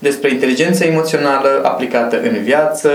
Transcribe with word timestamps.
despre 0.00 0.30
inteligența 0.30 0.84
emoțională 0.84 1.60
aplicată 1.62 2.20
în 2.22 2.42
viață, 2.42 2.90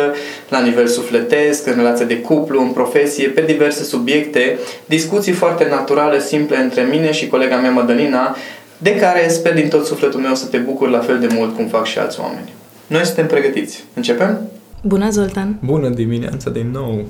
la 0.50 0.62
nivel 0.62 0.88
sufletesc, 0.88 1.68
în 1.68 1.76
relație 1.76 2.06
de 2.06 2.20
cuplu, 2.20 2.62
în 2.62 2.70
profesie, 2.70 3.28
pe 3.28 3.42
diverse 3.42 3.84
subiecte, 3.84 4.60
discuții 4.86 5.32
foarte 5.32 5.68
naturale, 5.70 6.20
simple 6.20 6.58
între 6.58 6.82
mine 6.82 7.12
și 7.12 7.28
colega 7.28 7.56
mea 7.56 7.72
Madalina, 7.72 8.36
de 8.78 8.96
care 8.96 9.28
sper 9.28 9.54
din 9.54 9.68
tot 9.68 9.86
sufletul 9.86 10.20
meu 10.20 10.36
să 10.36 10.46
te 10.46 10.58
bucur 10.58 10.90
la 10.90 11.00
fel 11.00 11.20
de 11.20 11.28
mult 11.34 11.56
cum 11.56 11.68
fac 11.68 11.86
și 11.86 12.00
alți 12.00 12.20
oameni. 12.20 12.54
Noi 12.88 13.06
suntem 13.06 13.28
pregătiți. 13.28 13.84
Începem? 13.94 14.40
Bună, 14.82 15.10
Zoltan! 15.10 15.58
Bună 15.64 15.90
dimineața 15.90 16.50
din 16.50 16.70
nou! 16.72 17.06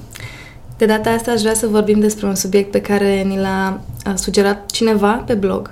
De 0.77 0.85
data 0.85 1.09
asta 1.09 1.31
aș 1.31 1.41
vrea 1.41 1.53
să 1.53 1.67
vorbim 1.67 1.99
despre 1.99 2.25
un 2.25 2.35
subiect 2.35 2.71
pe 2.71 2.81
care 2.81 3.21
ni 3.21 3.37
l-a 3.37 3.81
sugerat 4.15 4.71
cineva 4.71 5.23
pe 5.25 5.33
blog. 5.33 5.71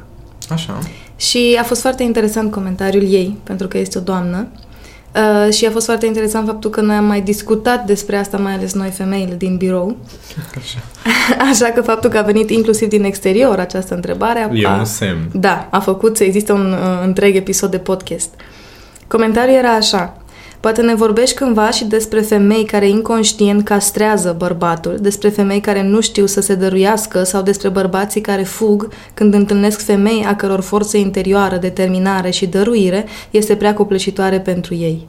Așa. 0.50 0.80
Și 1.16 1.58
a 1.60 1.64
fost 1.64 1.82
foarte 1.82 2.04
interesant 2.04 2.52
comentariul 2.52 3.14
ei, 3.14 3.38
pentru 3.44 3.68
că 3.68 3.78
este 3.78 3.98
o 3.98 4.02
doamnă. 4.02 4.48
Uh, 5.16 5.54
și 5.54 5.66
a 5.66 5.72
fost 5.72 5.86
foarte 5.86 6.06
interesant 6.06 6.48
faptul 6.48 6.70
că 6.70 6.82
noi 6.82 6.96
am 6.96 7.06
mai 7.06 7.22
discutat 7.22 7.86
despre 7.86 8.18
asta, 8.18 8.38
mai 8.38 8.54
ales 8.54 8.74
noi 8.74 8.90
femeile 8.90 9.36
din 9.36 9.58
birou. 9.58 9.98
Așa. 10.58 10.80
Așa 11.52 11.66
că 11.66 11.82
faptul 11.82 12.10
că 12.10 12.18
a 12.18 12.22
venit 12.22 12.50
inclusiv 12.50 12.90
din 12.90 13.04
exterior 13.04 13.60
această 13.60 13.96
întrebare 13.96 14.40
a, 14.40 14.50
e 14.54 14.68
un 14.68 14.86
semn. 14.86 15.30
Da, 15.34 15.68
a 15.72 15.80
făcut 15.80 16.18
să 16.18 16.24
existe 16.24 16.52
un 16.52 16.72
uh, 16.72 17.02
întreg 17.04 17.36
episod 17.36 17.72
de 17.72 17.78
podcast. 17.78 18.30
Comentariul 19.08 19.58
era 19.58 19.72
așa. 19.72 20.23
Poate 20.64 20.82
ne 20.82 20.96
vorbești 20.96 21.36
cândva 21.36 21.70
și 21.70 21.86
despre 21.86 22.22
femei 22.22 22.66
care 22.66 22.88
inconștient 22.88 23.64
castrează 23.64 24.36
bărbatul, 24.38 24.98
despre 25.02 25.30
femei 25.30 25.60
care 25.60 25.84
nu 25.84 26.02
știu 26.02 26.26
să 26.26 26.42
se 26.42 26.56
dăruiască 26.56 27.24
sau 27.24 27.42
despre 27.42 27.70
bărbații 27.70 28.22
care 28.22 28.44
fug 28.44 28.90
când 29.14 29.34
întâlnesc 29.34 29.86
femei 29.86 30.26
a 30.28 30.36
căror 30.36 30.62
forță 30.62 30.98
interioară, 30.98 31.58
determinare 31.58 32.30
și 32.30 32.46
dăruire 32.46 33.06
este 33.30 33.56
prea 33.56 33.74
copleșitoare 33.74 34.40
pentru 34.40 34.74
ei. 34.74 35.08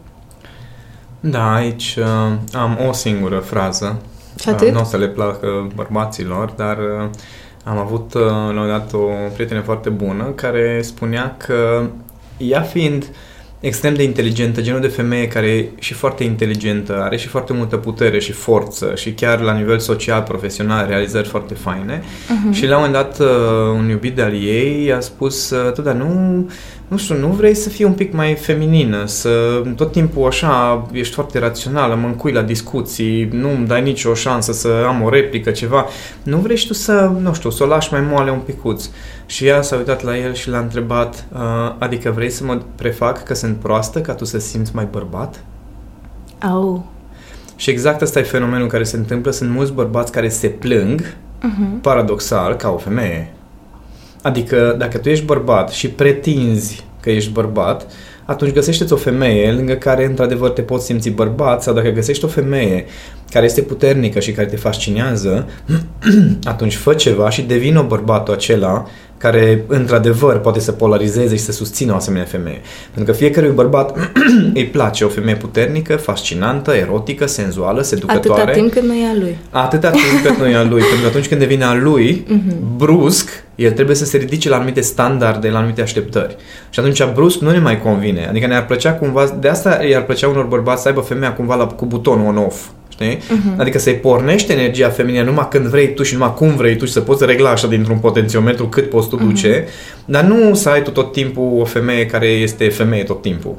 Da, 1.20 1.55
aici 1.55 1.96
uh, 1.98 2.05
am 2.52 2.78
o 2.89 2.92
singură 2.92 3.39
frază. 3.39 4.02
Și 4.40 4.48
atât? 4.48 4.67
Uh, 4.67 4.73
nu 4.73 4.80
o 4.80 4.84
să 4.84 4.96
le 4.96 5.08
placă 5.08 5.73
bărbaților, 5.74 6.50
dar 6.56 6.77
uh, 6.79 7.08
am 7.64 7.79
avut 7.79 8.14
uh, 8.14 8.20
la 8.55 8.61
un 8.61 8.67
dat 8.67 8.92
o 8.92 9.08
prietenă 9.34 9.61
foarte 9.61 9.89
bună 9.89 10.24
care 10.24 10.80
spunea 10.83 11.36
că 11.36 11.86
ea 12.36 12.61
fiind 12.61 13.02
uh, 13.02 13.08
extrem 13.64 13.95
de 13.95 14.02
inteligentă, 14.02 14.61
genul 14.61 14.80
de 14.80 14.86
femeie 14.86 15.29
care 15.29 15.47
e 15.47 15.69
și 15.79 15.95
foarte 15.95 16.25
inteligentă, 16.25 17.02
are 17.02 17.17
și 17.17 17.29
foarte 17.29 17.52
multă 17.52 17.77
putere 17.77 18.19
și 18.19 18.33
forță 18.33 18.92
și 18.95 19.13
chiar 19.13 19.41
la 19.41 19.52
nivel 19.52 19.79
social, 19.79 20.23
profesional, 20.23 20.86
realizări 20.89 21.29
foarte 21.29 21.55
faine. 21.55 22.01
Uh-huh. 22.01 22.55
Și 22.55 22.67
la 22.67 22.77
un 22.79 22.85
moment 22.85 22.92
dat 22.92 23.20
uh, 23.20 23.79
un 23.79 23.89
iubit 23.89 24.14
de-al 24.14 24.33
ei 24.33 24.92
a 24.92 25.01
spus, 25.01 25.51
uh, 25.51 25.73
tu, 25.73 25.83
dar 25.83 25.95
nu 25.95 26.51
nu 26.94 27.00
știu, 27.00 27.18
nu 27.18 27.27
vrei 27.27 27.55
să 27.55 27.68
fii 27.68 27.84
un 27.84 27.92
pic 27.92 28.12
mai 28.12 28.34
feminină, 28.34 29.06
să 29.06 29.62
tot 29.77 29.92
timpul 29.92 30.27
așa 30.27 30.86
ești 30.92 31.14
foarte 31.14 31.38
rațională, 31.38 31.94
mă 31.94 32.06
încui 32.06 32.32
la 32.32 32.42
discuții, 32.42 33.28
nu 33.32 33.50
îmi 33.50 33.66
dai 33.66 33.82
nicio 33.82 34.14
șansă 34.14 34.52
să 34.52 34.68
am 34.86 35.02
o 35.02 35.08
replică, 35.08 35.50
ceva. 35.50 35.86
Nu 36.22 36.36
vrei 36.36 36.56
și 36.56 36.66
tu 36.66 36.72
să, 36.72 37.12
nu 37.20 37.34
știu, 37.34 37.50
să 37.50 37.62
o 37.62 37.66
lași 37.66 37.92
mai 37.92 38.00
moale 38.00 38.30
un 38.30 38.38
picuț. 38.38 38.88
Și 39.27 39.46
ea 39.46 39.62
s-a 39.62 39.77
uitat 39.77 40.02
la 40.02 40.18
el 40.18 40.34
și 40.34 40.48
l-a 40.48 40.58
întrebat, 40.58 41.27
uh, 41.32 41.40
adică 41.78 42.10
vrei 42.10 42.30
să 42.30 42.44
mă 42.44 42.60
prefac 42.74 43.22
că 43.22 43.34
sunt 43.34 43.56
proastă 43.56 44.00
ca 44.00 44.14
tu 44.14 44.24
să 44.24 44.38
simți 44.38 44.74
mai 44.74 44.88
bărbat? 44.90 45.44
Au. 46.38 46.86
Și 47.56 47.70
exact 47.70 48.00
ăsta 48.00 48.18
e 48.18 48.22
fenomenul 48.22 48.66
care 48.66 48.84
se 48.84 48.96
întâmplă. 48.96 49.30
Sunt 49.30 49.50
mulți 49.50 49.72
bărbați 49.72 50.12
care 50.12 50.28
se 50.28 50.48
plâng, 50.48 51.00
uh-huh. 51.00 51.80
paradoxal, 51.80 52.55
ca 52.55 52.68
o 52.68 52.76
femeie. 52.76 53.33
Adică 54.24 54.74
dacă 54.79 54.98
tu 54.98 55.08
ești 55.08 55.24
bărbat 55.24 55.70
și 55.70 55.89
pretinzi 55.89 56.85
că 57.01 57.11
ești 57.11 57.30
bărbat, 57.30 57.86
atunci 58.24 58.52
găsește-ți 58.52 58.92
o 58.92 58.96
femeie 58.96 59.52
lângă 59.52 59.74
care 59.74 60.05
într-adevăr 60.05 60.51
te 60.51 60.62
poți 60.62 60.85
simți 60.85 61.11
bărbat 61.11 61.62
sau 61.62 61.74
dacă 61.74 61.89
găsești 61.89 62.24
o 62.24 62.29
femeie 62.29 62.85
care 63.34 63.46
este 63.46 63.61
puternică 63.61 64.20
și 64.20 64.33
care 64.33 64.46
te 64.46 64.56
fascinează, 64.56 65.48
atunci 66.45 66.77
fă 66.77 66.95
ceva 66.95 67.30
și 67.30 67.42
devină 67.42 67.84
bărbatul 67.89 68.34
acela 68.34 68.86
care 69.18 69.64
într-adevăr 69.67 70.39
poate 70.39 70.61
să 70.61 70.72
polarizeze 70.72 71.36
și 71.36 71.42
să 71.42 71.52
susțină 71.52 71.92
o 71.92 71.94
asemenea 71.94 72.27
femeie. 72.27 72.61
Pentru 72.94 73.12
că 73.12 73.18
fiecare 73.18 73.46
bărbat 73.46 73.96
îi 74.55 74.67
place 74.67 75.05
o 75.05 75.08
femeie 75.08 75.36
puternică, 75.36 75.96
fascinantă, 75.96 76.73
erotică, 76.73 77.27
senzuală, 77.27 77.83
seducătoare. 77.83 78.40
Atâta 78.40 78.58
timp 78.58 78.73
cât 78.73 78.83
nu 78.83 78.94
e 78.94 79.06
a 79.06 79.14
lui. 79.18 79.36
Atâta 79.50 79.90
timp 79.90 80.27
cât 80.27 80.36
nu 80.36 80.46
e 80.46 80.56
a 80.56 80.62
lui. 80.62 80.80
Pentru 80.80 81.00
că 81.00 81.06
atunci 81.06 81.28
când 81.28 81.40
devine 81.40 81.64
a 81.64 81.74
lui, 81.74 82.27
uh-huh. 82.27 82.56
brusc, 82.83 83.44
el 83.55 83.70
trebuie 83.70 83.96
să 83.96 84.05
se 84.05 84.17
ridice 84.17 84.48
la 84.48 84.56
anumite 84.56 84.80
standarde, 84.80 85.48
la 85.48 85.58
anumite 85.58 85.83
așteptări. 85.83 86.36
Și 86.70 86.80
atunci 86.80 87.05
brusc 87.12 87.39
nu 87.39 87.50
ne 87.50 87.58
mai 87.58 87.80
convine. 87.80 88.27
Adică 88.28 88.46
ne-ar 88.46 88.67
plăcea 88.67 88.92
cumva, 88.92 89.36
de 89.40 89.48
asta 89.48 89.84
i-ar 89.84 90.05
plăcea 90.05 90.28
unor 90.28 90.44
bărbați 90.44 90.83
să 90.83 90.89
aibă 90.89 91.00
femeia 91.00 91.33
cumva 91.33 91.55
la, 91.55 91.67
cu 91.67 91.86
butonul 91.86 92.27
on-off. 92.27 92.67
Știi? 92.94 93.16
Uh-huh. 93.16 93.56
Adică 93.56 93.78
să-i 93.78 93.94
pornești 93.94 94.52
energia 94.52 94.88
feminină 94.88 95.22
numai 95.22 95.48
când 95.48 95.66
vrei 95.66 95.94
tu 95.94 96.02
și 96.02 96.12
numai 96.12 96.34
cum 96.34 96.56
vrei 96.56 96.77
tu 96.77 96.84
și 96.84 96.92
să 96.92 97.00
poți 97.00 97.24
regla 97.24 97.50
așa 97.50 97.66
dintr-un 97.66 97.98
potențiometru 97.98 98.68
cât 98.68 98.90
poți 98.90 99.08
tu 99.08 99.18
uh-huh. 99.18 99.22
duce, 99.22 99.64
dar 100.05 100.24
nu 100.24 100.55
să 100.55 100.68
ai 100.68 100.82
tu 100.82 100.90
tot 100.90 101.12
timpul 101.12 101.60
o 101.60 101.64
femeie 101.64 102.06
care 102.06 102.27
este 102.27 102.68
femeie 102.68 103.02
tot 103.02 103.22
timpul. 103.22 103.55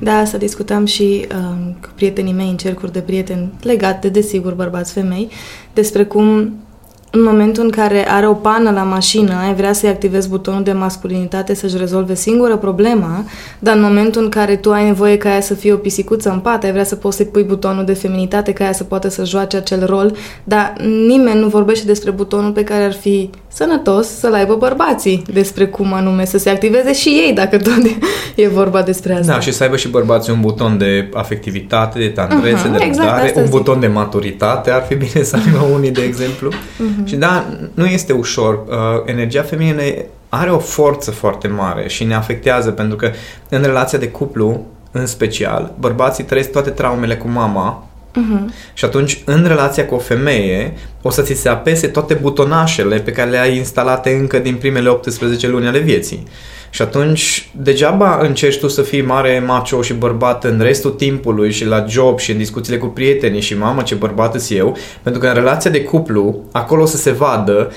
Da, 0.00 0.12
asta 0.12 0.38
discutam 0.38 0.84
și 0.84 1.26
um, 1.34 1.76
cu 1.80 1.88
prietenii 1.94 2.32
mei 2.32 2.48
în 2.48 2.56
cercuri 2.56 2.92
de 2.92 3.00
prieteni 3.00 3.52
legate, 3.62 4.08
desigur, 4.08 4.52
bărbați-femei, 4.52 5.28
despre 5.74 6.04
cum 6.04 6.54
în 7.14 7.22
momentul 7.22 7.64
în 7.64 7.70
care 7.70 8.10
are 8.10 8.28
o 8.28 8.32
pană 8.32 8.70
la 8.70 8.82
mașină, 8.82 9.34
ai 9.46 9.54
vrea 9.54 9.72
să-i 9.72 9.88
activezi 9.88 10.28
butonul 10.28 10.62
de 10.62 10.72
masculinitate 10.72 11.54
să-și 11.54 11.76
rezolve 11.76 12.14
singură 12.14 12.56
problema, 12.56 13.24
dar 13.58 13.76
în 13.76 13.82
momentul 13.82 14.22
în 14.22 14.28
care 14.28 14.56
tu 14.56 14.72
ai 14.72 14.84
nevoie 14.84 15.16
ca 15.16 15.28
ea 15.28 15.40
să 15.40 15.54
fie 15.54 15.72
o 15.72 15.76
pisicuță 15.76 16.30
în 16.30 16.38
pat, 16.38 16.64
ai 16.64 16.72
vrea 16.72 16.84
să 16.84 16.96
poți 16.96 17.16
să-i 17.16 17.26
pui 17.26 17.42
butonul 17.42 17.84
de 17.84 17.92
feminitate 17.92 18.52
ca 18.52 18.64
ea 18.64 18.72
să 18.72 18.84
poată 18.84 19.08
să 19.08 19.24
joace 19.24 19.56
acel 19.56 19.86
rol, 19.86 20.16
dar 20.44 20.72
nimeni 21.06 21.40
nu 21.40 21.46
vorbește 21.46 21.86
despre 21.86 22.10
butonul 22.10 22.50
pe 22.50 22.64
care 22.64 22.84
ar 22.84 22.92
fi 22.92 23.30
sănătos 23.48 24.08
să-l 24.08 24.34
aibă 24.34 24.54
bărbații, 24.54 25.22
despre 25.32 25.66
cum 25.66 25.92
anume 25.92 26.24
să 26.24 26.38
se 26.38 26.50
activeze 26.50 26.92
și 26.92 27.08
ei, 27.08 27.32
dacă 27.34 27.56
tot 27.56 27.82
e 28.44 28.48
vorba 28.48 28.82
despre 28.82 29.14
asta. 29.14 29.32
Da, 29.32 29.40
și 29.40 29.52
să 29.52 29.62
aibă 29.62 29.76
și 29.76 29.88
bărbații 29.88 30.32
un 30.32 30.40
buton 30.40 30.78
de 30.78 31.10
afectivitate, 31.12 31.98
de 31.98 32.08
tandrețe, 32.08 32.68
uh-huh, 32.68 32.78
de 32.78 32.84
exact, 32.84 33.08
răbdare, 33.08 33.32
un 33.36 33.46
buton 33.48 33.80
de 33.80 33.86
maturitate, 33.86 34.70
ar 34.70 34.84
fi 34.88 34.94
bine 34.94 35.22
să 35.22 35.36
aibă 35.36 35.74
unii, 35.74 35.90
de 35.90 36.02
exemplu. 36.02 36.50
Uh-huh. 36.50 37.03
Și 37.04 37.16
da, 37.16 37.44
nu 37.74 37.86
este 37.86 38.12
ușor. 38.12 38.54
Uh, 38.54 38.76
energia 39.04 39.42
feminină 39.42 39.82
are 40.28 40.50
o 40.50 40.58
forță 40.58 41.10
foarte 41.10 41.48
mare 41.48 41.88
și 41.88 42.04
ne 42.04 42.14
afectează 42.14 42.70
pentru 42.70 42.96
că 42.96 43.10
în 43.48 43.62
relația 43.62 43.98
de 43.98 44.08
cuplu, 44.08 44.66
în 44.90 45.06
special, 45.06 45.72
bărbații 45.78 46.24
trăiesc 46.24 46.50
toate 46.50 46.70
traumele 46.70 47.16
cu 47.16 47.28
mama 47.28 47.86
Uh-huh. 48.16 48.72
Și 48.74 48.84
atunci, 48.84 49.22
în 49.24 49.44
relația 49.46 49.86
cu 49.86 49.94
o 49.94 49.98
femeie, 49.98 50.72
o 51.02 51.10
să 51.10 51.22
ți 51.22 51.34
se 51.34 51.48
apese 51.48 51.86
toate 51.86 52.14
butonașele 52.14 52.96
pe 52.96 53.10
care 53.10 53.30
le-ai 53.30 53.56
instalate 53.56 54.10
încă 54.10 54.38
din 54.38 54.54
primele 54.54 54.88
18 54.88 55.48
luni 55.48 55.66
ale 55.66 55.78
vieții. 55.78 56.26
Și 56.70 56.82
atunci, 56.82 57.50
degeaba 57.56 58.18
încerci 58.20 58.58
tu 58.58 58.68
să 58.68 58.82
fii 58.82 59.02
mare 59.02 59.42
macho 59.46 59.82
și 59.82 59.92
bărbat 59.92 60.44
în 60.44 60.60
restul 60.60 60.90
timpului 60.90 61.52
și 61.52 61.64
la 61.64 61.84
job 61.88 62.18
și 62.18 62.30
în 62.30 62.38
discuțiile 62.38 62.78
cu 62.78 62.86
prietenii 62.86 63.40
și 63.40 63.58
mamă 63.58 63.82
ce 63.82 63.94
bărbat 63.94 64.50
eu, 64.50 64.76
pentru 65.02 65.20
că 65.20 65.26
în 65.26 65.34
relația 65.34 65.70
de 65.70 65.82
cuplu, 65.82 66.44
acolo 66.52 66.82
o 66.82 66.86
să 66.86 66.96
se 66.96 67.10
vadă 67.10 67.72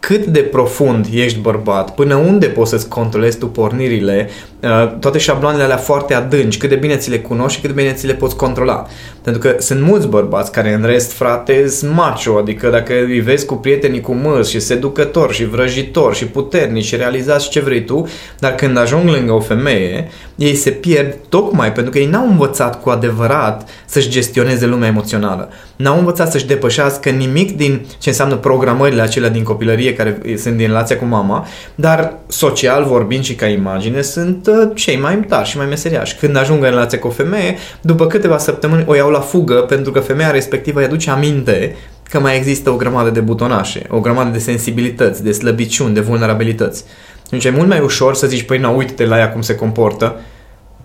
cât 0.00 0.24
de 0.24 0.40
profund 0.40 1.06
ești 1.12 1.38
bărbat, 1.38 1.94
până 1.94 2.14
unde 2.14 2.46
poți 2.46 2.70
să-ți 2.70 2.88
controlezi 2.88 3.38
tu 3.38 3.46
pornirile, 3.46 4.28
uh, 4.60 4.96
toate 5.00 5.18
șabloanele 5.18 5.62
alea 5.62 5.76
foarte 5.76 6.14
adânci, 6.14 6.58
cât 6.58 6.68
de 6.68 6.74
bine 6.74 6.96
ți 6.96 7.10
le 7.10 7.18
cunoști 7.18 7.54
și 7.54 7.60
cât 7.60 7.74
de 7.74 7.82
bine 7.82 7.94
ți 7.94 8.06
le 8.06 8.14
poți 8.14 8.36
controla. 8.36 8.86
Pentru 9.22 9.40
că 9.42 9.56
sunt 9.58 9.80
mulți 9.80 10.06
bărbați 10.06 10.52
care 10.52 10.72
în 10.72 10.82
rest, 10.82 11.12
frate, 11.12 11.68
sunt 11.68 11.94
macho, 11.94 12.36
adică 12.36 12.68
dacă 12.68 12.92
îi 12.92 13.20
vezi 13.20 13.46
cu 13.46 13.54
prietenii 13.54 14.00
cu 14.00 14.12
măs 14.12 14.48
și 14.48 14.60
seducători 14.60 15.34
și 15.34 15.44
vrăjitori 15.44 16.16
și 16.16 16.26
puternici 16.26 16.84
și 16.84 16.96
realizați 16.96 17.44
și 17.44 17.50
ce 17.50 17.60
vrei 17.60 17.84
tu, 17.84 18.08
dar 18.38 18.54
când 18.54 18.78
ajung 18.78 19.08
lângă 19.08 19.32
o 19.32 19.40
femeie, 19.40 20.08
ei 20.38 20.54
se 20.54 20.70
pierd 20.70 21.16
tocmai 21.28 21.72
pentru 21.72 21.92
că 21.92 21.98
ei 21.98 22.06
n-au 22.06 22.26
învățat 22.26 22.82
cu 22.82 22.90
adevărat 22.90 23.68
să-și 23.86 24.08
gestioneze 24.08 24.66
lumea 24.66 24.88
emoțională. 24.88 25.48
N-au 25.76 25.98
învățat 25.98 26.30
să-și 26.30 26.46
depășească 26.46 27.10
nimic 27.10 27.56
din 27.56 27.86
ce 27.98 28.08
înseamnă 28.08 28.36
programările 28.36 29.02
acelea 29.02 29.28
din 29.28 29.42
copilărie 29.42 29.94
care 29.94 30.20
sunt 30.36 30.56
din 30.56 30.66
relația 30.66 30.96
cu 30.96 31.04
mama, 31.04 31.46
dar 31.74 32.14
social 32.26 32.84
vorbind 32.84 33.24
și 33.24 33.34
ca 33.34 33.46
imagine 33.46 34.02
sunt 34.02 34.46
uh, 34.46 34.70
cei 34.74 34.96
mai 34.96 35.16
tari 35.16 35.48
și 35.48 35.56
mai 35.56 35.66
meseriași. 35.66 36.16
Când 36.16 36.36
ajung 36.36 36.62
în 36.62 36.70
relație 36.70 36.98
cu 36.98 37.06
o 37.06 37.10
femeie, 37.10 37.56
după 37.80 38.06
câteva 38.06 38.38
săptămâni 38.38 38.84
o 38.86 38.94
iau 38.94 39.10
la 39.10 39.20
fugă 39.20 39.54
pentru 39.54 39.92
că 39.92 40.00
femeia 40.00 40.30
respectivă 40.30 40.78
îi 40.78 40.84
aduce 40.84 41.10
aminte 41.10 41.76
că 42.10 42.20
mai 42.20 42.36
există 42.36 42.70
o 42.70 42.76
grămadă 42.76 43.10
de 43.10 43.20
butonașe, 43.20 43.82
o 43.88 44.00
grămadă 44.00 44.30
de 44.30 44.38
sensibilități, 44.38 45.22
de 45.22 45.32
slăbiciuni, 45.32 45.94
de 45.94 46.00
vulnerabilități. 46.00 46.84
Deci 47.30 47.44
e 47.44 47.50
mult 47.50 47.68
mai 47.68 47.80
ușor 47.80 48.14
să 48.14 48.26
zici, 48.26 48.42
păi 48.42 48.58
nu, 48.58 48.76
uite-te 48.76 49.04
la 49.04 49.18
ea 49.18 49.32
cum 49.32 49.42
se 49.42 49.54
comportă. 49.54 50.20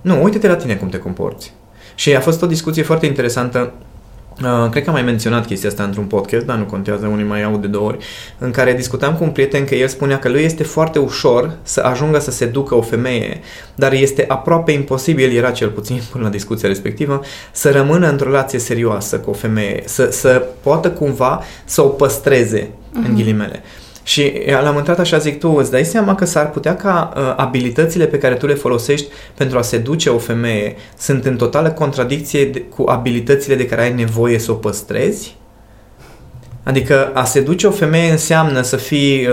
Nu, 0.01 0.24
uite-te 0.24 0.48
la 0.48 0.56
tine 0.56 0.75
cum 0.75 0.90
te 0.90 0.98
comporți. 0.98 1.54
Și 1.95 2.16
a 2.16 2.19
fost 2.19 2.42
o 2.42 2.45
discuție 2.45 2.84
foarte 2.84 3.06
interesantă 3.06 3.74
Uh, 4.42 4.69
cred 4.69 4.84
că 4.84 4.90
am 4.90 4.95
mai 4.95 5.04
menționat 5.04 5.45
chestia 5.45 5.69
asta 5.69 5.84
într-un 5.84 6.06
podcast, 6.06 6.45
dar 6.45 6.57
nu 6.57 6.63
contează, 6.63 7.07
unii 7.07 7.25
mai 7.25 7.44
au 7.44 7.57
de 7.57 7.68
două 7.68 7.88
ori, 7.88 7.98
în 8.38 8.51
care 8.51 8.74
discutam 8.74 9.16
cu 9.16 9.24
un 9.24 9.30
prieten 9.30 9.66
că 9.66 9.75
el 9.75 9.88
spunea 9.88 10.19
că 10.19 10.30
lui 10.30 10.44
este 10.44 10.63
foarte 10.63 11.00
ușor 11.00 11.57
să 11.63 11.81
ajungă 11.81 12.19
să 12.19 12.31
se 12.31 12.45
ducă 12.45 12.75
o 12.75 12.81
femeie, 12.81 13.40
dar 13.75 13.94
este 13.94 14.25
aproape 14.28 14.72
imposibil, 14.72 15.36
era 15.36 15.51
cel 15.51 15.69
puțin 15.69 16.01
până 16.12 16.24
la 16.24 16.30
discuția 16.30 16.68
respectivă, 16.68 17.22
să 17.51 17.72
rămână 17.72 18.10
într-o 18.10 18.30
relație 18.30 18.60
serioasă 18.60 19.18
cu 19.18 19.30
o 19.30 19.34
femeie, 19.34 19.84
să, 19.86 20.10
să 20.12 20.45
poată 20.62 20.92
cumva 20.92 21.44
să 21.66 21.81
o 21.81 21.88
păstreze, 21.88 22.62
uh-huh. 22.62 22.94
în 22.94 23.01
mhm. 23.01 23.16
ghilimele. 23.16 23.63
Și 24.03 24.33
l-am 24.45 24.75
întrebat 24.75 25.00
așa, 25.00 25.17
zic, 25.17 25.39
tu 25.39 25.50
îți 25.50 25.71
dai 25.71 25.85
seama 25.85 26.15
că 26.15 26.25
s-ar 26.25 26.50
putea 26.50 26.75
ca 26.75 27.13
uh, 27.15 27.33
abilitățile 27.38 28.05
pe 28.05 28.17
care 28.17 28.35
tu 28.35 28.45
le 28.45 28.53
folosești 28.53 29.07
pentru 29.33 29.57
a 29.57 29.61
seduce 29.61 30.09
o 30.09 30.17
femeie 30.17 30.75
sunt 30.97 31.25
în 31.25 31.38
totală 31.38 31.71
contradicție 31.71 32.45
de, 32.45 32.61
cu 32.61 32.83
abilitățile 32.88 33.55
de 33.55 33.65
care 33.65 33.81
ai 33.81 33.94
nevoie 33.94 34.39
să 34.39 34.51
o 34.51 34.55
păstrezi? 34.55 35.35
Adică 36.63 37.12
a 37.13 37.24
seduce 37.24 37.68
o 37.68 37.71
femeie 37.71 38.12
înseamnă 38.12 38.62
să 38.62 38.75
fii, 38.75 39.27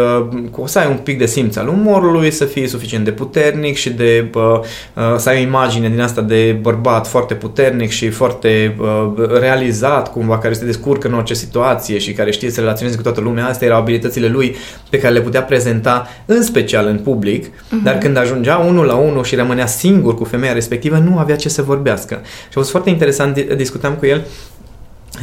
uh, 0.52 0.64
să 0.64 0.78
ai 0.78 0.86
un 0.86 0.96
pic 0.96 1.18
de 1.18 1.26
simț 1.26 1.56
al 1.56 1.68
umorului, 1.68 2.30
să 2.30 2.44
fii 2.44 2.66
suficient 2.66 3.04
de 3.04 3.10
puternic 3.10 3.76
și 3.76 3.90
de 3.90 4.30
uh, 4.34 4.42
uh, 4.94 5.16
să 5.16 5.28
ai 5.28 5.38
o 5.38 5.40
imagine 5.40 5.88
din 5.88 6.00
asta 6.00 6.20
de 6.20 6.58
bărbat 6.60 7.06
foarte 7.06 7.34
puternic 7.34 7.90
și 7.90 8.08
foarte 8.08 8.76
uh, 8.78 9.12
realizat, 9.40 10.12
cumva, 10.12 10.38
care 10.38 10.54
se 10.54 10.64
descurcă 10.64 11.08
în 11.08 11.14
orice 11.14 11.34
situație 11.34 11.98
și 11.98 12.12
care 12.12 12.30
știe 12.30 12.50
să 12.50 12.60
relaționeze 12.60 12.96
cu 12.96 13.02
toată 13.02 13.20
lumea. 13.20 13.46
Astea 13.46 13.66
erau 13.66 13.80
abilitățile 13.80 14.28
lui 14.28 14.56
pe 14.90 14.98
care 14.98 15.14
le 15.14 15.20
putea 15.20 15.42
prezenta 15.42 16.08
în 16.26 16.42
special 16.42 16.86
în 16.86 16.98
public, 16.98 17.46
uh-huh. 17.46 17.82
dar 17.82 17.98
când 17.98 18.16
ajungea 18.16 18.56
unul 18.56 18.84
la 18.84 18.94
unul 18.94 19.24
și 19.24 19.34
rămânea 19.34 19.66
singur 19.66 20.14
cu 20.14 20.24
femeia 20.24 20.52
respectivă, 20.52 20.96
nu 20.96 21.18
avea 21.18 21.36
ce 21.36 21.48
să 21.48 21.62
vorbească. 21.62 22.20
Și 22.24 22.48
a 22.48 22.52
fost 22.52 22.70
foarte 22.70 22.90
interesant, 22.90 23.40
discutam 23.40 23.94
cu 23.94 24.06
el 24.06 24.24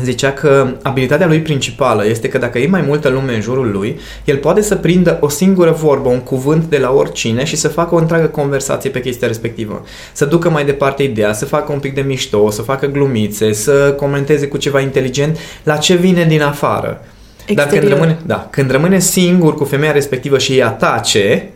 zicea 0.04 0.32
că 0.32 0.68
abilitatea 0.82 1.28
lui 1.28 1.42
principală 1.42 2.06
este 2.06 2.28
că 2.28 2.38
dacă 2.38 2.60
e 2.60 2.68
mai 2.68 2.82
multă 2.82 3.10
lume 3.10 3.34
în 3.34 3.42
jurul 3.42 3.72
lui, 3.72 4.00
el 4.26 4.38
poate 4.38 4.62
să 4.62 4.76
prindă 4.76 5.18
o 5.22 5.30
singură 5.30 5.72
vorbă, 5.72 6.10
un 6.10 6.20
cuvânt 6.20 6.64
de 6.64 6.78
la 6.78 6.92
oricine 6.92 7.44
și 7.44 7.56
să 7.56 7.68
facă 7.68 7.96
o 7.96 7.98
întreagă 7.98 8.26
conversație 8.26 8.90
pe 8.90 9.02
chestia 9.02 9.28
respectivă. 9.28 9.86
Să 10.14 10.26
ducă 10.26 10.50
mai 10.50 10.66
departe 10.66 11.04
ideea, 11.04 11.34
să 11.34 11.46
facă 11.46 11.72
un 11.72 11.80
pic 11.80 11.94
de 11.94 12.02
mișto, 12.02 12.50
să 12.50 12.62
facă 12.62 12.86
glumițe, 12.86 13.54
să 13.54 13.94
comenteze 13.98 14.48
cu 14.48 14.58
ceva 14.58 14.80
inteligent 14.80 15.38
la 15.64 15.76
ce 15.76 15.96
vine 15.96 16.26
din 16.26 16.42
afară. 16.42 17.02
Exterior. 17.46 17.72
Dar 17.72 17.80
când 17.80 17.92
rămâne, 17.92 18.18
da, 18.26 18.48
când 18.50 18.72
rămâne 18.72 19.00
singur 19.00 19.56
cu 19.56 19.64
femeia 19.64 19.92
respectivă 19.92 20.38
și 20.38 20.52
îi 20.52 20.64
atace, 20.64 21.50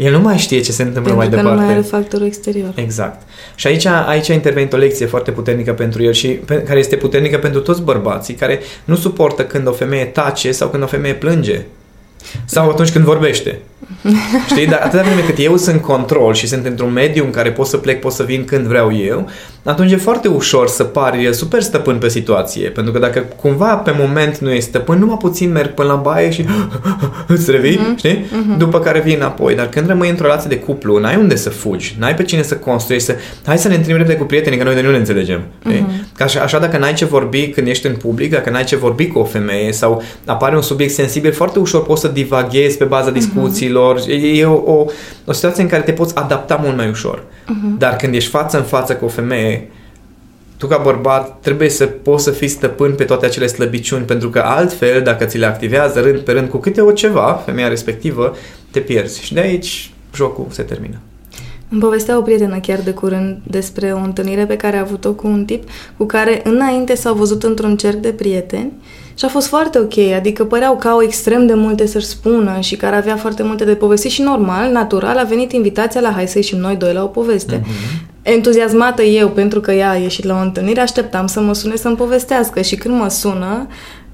el 0.00 0.12
nu 0.12 0.20
mai 0.20 0.38
știe 0.38 0.60
ce 0.60 0.72
se 0.72 0.82
întâmplă 0.82 1.12
Pentru 1.12 1.16
mai 1.16 1.28
că 1.28 1.36
departe. 1.36 1.58
nu 1.60 1.66
mai 1.66 1.74
are 1.74 1.82
factorul 1.82 2.26
exterior. 2.26 2.72
Exact. 2.74 3.22
Și 3.54 3.66
aici, 3.66 3.84
aici 3.86 4.30
a 4.30 4.32
intervenit 4.32 4.72
o 4.72 4.76
lecție 4.76 5.06
foarte 5.06 5.30
puternică 5.30 5.72
pentru 5.72 6.02
el 6.02 6.12
și 6.12 6.28
pe, 6.28 6.62
care 6.62 6.78
este 6.78 6.96
puternică 6.96 7.38
pentru 7.38 7.60
toți 7.60 7.82
bărbații 7.82 8.34
care 8.34 8.60
nu 8.84 8.96
suportă 8.96 9.44
când 9.44 9.68
o 9.68 9.72
femeie 9.72 10.04
tace 10.04 10.52
sau 10.52 10.68
când 10.68 10.82
o 10.82 10.86
femeie 10.86 11.14
plânge. 11.14 11.64
Sau 12.44 12.70
atunci 12.70 12.90
când 12.90 13.04
vorbește. 13.04 13.60
Știi? 14.48 14.66
Dar 14.66 14.80
atâta 14.82 15.02
vreme 15.02 15.20
cât 15.20 15.38
eu 15.38 15.56
sunt 15.56 15.74
în 15.74 15.80
control 15.80 16.34
și 16.34 16.46
sunt 16.46 16.66
într-un 16.66 16.92
mediu 16.92 17.24
în 17.24 17.30
care 17.30 17.50
pot 17.50 17.66
să 17.66 17.76
plec, 17.76 18.00
pot 18.00 18.12
să 18.12 18.22
vin 18.22 18.44
când 18.44 18.66
vreau 18.66 18.96
eu, 18.96 19.28
atunci 19.64 19.92
e 19.92 19.96
foarte 19.96 20.28
ușor 20.28 20.68
să 20.68 20.84
pari 20.84 21.34
super 21.34 21.62
stăpân 21.62 21.98
pe 21.98 22.08
situație. 22.08 22.68
Pentru 22.68 22.92
că 22.92 22.98
dacă 22.98 23.24
cumva 23.36 23.74
pe 23.74 23.94
moment 23.98 24.38
nu 24.38 24.50
ești 24.50 24.68
stăpân, 24.68 24.98
numai 24.98 25.16
puțin 25.16 25.52
merg 25.52 25.74
până 25.74 25.88
la 25.88 25.94
baie 25.94 26.30
și 26.30 26.44
îți 27.26 27.50
revii, 27.50 27.78
uh-huh. 27.78 27.96
știi? 27.96 28.24
Uh-huh. 28.24 28.58
După 28.58 28.80
care 28.80 29.00
vii 29.00 29.14
înapoi. 29.14 29.54
Dar 29.54 29.68
când 29.68 29.86
rămâi 29.86 30.08
într-o 30.08 30.26
relație 30.26 30.48
de 30.48 30.58
cuplu, 30.58 30.98
n-ai 30.98 31.16
unde 31.16 31.36
să 31.36 31.50
fugi, 31.50 31.96
n-ai 31.98 32.14
pe 32.14 32.22
cine 32.22 32.42
să 32.42 32.54
construiești, 32.54 33.06
să... 33.06 33.16
hai 33.46 33.58
să 33.58 33.68
ne 33.68 33.74
întâlnim 33.74 34.02
repede 34.02 34.18
cu 34.18 34.24
prietenii, 34.24 34.58
că 34.58 34.64
noi 34.64 34.74
de 34.74 34.80
nu 34.80 34.90
ne 34.90 34.96
înțelegem. 34.96 35.40
Uh-huh. 35.40 35.84
Ca 36.16 36.24
așa, 36.24 36.40
așa 36.40 36.58
dacă 36.58 36.78
n-ai 36.78 36.94
ce 36.94 37.04
vorbi 37.04 37.48
când 37.48 37.66
ești 37.66 37.86
în 37.86 37.94
public, 37.94 38.30
dacă 38.30 38.50
n-ai 38.50 38.64
ce 38.64 38.76
vorbi 38.76 39.06
cu 39.06 39.18
o 39.18 39.24
femeie 39.24 39.72
sau 39.72 40.02
apare 40.24 40.56
un 40.56 40.62
subiect 40.62 40.92
sensibil, 40.92 41.32
foarte 41.32 41.58
ușor 41.58 41.82
poți 41.82 42.00
să 42.00 42.08
divaghezi 42.10 42.76
pe 42.76 42.84
baza 42.84 43.10
discuțiilor. 43.10 44.00
Uh-huh. 44.00 44.34
E 44.38 44.44
o, 44.44 44.72
o, 44.72 44.86
o 45.24 45.32
situație 45.32 45.62
în 45.62 45.68
care 45.68 45.82
te 45.82 45.92
poți 45.92 46.16
adapta 46.16 46.60
mult 46.62 46.76
mai 46.76 46.88
ușor. 46.88 47.22
Uh-huh. 47.22 47.78
Dar 47.78 47.96
când 47.96 48.14
ești 48.14 48.30
față 48.30 48.56
în 48.56 48.64
față 48.64 48.94
cu 48.94 49.04
o 49.04 49.08
femeie, 49.08 49.70
tu 50.56 50.66
ca 50.66 50.76
bărbat 50.76 51.40
trebuie 51.40 51.68
să 51.68 51.86
poți 51.86 52.24
să 52.24 52.30
fii 52.30 52.48
stăpân 52.48 52.94
pe 52.94 53.04
toate 53.04 53.26
acele 53.26 53.46
slăbiciuni, 53.46 54.04
pentru 54.04 54.30
că 54.30 54.38
altfel, 54.38 55.02
dacă 55.02 55.24
ți 55.24 55.38
le 55.38 55.46
activează 55.46 56.00
rând 56.00 56.18
pe 56.18 56.32
rând 56.32 56.48
cu 56.48 56.56
câte 56.56 56.80
o 56.80 56.92
ceva, 56.92 57.42
femeia 57.44 57.68
respectivă, 57.68 58.36
te 58.70 58.80
pierzi. 58.80 59.22
Și 59.22 59.34
de 59.34 59.40
aici 59.40 59.90
jocul 60.14 60.46
se 60.50 60.62
termină. 60.62 61.00
Îmi 61.68 61.80
povestea 61.80 62.18
o 62.18 62.22
prietenă 62.22 62.58
chiar 62.58 62.80
de 62.80 62.90
curând 62.90 63.38
despre 63.42 63.92
o 63.92 63.98
întâlnire 63.98 64.46
pe 64.46 64.56
care 64.56 64.76
a 64.76 64.80
avut-o 64.80 65.12
cu 65.12 65.26
un 65.26 65.44
tip 65.44 65.68
cu 65.96 66.04
care 66.04 66.40
înainte 66.44 66.94
s-au 66.94 67.14
văzut 67.14 67.42
într-un 67.42 67.76
cerc 67.76 67.96
de 67.96 68.08
prieteni 68.12 68.72
și 69.20 69.26
a 69.26 69.28
fost 69.28 69.46
foarte 69.46 69.78
ok, 69.78 69.98
adică 70.16 70.44
păreau 70.44 70.76
că 70.76 70.88
au 70.88 71.02
extrem 71.02 71.46
de 71.46 71.54
multe 71.54 71.86
să-și 71.86 72.06
spună 72.06 72.60
și 72.60 72.76
care 72.76 72.96
avea 72.96 73.16
foarte 73.16 73.42
multe 73.42 73.64
de 73.64 73.74
povesti 73.74 74.08
și 74.08 74.22
normal, 74.22 74.72
natural, 74.72 75.16
a 75.16 75.22
venit 75.22 75.52
invitația 75.52 76.00
la 76.00 76.12
hai 76.12 76.28
să 76.28 76.38
ieșim 76.38 76.58
noi 76.58 76.76
doi 76.76 76.92
la 76.92 77.02
o 77.02 77.06
poveste. 77.06 77.60
Uh-huh. 77.60 78.22
Entuziasmată 78.22 79.02
eu 79.02 79.28
pentru 79.28 79.60
că 79.60 79.72
ea 79.72 79.90
a 79.90 79.96
ieșit 79.96 80.24
la 80.24 80.34
o 80.34 80.42
întâlnire, 80.42 80.80
așteptam 80.80 81.26
să 81.26 81.40
mă 81.40 81.54
sune 81.54 81.76
să-mi 81.76 81.96
povestească 81.96 82.60
și 82.60 82.76
când 82.76 82.98
mă 82.98 83.08
sună, 83.08 83.66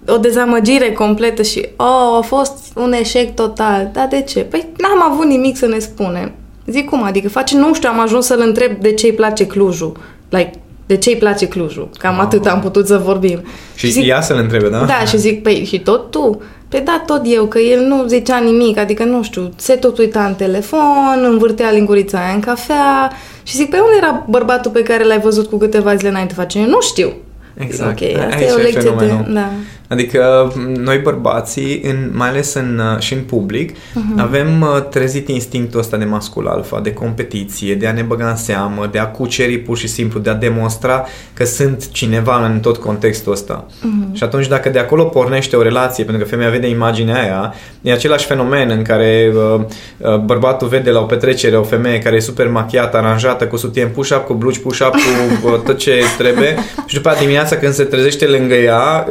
o 0.09 0.16
dezamăgire 0.16 0.92
completă 0.92 1.42
și 1.42 1.66
oh, 1.76 2.16
a 2.19 2.21
fost 2.25 2.73
un 2.75 2.92
eșec 2.92 3.35
total. 3.35 3.90
Dar 3.92 4.07
de 4.07 4.23
ce? 4.23 4.40
Păi 4.40 4.66
n-am 4.78 5.12
avut 5.12 5.26
nimic 5.26 5.57
să 5.57 5.66
ne 5.66 5.78
spunem. 5.78 6.33
Zic 6.66 6.88
cum, 6.88 7.02
adică 7.02 7.28
face, 7.28 7.57
nu 7.57 7.75
știu, 7.75 7.88
am 7.92 8.00
ajuns 8.00 8.26
să-l 8.26 8.42
întreb 8.47 8.80
de 8.80 8.92
ce 8.92 9.07
îi 9.07 9.12
place 9.12 9.47
Clujul. 9.47 9.97
Like, 10.28 10.50
de 10.87 10.97
ce 10.97 11.11
îi 11.11 11.16
place 11.16 11.49
Clujul? 11.49 11.88
Cam 11.99 12.14
oh. 12.14 12.21
atât 12.25 12.47
am 12.47 12.61
putut 12.61 12.87
să 12.87 12.99
vorbim. 13.05 13.45
Și 13.75 13.90
zic, 13.90 14.07
ea 14.07 14.21
să-l 14.21 14.38
întrebe, 14.38 14.69
da? 14.69 14.85
Da, 14.85 15.05
și 15.07 15.19
zic, 15.19 15.43
păi 15.43 15.64
și 15.64 15.78
tot 15.78 16.11
tu? 16.11 16.43
Păi 16.69 16.81
da, 16.81 17.02
tot 17.07 17.21
eu, 17.25 17.45
că 17.45 17.59
el 17.59 17.81
nu 17.81 18.05
zicea 18.07 18.38
nimic, 18.38 18.78
adică 18.78 19.05
nu 19.05 19.23
știu, 19.23 19.52
se 19.57 19.75
tot 19.75 19.99
uita 19.99 20.25
în 20.25 20.35
telefon, 20.35 21.25
învârtea 21.25 21.71
lingurița 21.71 22.19
aia 22.19 22.35
în 22.35 22.40
cafea 22.40 23.11
și 23.43 23.57
zic, 23.57 23.71
pe 23.71 23.76
unde 23.76 23.97
era 23.97 24.25
bărbatul 24.28 24.71
pe 24.71 24.83
care 24.83 25.05
l-ai 25.05 25.21
văzut 25.21 25.47
cu 25.47 25.57
câteva 25.57 25.95
zile 25.95 26.09
înainte 26.09 26.35
face? 26.35 26.59
Eu 26.59 26.66
nu 26.66 26.81
știu. 26.81 27.12
Exact. 27.55 27.99
Zic, 27.99 28.09
ok, 28.09 28.19
asta 28.19 28.37
Aici 28.37 28.49
e 28.49 28.52
o 28.52 28.57
lecție 28.57 28.95
de... 28.99 29.33
Da. 29.33 29.50
Adică 29.88 30.52
noi 30.76 30.99
bărbații, 30.99 31.81
în, 31.83 32.11
mai 32.12 32.28
ales 32.28 32.55
în, 32.55 32.81
uh, 32.95 33.00
și 33.00 33.14
în 33.14 33.21
public, 33.21 33.73
uh-huh. 33.73 34.16
avem 34.16 34.61
uh, 34.61 34.83
trezit 34.90 35.28
instinctul 35.28 35.81
ăsta 35.81 35.97
de 35.97 36.05
mascul 36.05 36.49
alfa, 36.49 36.81
de 36.81 36.93
competiție, 36.93 37.75
de 37.75 37.87
a 37.87 37.93
ne 37.93 38.02
băga 38.02 38.28
în 38.28 38.37
seamă, 38.37 38.88
de 38.93 38.99
a 38.99 39.07
cuceri 39.07 39.59
pur 39.59 39.76
și 39.76 39.88
simplu, 39.88 40.21
de 40.21 40.31
a 40.31 40.35
demonstra 40.35 41.07
că 41.35 41.45
sunt 41.45 41.90
cineva 41.90 42.47
în 42.47 42.61
tot 42.61 42.76
contextul 42.76 43.33
ăsta. 43.33 43.66
Uh-huh. 43.66 44.12
Și 44.12 44.23
atunci 44.23 44.47
dacă 44.47 44.69
de 44.69 44.78
acolo 44.78 45.05
pornește 45.05 45.57
o 45.57 45.62
relație, 45.62 46.05
pentru 46.05 46.23
că 46.23 46.31
femeia 46.31 46.50
vede 46.50 46.69
imaginea 46.69 47.21
aia, 47.21 47.55
e 47.83 47.93
același 47.93 48.26
fenomen 48.26 48.71
în 48.71 48.83
care 48.83 49.33
uh, 49.35 49.61
uh, 49.99 50.16
bărbatul 50.16 50.69
vede 50.69 50.90
la 50.90 51.00
o 51.00 51.05
petrecere 51.05 51.57
o 51.57 51.62
femeie 51.62 51.99
care 51.99 52.16
e 52.16 52.21
super 52.21 52.49
machiată, 52.49 52.97
aranjată, 52.97 53.47
cu 53.47 53.57
sutien 53.57 53.88
push-up, 53.88 54.25
cu 54.25 54.35
blugi 54.35 54.61
push-up, 54.61 54.95
cu 55.43 55.49
uh, 55.49 55.61
tot 55.64 55.78
ce 55.78 56.02
trebuie 56.19 56.57
și 56.87 56.95
după 56.95 57.16
dimineața 57.19 57.57
când 57.57 57.73
se 57.73 57.85
trezește 57.85 58.26
lângă 58.26 58.55
ea, 58.55 59.07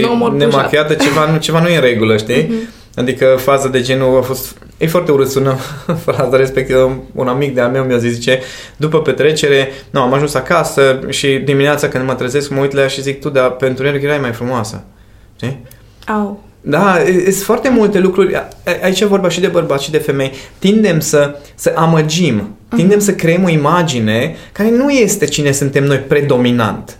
no 0.00 0.14
nemachiată, 0.26 0.94
ceva 0.94 1.30
nu, 1.30 1.38
ceva 1.38 1.60
nu 1.60 1.68
e 1.68 1.74
în 1.74 1.80
regulă, 1.80 2.16
știi? 2.16 2.44
Uh-huh. 2.44 2.76
Adică 2.94 3.36
faza 3.38 3.68
de 3.68 3.80
genul 3.80 4.18
a 4.18 4.22
fost... 4.22 4.56
E 4.78 4.86
foarte 4.86 5.12
urât 5.12 5.28
sună 5.28 5.56
fraza 6.06 6.36
respectivă. 6.36 7.02
Un 7.14 7.28
amic 7.28 7.54
de-al 7.54 7.70
meu 7.70 7.84
mi-a 7.84 7.98
zis, 7.98 8.12
zice, 8.12 8.40
după 8.76 9.02
petrecere, 9.02 9.68
nu, 9.90 10.00
am 10.00 10.12
ajuns 10.12 10.34
acasă 10.34 11.00
și 11.08 11.28
dimineața 11.28 11.88
când 11.88 12.06
mă 12.06 12.14
trezesc 12.14 12.50
mă 12.50 12.60
uit 12.60 12.72
la 12.72 12.80
ea 12.80 12.86
și 12.86 13.02
zic, 13.02 13.20
tu, 13.20 13.28
dar 13.28 13.50
pentru 13.50 13.86
el 13.86 14.02
erai 14.02 14.18
mai 14.18 14.32
frumoasă. 14.32 14.84
Știi? 15.36 15.60
Au. 16.06 16.42
Da, 16.60 16.96
sunt 17.22 17.34
foarte 17.34 17.68
multe 17.68 17.98
lucruri. 17.98 18.48
Aici 18.82 19.00
e 19.00 19.04
vorba 19.04 19.28
și 19.28 19.40
de 19.40 19.46
bărbați 19.46 19.84
și 19.84 19.90
de 19.90 19.98
femei. 19.98 20.32
Tindem 20.58 21.00
să, 21.00 21.38
să 21.54 21.72
amăgim, 21.76 22.56
tindem 22.76 22.98
uh-huh. 22.98 23.02
să 23.02 23.14
creăm 23.14 23.44
o 23.44 23.48
imagine 23.48 24.36
care 24.52 24.70
nu 24.70 24.90
este 24.90 25.24
cine 25.24 25.52
suntem 25.52 25.84
noi 25.84 25.98
predominant. 25.98 26.96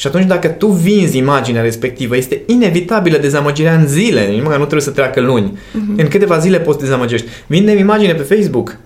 Și 0.00 0.06
atunci 0.06 0.26
dacă 0.26 0.48
tu 0.48 0.66
vinzi 0.66 1.16
imaginea 1.16 1.62
respectivă, 1.62 2.16
este 2.16 2.42
inevitabilă 2.46 3.18
dezamăgirea 3.18 3.74
în 3.74 3.86
zile, 3.86 4.26
nici 4.26 4.42
măcar 4.42 4.58
nu 4.58 4.64
trebuie 4.64 4.80
să 4.80 4.90
treacă 4.90 5.20
luni. 5.20 5.52
Uh-huh. 5.52 5.96
În 5.96 6.08
câteva 6.08 6.38
zile 6.38 6.60
poți 6.60 6.78
dezamăgești. 6.78 7.26
Vindem 7.46 7.78
imagine 7.78 8.14
pe 8.14 8.34
Facebook, 8.34 8.78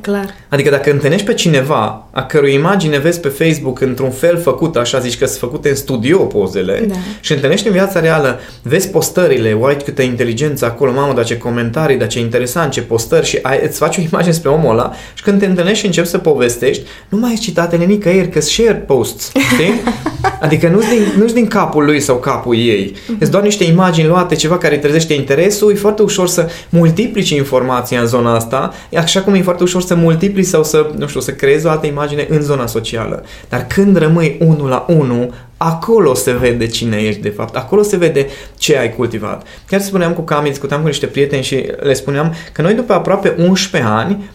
Clar. 0.00 0.34
Adică 0.48 0.70
dacă 0.70 0.90
întâlnești 0.90 1.26
pe 1.26 1.34
cineva 1.34 2.08
a 2.10 2.22
cărui 2.22 2.54
imagine 2.54 2.98
vezi 2.98 3.20
pe 3.20 3.28
Facebook 3.28 3.80
într-un 3.80 4.10
fel 4.10 4.40
făcut, 4.40 4.76
așa 4.76 4.98
zici 4.98 5.18
că 5.18 5.26
sunt 5.26 5.38
făcute 5.38 5.68
în 5.68 5.74
studio 5.74 6.18
pozele 6.18 6.84
da. 6.88 6.94
și 7.20 7.32
întâlnești 7.32 7.66
în 7.66 7.72
viața 7.72 8.00
reală, 8.00 8.40
vezi 8.62 8.88
postările, 8.88 9.52
uai 9.52 9.76
câtă 9.76 10.02
inteligență 10.02 10.64
acolo, 10.64 10.92
mamă, 10.92 11.12
dar 11.12 11.24
ce 11.24 11.38
comentarii, 11.38 11.96
dar 11.96 12.08
ce 12.08 12.18
interesant, 12.18 12.72
ce 12.72 12.82
postări 12.82 13.26
și 13.26 13.38
ai, 13.42 13.60
îți 13.64 13.78
faci 13.78 13.96
o 13.96 14.00
imagine 14.00 14.32
spre 14.32 14.48
omul 14.48 14.70
ăla 14.70 14.92
și 15.14 15.22
când 15.22 15.38
te 15.38 15.46
întâlnești 15.46 15.78
și 15.78 15.86
începi 15.86 16.08
să 16.08 16.18
povestești, 16.18 16.82
nu 17.08 17.18
mai 17.18 17.30
ai 17.30 17.36
citatele 17.36 17.84
nicăieri, 17.84 18.28
că 18.28 18.40
share 18.40 18.84
posts, 18.86 19.32
știi? 19.52 19.72
Adică 20.40 20.68
nu-s 20.68 20.88
din, 20.88 21.02
nu 21.18 21.24
din 21.24 21.46
capul 21.46 21.84
lui 21.84 22.00
sau 22.00 22.16
capul 22.16 22.56
ei. 22.56 22.92
Uh-huh. 22.94 23.18
Îți 23.18 23.30
doar 23.30 23.42
niște 23.42 23.64
imagini 23.64 24.08
luate, 24.08 24.34
ceva 24.34 24.58
care 24.58 24.76
trezește 24.76 25.14
interesul, 25.14 25.70
e 25.70 25.74
foarte 25.74 26.02
ușor 26.02 26.28
să 26.28 26.48
multiplici 26.68 27.30
informația 27.30 28.00
în 28.00 28.06
zona 28.06 28.34
asta, 28.34 28.74
așa 28.96 29.20
cum 29.20 29.34
e 29.34 29.42
foarte 29.42 29.62
ușor 29.62 29.73
ușor 29.76 29.88
să 29.88 29.94
multipli 29.94 30.42
sau 30.42 30.64
să, 30.64 30.90
nu 30.96 31.06
știu, 31.06 31.20
să 31.20 31.32
creezi 31.32 31.66
o 31.66 31.70
altă 31.70 31.86
imagine 31.86 32.26
în 32.28 32.42
zona 32.42 32.66
socială. 32.66 33.24
Dar 33.48 33.66
când 33.66 33.96
rămâi 33.96 34.36
unul 34.40 34.68
la 34.68 34.84
unul, 34.88 35.34
acolo 35.56 36.14
se 36.14 36.32
vede 36.32 36.66
cine 36.66 36.96
ești 36.96 37.20
de 37.20 37.28
fapt, 37.28 37.56
acolo 37.56 37.82
se 37.82 37.96
vede 37.96 38.26
ce 38.58 38.78
ai 38.78 38.94
cultivat. 38.94 39.46
Chiar 39.66 39.80
spuneam 39.80 40.12
cu 40.12 40.20
Cami, 40.20 40.48
discutam 40.48 40.80
cu 40.80 40.86
niște 40.86 41.06
prieteni 41.06 41.42
și 41.42 41.66
le 41.80 41.92
spuneam 41.92 42.34
că 42.52 42.62
noi 42.62 42.74
după 42.74 42.92
aproape 42.92 43.34
11 43.38 43.90
ani 43.90 44.30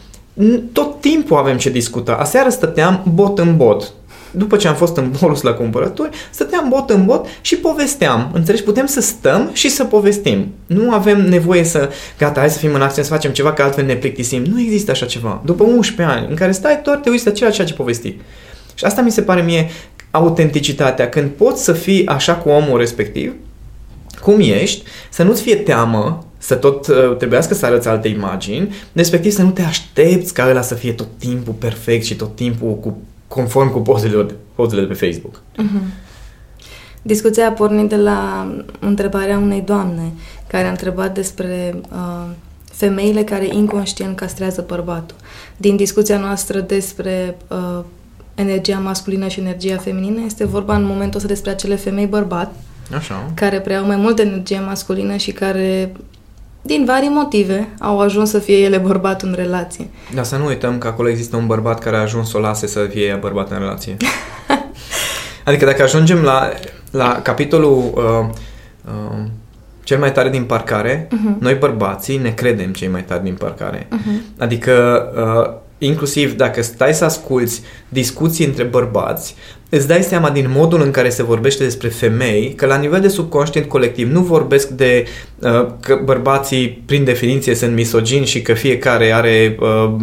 tot 0.72 1.02
timpul 1.02 1.38
avem 1.38 1.58
ce 1.58 1.70
discuta. 1.70 2.14
Aseară 2.14 2.50
stăteam 2.50 3.04
bot 3.14 3.40
în 3.40 3.58
bot 3.58 3.94
după 4.32 4.58
ce 4.58 4.68
am 4.68 4.76
fost 4.76 4.98
în 4.98 5.12
Borus 5.20 5.42
la 5.42 5.54
cumpărături, 5.54 6.10
stăteam 6.30 6.70
bot 6.70 6.90
în 6.90 7.06
bot 7.06 7.26
și 7.42 7.56
povesteam. 7.56 8.32
Înțelegi? 8.34 8.64
Putem 8.64 8.86
să 8.86 9.02
stăm 9.02 9.50
și 9.54 9.70
să 9.70 9.84
povestim. 9.84 10.54
Nu 10.66 10.92
avem 10.92 11.30
nevoie 11.30 11.64
să, 11.64 11.90
gata, 12.18 12.40
hai 12.40 12.50
să 12.50 12.58
fim 12.58 12.74
în 12.74 12.82
acțiune, 12.82 13.08
să 13.08 13.14
facem 13.14 13.32
ceva, 13.32 13.54
că 13.54 13.62
altfel 13.62 13.86
ne 13.86 13.96
plictisim. 13.96 14.44
Nu 14.44 14.60
există 14.60 14.92
așa 14.92 15.06
ceva. 15.06 15.42
După 15.46 15.64
11 15.64 16.16
ani, 16.16 16.28
în 16.30 16.36
care 16.36 16.52
stai 16.52 16.80
doar 16.84 16.98
te 16.98 17.10
uiți 17.10 17.26
la 17.26 17.32
ceea 17.32 17.68
ce 17.68 17.74
povesti. 17.74 18.16
Și 18.74 18.86
asta 18.86 19.02
mi 19.02 19.12
se 19.12 19.22
pare 19.22 19.42
mie 19.42 19.70
autenticitatea. 20.12 21.10
Când 21.10 21.30
poți 21.30 21.64
să 21.64 21.74
fii 21.74 22.08
așa 22.08 22.36
cu 22.36 22.50
omul 22.50 22.78
respectiv, 22.78 23.34
cum 24.22 24.40
ești, 24.40 24.84
să 25.10 25.24
nu-ți 25.24 25.42
fie 25.42 25.56
teamă 25.56 26.24
să 26.38 26.56
tot 26.56 26.88
uh, 26.88 27.16
trebuiască 27.18 27.54
să 27.54 27.66
arăți 27.66 27.88
alte 27.88 28.08
imagini, 28.08 28.76
respectiv 28.94 29.32
să 29.32 29.42
nu 29.42 29.50
te 29.50 29.62
aștepți 29.62 30.34
ca 30.34 30.50
ăla 30.50 30.62
să 30.62 30.76
fie 30.76 30.92
tot 30.92 31.08
timpul 31.18 31.54
perfect 31.54 32.06
și 32.06 32.16
tot 32.16 32.36
timpul 32.36 32.76
cu 32.76 32.98
conform 33.30 33.72
cu 33.72 33.80
pozele, 33.80 34.26
pozele 34.56 34.82
de 34.82 34.88
pe 34.88 35.06
Facebook. 35.06 35.42
Uh-huh. 35.58 36.08
Discuția 37.02 37.48
a 37.48 37.52
pornit 37.52 37.90
de 37.90 37.96
la 37.96 38.52
întrebarea 38.80 39.38
unei 39.38 39.62
doamne 39.62 40.12
care 40.48 40.68
a 40.68 40.70
întrebat 40.70 41.14
despre 41.14 41.82
uh, 41.92 42.30
femeile 42.72 43.24
care 43.24 43.48
inconștient 43.52 44.16
castrează 44.16 44.66
bărbatul. 44.68 45.16
Din 45.58 45.76
discuția 45.76 46.20
noastră 46.20 46.60
despre 46.60 47.38
uh, 47.48 47.84
energia 48.36 48.80
masculină 48.80 49.28
și 49.28 49.40
energia 49.40 49.78
feminină, 49.78 50.22
este 50.26 50.46
vorba 50.46 50.76
în 50.76 50.84
momentul 50.84 51.16
ăsta 51.16 51.28
despre 51.28 51.52
acele 51.52 51.76
femei 51.76 52.06
bărbat 52.06 52.54
Așa. 52.96 53.32
care 53.34 53.60
preiau 53.60 53.86
mai 53.86 53.96
multă 53.96 54.22
energie 54.22 54.60
masculină 54.60 55.16
și 55.16 55.32
care 55.32 55.92
din 56.62 56.86
vari 56.86 57.08
motive, 57.08 57.70
au 57.80 58.00
ajuns 58.00 58.30
să 58.30 58.40
fie 58.40 58.58
ele 58.58 58.78
bărbat 58.78 59.22
în 59.22 59.34
relație. 59.38 59.90
Dar 60.14 60.24
să 60.24 60.38
nu 60.38 60.46
uităm 60.46 60.78
că 60.78 60.88
acolo 60.88 61.10
există 61.10 61.36
un 61.36 61.48
bărbat 61.48 61.80
care 61.80 61.96
a 61.96 62.02
ajuns 62.02 62.30
să 62.30 62.38
o 62.38 62.40
lase 62.40 62.68
să 62.68 62.80
fie 62.80 63.18
bărbat 63.20 63.52
în 63.52 63.58
relație. 63.58 63.98
adică 65.46 65.66
dacă 65.66 65.84
ajungem 65.84 66.22
la, 66.22 66.50
la 66.92 67.22
capitolul 67.22 67.92
uh, 67.96 68.30
uh, 68.86 69.26
cel 69.84 70.00
mai 70.00 70.12
tare 70.12 70.30
din 70.30 70.44
parcare, 70.44 71.08
uh-huh. 71.08 71.40
noi 71.40 71.54
bărbații 71.54 72.18
ne 72.18 72.30
credem 72.30 72.74
cei 72.74 72.88
mai 72.88 73.04
tari 73.04 73.24
din 73.24 73.34
parcare. 73.34 73.88
Uh-huh. 73.88 74.38
Adică 74.38 75.06
uh, 75.16 75.69
inclusiv 75.80 76.36
dacă 76.36 76.62
stai 76.62 76.94
să 76.94 77.04
asculți 77.06 77.62
discuții 77.90 78.46
între 78.46 78.64
bărbați, 78.64 79.36
îți 79.70 79.88
dai 79.88 80.02
seama 80.02 80.30
din 80.30 80.46
modul 80.56 80.82
în 80.82 80.92
care 80.92 81.10
se 81.10 81.24
vorbește 81.24 81.64
despre 81.64 81.88
femei 81.88 82.54
că 82.56 82.66
la 82.66 82.78
nivel 82.78 83.02
de 83.02 83.08
subconștient 83.08 83.68
colectiv 83.68 84.12
nu 84.12 84.22
vorbesc 84.22 84.68
de 84.68 85.06
uh, 85.40 85.68
că 85.80 86.02
bărbații 86.04 86.84
prin 86.86 87.04
definiție 87.04 87.56
sunt 87.56 87.76
misogini 87.76 88.26
și 88.26 88.42
că 88.42 88.54
fiecare 88.54 89.12
are 89.12 89.58
uh, 89.60 89.96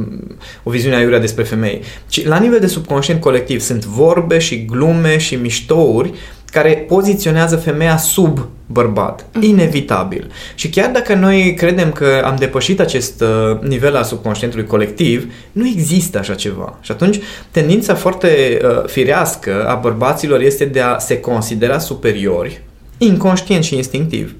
o 0.62 0.70
viziune 0.70 0.96
aiurea 0.96 1.18
despre 1.18 1.42
femei, 1.42 1.80
ci 2.08 2.26
la 2.26 2.38
nivel 2.38 2.60
de 2.60 2.66
subconștient 2.66 3.20
colectiv 3.20 3.60
sunt 3.60 3.84
vorbe 3.84 4.38
și 4.38 4.64
glume 4.64 5.18
și 5.18 5.34
miștouri 5.34 6.12
care 6.50 6.84
poziționează 6.88 7.56
femeia 7.56 7.96
sub 7.96 8.48
bărbat, 8.66 9.22
mm-hmm. 9.22 9.42
inevitabil. 9.42 10.30
Și 10.54 10.68
chiar 10.68 10.90
dacă 10.90 11.14
noi 11.14 11.54
credem 11.54 11.92
că 11.92 12.22
am 12.24 12.36
depășit 12.38 12.80
acest 12.80 13.20
uh, 13.20 13.60
nivel 13.60 13.96
al 13.96 14.04
subconștientului 14.04 14.66
colectiv, 14.66 15.32
nu 15.52 15.66
există 15.66 16.18
așa 16.18 16.34
ceva. 16.34 16.78
Și 16.80 16.92
atunci, 16.92 17.18
tendința 17.50 17.94
foarte 17.94 18.60
uh, 18.62 18.86
firească 18.86 19.66
a 19.68 19.74
bărbaților 19.74 20.40
este 20.40 20.64
de 20.64 20.80
a 20.80 20.98
se 20.98 21.20
considera 21.20 21.78
superiori, 21.78 22.62
inconștient 22.98 23.64
și 23.64 23.76
instinctiv. 23.76 24.34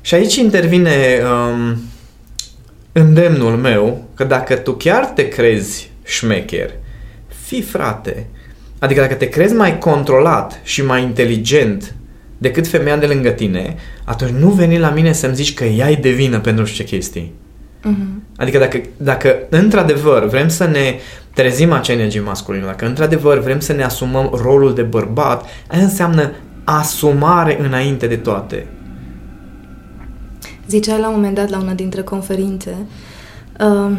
Și 0.00 0.14
aici 0.14 0.36
intervine 0.36 1.20
um, 1.22 1.76
îndemnul 2.92 3.56
meu 3.56 4.08
că 4.14 4.24
dacă 4.24 4.54
tu 4.54 4.72
chiar 4.72 5.04
te 5.04 5.28
crezi 5.28 5.90
șmecher, 6.04 6.70
fii 7.46 7.62
frate, 7.62 8.26
Adică 8.78 9.00
dacă 9.00 9.14
te 9.14 9.28
crezi 9.28 9.54
mai 9.54 9.78
controlat 9.78 10.60
și 10.62 10.84
mai 10.84 11.02
inteligent 11.02 11.94
decât 12.38 12.66
femeia 12.66 12.96
de 12.96 13.06
lângă 13.06 13.30
tine, 13.30 13.76
atunci 14.04 14.30
nu 14.30 14.48
veni 14.48 14.78
la 14.78 14.90
mine 14.90 15.12
să-mi 15.12 15.34
zici 15.34 15.54
că 15.54 15.64
ea 15.64 15.94
de 15.94 16.10
vină 16.10 16.40
pentru 16.40 16.64
ce 16.64 16.84
chestii. 16.84 17.32
Uh-huh. 17.80 18.36
Adică 18.36 18.58
dacă, 18.58 18.80
dacă 18.96 19.36
într-adevăr 19.48 20.26
vrem 20.26 20.48
să 20.48 20.64
ne 20.64 20.94
trezim 21.34 21.72
acea 21.72 21.92
energie 21.92 22.20
masculină, 22.20 22.66
dacă 22.66 22.86
într-adevăr 22.86 23.38
vrem 23.38 23.60
să 23.60 23.72
ne 23.72 23.84
asumăm 23.84 24.30
rolul 24.42 24.74
de 24.74 24.82
bărbat, 24.82 25.44
aia 25.66 25.82
înseamnă 25.82 26.32
asumare 26.64 27.60
înainte 27.60 28.06
de 28.06 28.16
toate. 28.16 28.66
Ziceai 30.68 30.98
la 31.00 31.08
un 31.08 31.14
moment 31.14 31.34
dat 31.34 31.48
la 31.48 31.58
una 31.58 31.72
dintre 31.72 32.02
conferințe 32.02 32.76
uh, 33.60 33.90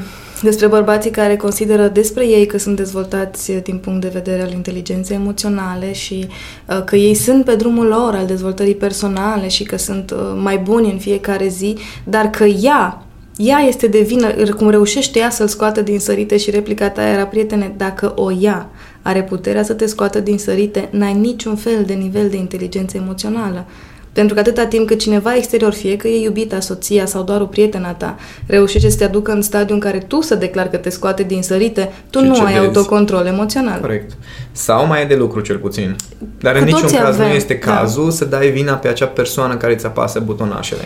despre 0.41 0.67
bărbații 0.67 1.11
care 1.11 1.35
consideră 1.35 1.87
despre 1.87 2.27
ei 2.27 2.45
că 2.45 2.57
sunt 2.57 2.75
dezvoltați 2.75 3.51
din 3.51 3.77
punct 3.77 4.01
de 4.01 4.09
vedere 4.13 4.41
al 4.41 4.51
inteligenței 4.51 5.15
emoționale 5.15 5.93
și 5.93 6.27
uh, 6.67 6.83
că 6.83 6.95
ei 6.95 7.13
sunt 7.13 7.45
pe 7.45 7.55
drumul 7.55 7.85
lor 7.85 8.15
al 8.15 8.25
dezvoltării 8.25 8.75
personale 8.75 9.47
și 9.47 9.63
că 9.63 9.77
sunt 9.77 10.11
uh, 10.11 10.17
mai 10.41 10.57
buni 10.57 10.91
în 10.91 10.97
fiecare 10.97 11.47
zi, 11.47 11.77
dar 12.03 12.29
că 12.29 12.43
ea, 12.43 13.03
ea 13.37 13.59
este 13.59 13.87
de 13.87 14.01
vină, 14.01 14.27
cum 14.57 14.69
reușește 14.69 15.19
ea 15.19 15.29
să-l 15.29 15.47
scoată 15.47 15.81
din 15.81 15.99
sărite 15.99 16.37
și 16.37 16.51
replica 16.51 16.89
ta 16.89 17.07
era, 17.07 17.25
prietene, 17.25 17.73
dacă 17.77 18.13
o 18.15 18.31
ea 18.31 18.69
are 19.01 19.23
puterea 19.23 19.63
să 19.63 19.73
te 19.73 19.85
scoată 19.85 20.19
din 20.19 20.37
sărite, 20.37 20.87
n-ai 20.91 21.13
niciun 21.13 21.55
fel 21.55 21.83
de 21.85 21.93
nivel 21.93 22.29
de 22.29 22.37
inteligență 22.37 22.97
emoțională. 22.97 23.65
Pentru 24.13 24.33
că 24.33 24.39
atâta 24.39 24.65
timp 24.65 24.87
cât 24.87 24.99
cineva 24.99 25.35
exterior, 25.35 25.73
fie 25.73 25.95
că 25.97 26.07
e 26.07 26.23
iubita, 26.23 26.59
soția 26.59 27.05
sau 27.05 27.23
doar 27.23 27.41
o 27.41 27.45
prietena 27.45 27.93
ta, 27.93 28.17
reușește 28.47 28.89
să 28.89 28.97
te 28.97 29.03
aducă 29.03 29.31
în 29.31 29.41
stadiu 29.41 29.73
în 29.73 29.79
care 29.79 29.97
tu 29.97 30.21
să 30.21 30.35
declari 30.35 30.69
că 30.69 30.77
te 30.77 30.89
scoate 30.89 31.23
din 31.23 31.41
sărite, 31.41 31.91
tu 32.09 32.19
și 32.19 32.25
nu 32.25 32.45
ai 32.45 32.53
vezi? 32.53 32.65
autocontrol 32.65 33.25
emoțional. 33.25 33.79
Corect. 33.79 34.11
Sau 34.51 34.85
mai 34.85 35.01
e 35.01 35.05
de 35.05 35.15
lucru 35.15 35.39
cel 35.39 35.57
puțin. 35.57 35.95
Dar 36.39 36.53
cu 36.53 36.59
în 36.59 36.65
niciun 36.65 36.89
caz 36.89 37.15
avem. 37.15 37.27
nu 37.27 37.33
este 37.33 37.61
da. 37.65 37.73
cazul 37.73 38.05
da. 38.05 38.11
să 38.11 38.25
dai 38.25 38.49
vina 38.49 38.73
pe 38.73 38.87
acea 38.87 39.05
persoană 39.05 39.55
care 39.55 39.73
îți 39.73 39.85
apasă 39.85 40.19
butonașele. 40.19 40.81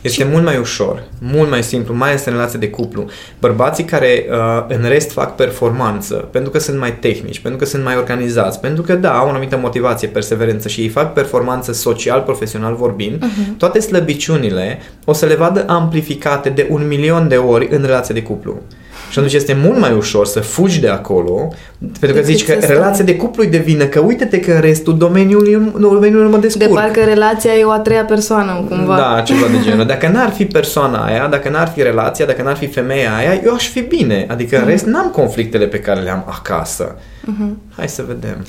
Este 0.00 0.22
și... 0.22 0.28
mult 0.30 0.44
mai 0.44 0.58
ușor, 0.58 1.02
mult 1.18 1.50
mai 1.50 1.62
simplu, 1.62 1.94
mai 1.94 2.08
ales 2.08 2.24
în 2.24 2.32
relație 2.32 2.58
de 2.58 2.70
cuplu. 2.70 3.06
Bărbații 3.38 3.84
care 3.84 4.26
uh, 4.30 4.64
în 4.68 4.88
rest 4.88 5.10
fac 5.10 5.34
performanță, 5.34 6.14
pentru 6.14 6.50
că 6.50 6.58
sunt 6.58 6.78
mai 6.78 6.98
tehnici, 6.98 7.40
pentru 7.40 7.60
că 7.60 7.64
sunt 7.64 7.84
mai 7.84 7.96
organizați, 7.96 8.60
pentru 8.60 8.82
că 8.82 8.94
da, 8.94 9.18
au 9.18 9.26
o 9.26 9.30
anumită 9.30 9.56
motivație, 9.56 10.08
perseverență 10.08 10.68
și 10.68 10.80
ei 10.80 10.88
fac 10.88 11.12
performanță 11.12 11.72
social, 11.72 12.20
profesional 12.20 12.74
vorbind, 12.74 13.24
uh-huh. 13.24 13.56
toate 13.58 13.80
slăbiciunile 13.80 14.78
o 15.04 15.12
să 15.12 15.26
le 15.26 15.34
vadă 15.34 15.64
amplificate 15.68 16.48
de 16.48 16.66
un 16.70 16.86
milion 16.86 17.28
de 17.28 17.36
ori 17.36 17.68
în 17.70 17.84
relație 17.84 18.14
de 18.14 18.22
cuplu. 18.22 18.62
Și 19.10 19.18
atunci 19.18 19.34
este 19.34 19.56
mult 19.62 19.78
mai 19.78 19.92
ușor 19.92 20.26
să 20.26 20.40
fugi 20.40 20.80
de 20.80 20.88
acolo, 20.88 21.52
pentru 22.00 22.18
că 22.18 22.24
zici 22.24 22.44
că 22.44 22.52
relația 22.52 23.04
de 23.04 23.16
cuplu 23.16 23.42
e 23.42 23.46
de 23.46 23.58
vină, 23.58 23.84
că 23.84 24.00
uite-te 24.00 24.40
că 24.40 24.52
în 24.52 24.60
restul 24.60 24.98
domeniului, 24.98 25.72
domeniului 25.78 26.30
mă 26.30 26.36
descurc. 26.38 26.66
De 26.66 26.74
parcă 26.74 27.00
relația 27.00 27.52
e 27.52 27.64
o 27.64 27.70
a 27.70 27.78
treia 27.78 28.04
persoană, 28.04 28.64
cumva. 28.68 28.96
Da, 28.96 29.22
ceva 29.24 29.46
de 29.46 29.62
genul. 29.68 29.86
Dacă 29.86 30.08
n-ar 30.08 30.30
fi 30.30 30.44
persoana 30.44 31.04
aia, 31.04 31.26
dacă 31.26 31.48
n-ar 31.48 31.68
fi 31.68 31.82
relația, 31.82 32.26
dacă 32.26 32.42
n-ar 32.42 32.56
fi 32.56 32.66
femeia 32.66 33.16
aia, 33.16 33.40
eu 33.44 33.54
aș 33.54 33.68
fi 33.68 33.80
bine. 33.80 34.26
Adică 34.30 34.58
în 34.58 34.66
rest 34.66 34.84
n-am 34.84 35.10
conflictele 35.10 35.66
pe 35.66 35.78
care 35.80 36.00
le 36.00 36.10
am 36.10 36.24
acasă. 36.26 36.94
Uh-huh. 36.96 37.76
Hai 37.76 37.88
să 37.88 38.04
vedem. 38.06 38.44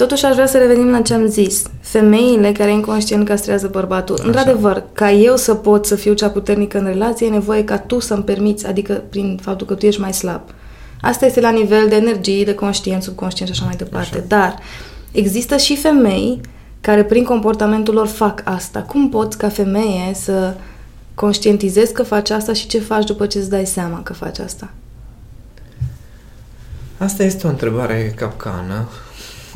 Totuși 0.00 0.24
aș 0.24 0.34
vrea 0.34 0.46
să 0.46 0.58
revenim 0.58 0.90
la 0.90 1.00
ce 1.00 1.14
am 1.14 1.26
zis. 1.26 1.62
Femeile 1.80 2.52
care 2.52 2.72
inconștient 2.72 3.26
castrează 3.26 3.68
bărbatul. 3.68 4.14
Așa. 4.14 4.26
Într-adevăr, 4.26 4.84
ca 4.92 5.10
eu 5.10 5.36
să 5.36 5.54
pot 5.54 5.86
să 5.86 5.94
fiu 5.94 6.12
cea 6.12 6.30
puternică 6.30 6.78
în 6.78 6.84
relație, 6.84 7.26
e 7.26 7.30
nevoie 7.30 7.64
ca 7.64 7.78
tu 7.78 7.98
să-mi 7.98 8.22
permiți, 8.22 8.66
adică 8.66 9.02
prin 9.10 9.38
faptul 9.42 9.66
că 9.66 9.74
tu 9.74 9.86
ești 9.86 10.00
mai 10.00 10.12
slab. 10.12 10.40
Asta 11.00 11.26
este 11.26 11.40
la 11.40 11.50
nivel 11.50 11.88
de 11.88 11.94
energie, 11.94 12.44
de 12.44 12.54
conștient, 12.54 13.02
subconștient 13.02 13.54
și 13.54 13.58
așa 13.58 13.68
mai 13.68 13.76
departe. 13.76 14.16
Așa. 14.16 14.24
Dar 14.28 14.58
există 15.12 15.56
și 15.56 15.76
femei 15.76 16.40
care 16.80 17.04
prin 17.04 17.24
comportamentul 17.24 17.94
lor 17.94 18.06
fac 18.06 18.40
asta. 18.44 18.80
Cum 18.80 19.08
poți 19.08 19.38
ca 19.38 19.48
femeie 19.48 20.14
să 20.14 20.54
conștientizezi 21.14 21.92
că 21.92 22.02
faci 22.02 22.30
asta 22.30 22.52
și 22.52 22.66
ce 22.66 22.78
faci 22.78 23.04
după 23.04 23.26
ce 23.26 23.38
îți 23.38 23.50
dai 23.50 23.66
seama 23.66 24.02
că 24.02 24.12
faci 24.12 24.38
asta? 24.38 24.70
Asta 26.98 27.22
este 27.22 27.46
o 27.46 27.50
întrebare 27.50 28.12
capcană. 28.16 28.88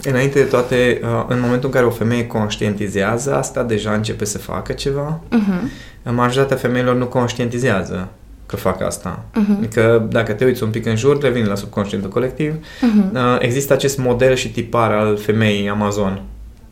Înainte 0.04 0.38
de 0.38 0.44
toate, 0.44 1.00
uh, 1.02 1.24
în 1.28 1.40
momentul 1.40 1.68
în 1.68 1.74
care 1.74 1.84
o 1.86 1.90
femeie 1.90 2.26
conștientizează, 2.26 3.34
asta 3.34 3.62
deja 3.62 3.92
începe 3.92 4.24
să 4.24 4.38
facă 4.38 4.72
ceva. 4.72 5.20
Uh-huh. 5.20 5.68
Majoritatea 6.02 6.56
femeilor 6.56 6.96
nu 6.96 7.06
conștientizează 7.06 8.08
că 8.46 8.56
fac 8.56 8.82
asta. 8.82 9.24
Uh-huh. 9.30 9.56
Adică 9.58 10.06
dacă 10.10 10.32
te 10.32 10.44
uiți 10.44 10.62
un 10.62 10.70
pic 10.70 10.86
în 10.86 10.96
jur, 10.96 11.22
revin 11.22 11.46
la 11.46 11.54
subconștientul 11.54 12.10
colectiv, 12.10 12.54
uh-huh. 12.54 13.38
există 13.38 13.72
acest 13.72 13.98
model 13.98 14.34
și 14.34 14.50
tipar 14.50 14.90
al 14.90 15.16
femeii 15.16 15.68
Amazon. 15.68 16.22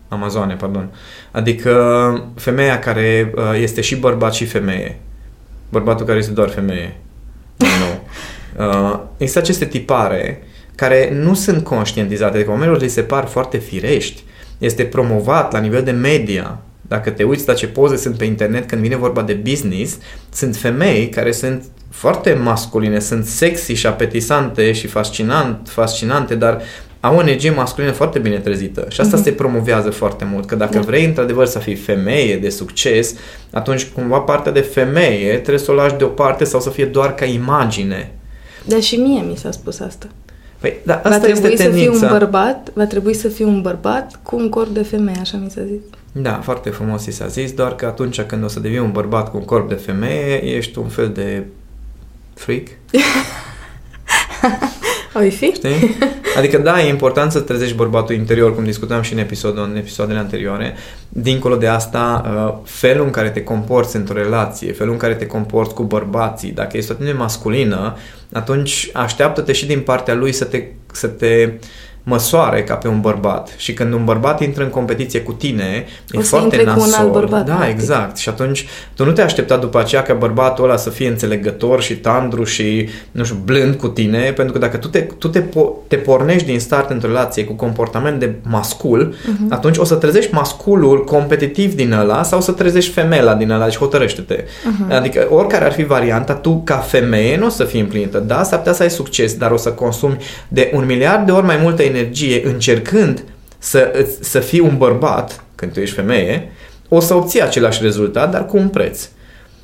Amazoane, 0.09 0.55
pardon. 0.55 0.91
Adică 1.31 2.33
femeia 2.35 2.79
care 2.79 3.33
uh, 3.37 3.43
este 3.61 3.81
și 3.81 3.97
bărbat 3.97 4.35
și 4.35 4.45
femeie. 4.45 4.99
Bărbatul 5.69 6.07
care 6.07 6.19
este 6.19 6.33
doar 6.33 6.49
femeie. 6.49 6.97
Nu. 7.57 7.67
Uh, 8.59 8.99
există 9.17 9.39
aceste 9.39 9.65
tipare 9.65 10.43
care 10.83 11.13
nu 11.15 11.35
sunt 11.35 11.65
conștientizate, 11.65 12.37
adică 12.37 12.51
oamenilor 12.51 12.81
li 12.81 12.89
se 12.89 13.03
par 13.03 13.25
foarte 13.25 13.57
firești. 13.57 14.23
Este 14.59 14.83
promovat 14.83 15.53
la 15.53 15.59
nivel 15.59 15.83
de 15.83 15.91
media. 15.91 16.59
Dacă 16.81 17.11
te 17.11 17.23
uiți 17.23 17.47
la 17.47 17.55
ce 17.55 17.67
poze 17.67 17.97
sunt 17.97 18.17
pe 18.17 18.25
internet 18.25 18.69
când 18.69 18.81
vine 18.83 18.97
vorba 18.97 19.23
de 19.23 19.33
business, 19.33 19.99
sunt 20.33 20.57
femei 20.57 21.09
care 21.09 21.33
sunt 21.33 21.65
foarte 21.91 22.33
masculine, 22.33 22.99
sunt 22.99 23.25
sexy 23.25 23.73
și 23.73 23.87
apetisante 23.87 24.73
și 24.73 24.87
fascinant, 24.87 25.69
fascinante, 25.69 26.35
dar 26.35 26.63
au 27.01 27.17
o 27.17 27.21
energie 27.21 27.51
masculină 27.51 27.93
foarte 27.93 28.19
bine 28.19 28.39
trezită 28.39 28.87
și 28.91 29.01
asta 29.01 29.21
mm-hmm. 29.21 29.25
se 29.25 29.33
promovează 29.33 29.91
foarte 29.91 30.29
mult, 30.33 30.47
că 30.47 30.55
dacă 30.55 30.75
da. 30.75 30.81
vrei 30.81 31.05
într-adevăr 31.05 31.47
să 31.47 31.59
fii 31.59 31.75
femeie 31.75 32.37
de 32.37 32.49
succes, 32.49 33.15
atunci 33.51 33.85
cumva 33.85 34.19
partea 34.19 34.53
de 34.53 34.61
femeie 34.61 35.33
trebuie 35.33 35.59
să 35.59 35.71
o 35.71 35.75
lași 35.75 35.95
deoparte 35.95 36.45
sau 36.45 36.61
să 36.61 36.71
fie 36.71 36.85
doar 36.85 37.15
ca 37.15 37.25
imagine. 37.25 38.15
Dar 38.65 38.81
și 38.81 38.97
mie 38.97 39.21
mi 39.21 39.37
s-a 39.37 39.51
spus 39.51 39.81
asta. 39.81 40.07
Păi, 40.63 40.77
da, 40.83 40.95
asta 40.95 41.09
va 41.09 41.19
trebui 41.19 41.51
este 41.51 41.63
să 41.63 41.71
fiu 41.71 41.93
un 41.93 42.09
bărbat, 42.09 42.71
va 42.75 42.85
trebui 42.85 43.15
să 43.15 43.29
fiu 43.29 43.49
un 43.49 43.61
bărbat 43.63 44.19
cu 44.23 44.37
un 44.37 44.49
corp 44.49 44.75
de 44.75 44.83
femeie, 44.83 45.19
așa 45.21 45.37
mi 45.37 45.51
s-a 45.51 45.63
zis. 45.65 45.81
Da, 46.13 46.41
foarte 46.43 46.71
frumos 46.71 47.07
i 47.07 47.11
s-a 47.11 47.27
zis, 47.27 47.53
doar 47.53 47.75
că 47.75 47.87
atunci 47.87 48.21
când 48.21 48.45
o 48.45 48.49
să 48.49 48.61
devii 48.61 48.79
un 48.79 48.93
bărbat 48.93 49.31
cu 49.31 49.37
un 49.37 49.45
corp 49.45 49.69
de 49.69 49.75
femeie, 49.75 50.45
ești 50.45 50.79
un 50.79 50.89
fel 50.89 51.09
de 51.09 51.45
freak. 52.35 52.67
Oi 55.15 55.31
fi? 55.31 55.53
Știi? 55.55 55.97
Adică 56.37 56.59
da, 56.59 56.83
e 56.83 56.89
important 56.89 57.33
să 57.33 57.41
trezești 57.41 57.77
bărbatul 57.77 58.15
interior, 58.15 58.55
cum 58.55 58.65
discutam 58.65 59.03
și 59.03 59.13
în, 59.13 59.19
episodul, 59.19 59.65
în 59.65 59.77
episoadele 59.77 60.19
anterioare. 60.19 60.75
Dincolo 61.09 61.57
de 61.57 61.67
asta, 61.67 62.23
uh, 62.25 62.59
felul 62.65 63.05
în 63.05 63.11
care 63.11 63.31
te 63.31 63.43
comporți 63.43 63.97
într-o 63.97 64.15
relație, 64.15 64.73
felul 64.73 64.93
în 64.93 64.99
care 64.99 65.15
te 65.15 65.27
comporți 65.27 65.75
cu 65.75 65.83
bărbații, 65.83 66.51
dacă 66.51 66.77
este 66.77 66.93
o 66.93 66.95
atitudine 66.95 67.23
masculină, 67.23 67.97
atunci 68.33 68.91
așteaptă-te 68.93 69.53
și 69.53 69.67
din 69.67 69.81
partea 69.81 70.15
lui 70.15 70.33
să 70.33 70.45
te, 70.45 70.65
să 70.93 71.07
te 71.07 71.45
uh, 71.45 71.59
măsoare 72.03 72.63
ca 72.63 72.75
pe 72.75 72.89
un 72.89 73.01
bărbat 73.01 73.55
și 73.57 73.73
când 73.73 73.93
un 73.93 74.05
bărbat 74.05 74.41
intră 74.41 74.63
în 74.63 74.71
competiție 74.71 75.21
cu 75.21 75.33
tine, 75.33 75.85
o 76.13 76.19
e 76.19 76.23
foarte 76.23 76.63
nasol. 76.63 76.83
Cu 76.83 76.89
un 76.89 76.95
alt 76.95 77.13
bărbat, 77.13 77.47
da, 77.47 77.55
practic. 77.55 77.75
exact. 77.75 78.17
Și 78.17 78.29
atunci 78.29 78.67
tu 78.95 79.05
nu 79.05 79.13
te 79.13 79.23
aștepta 79.23 79.57
după 79.57 79.79
aceea 79.79 80.03
ca 80.03 80.15
bărbatul 80.15 80.65
ăla 80.65 80.77
să 80.77 80.91
fie 80.91 81.09
înțelegător 81.09 81.83
și 81.83 81.95
tandru 81.95 82.45
și, 82.45 82.89
nu 83.11 83.25
știu, 83.25 83.37
blând 83.45 83.75
cu 83.75 83.89
tine, 83.89 84.33
pentru 84.37 84.53
că 84.53 84.59
dacă 84.59 84.77
tu 84.77 84.89
te, 84.89 84.99
tu 84.99 85.29
te, 85.29 85.43
te 85.87 85.97
pornești 85.97 86.47
din 86.47 86.61
start 86.61 86.91
într-o 86.91 87.09
relație 87.09 87.45
cu 87.45 87.53
comportament 87.53 88.19
de 88.19 88.35
mascul, 88.43 89.15
uh-huh. 89.15 89.49
atunci 89.49 89.77
o 89.77 89.85
să 89.85 89.95
trezești 89.95 90.35
masculul 90.35 91.05
competitiv 91.05 91.75
din 91.75 91.93
ăla 91.93 92.23
sau 92.23 92.39
o 92.39 92.43
să 92.43 92.53
trezești 92.53 92.93
femeia 92.93 93.35
din 93.35 93.51
ăla 93.51 93.69
și 93.69 93.79
hotărăște-te. 93.79 94.45
Uh-huh. 94.45 94.97
Adică 94.97 95.27
oricare 95.31 95.65
ar 95.65 95.73
fi 95.73 95.85
varianta, 95.85 96.35
tu 96.35 96.61
ca 96.65 96.77
femeie 96.77 97.37
nu 97.37 97.47
o 97.47 97.49
să 97.49 97.65
fii 97.65 97.81
împlinită. 97.81 98.19
Da, 98.19 98.43
s-ar 98.43 98.59
putea 98.59 98.73
să 98.73 98.83
ai 98.83 98.91
succes, 98.91 99.35
dar 99.35 99.51
o 99.51 99.57
să 99.57 99.69
consumi 99.69 100.17
de 100.49 100.71
un 100.75 100.87
miliard 100.87 101.27
de 101.27 101.33
ori 101.33 101.47
mai 101.47 101.59
multă 101.63 101.83
energie 101.95 102.47
încercând 102.47 103.25
să, 103.59 104.07
să 104.21 104.39
fii 104.39 104.61
un 104.61 104.77
bărbat 104.77 105.45
când 105.55 105.73
tu 105.73 105.81
ești 105.81 105.95
femeie, 105.95 106.53
o 106.89 107.01
să 107.01 107.15
obții 107.15 107.43
același 107.43 107.83
rezultat, 107.83 108.31
dar 108.31 108.47
cu 108.47 108.57
un 108.57 108.69
preț. 108.69 109.09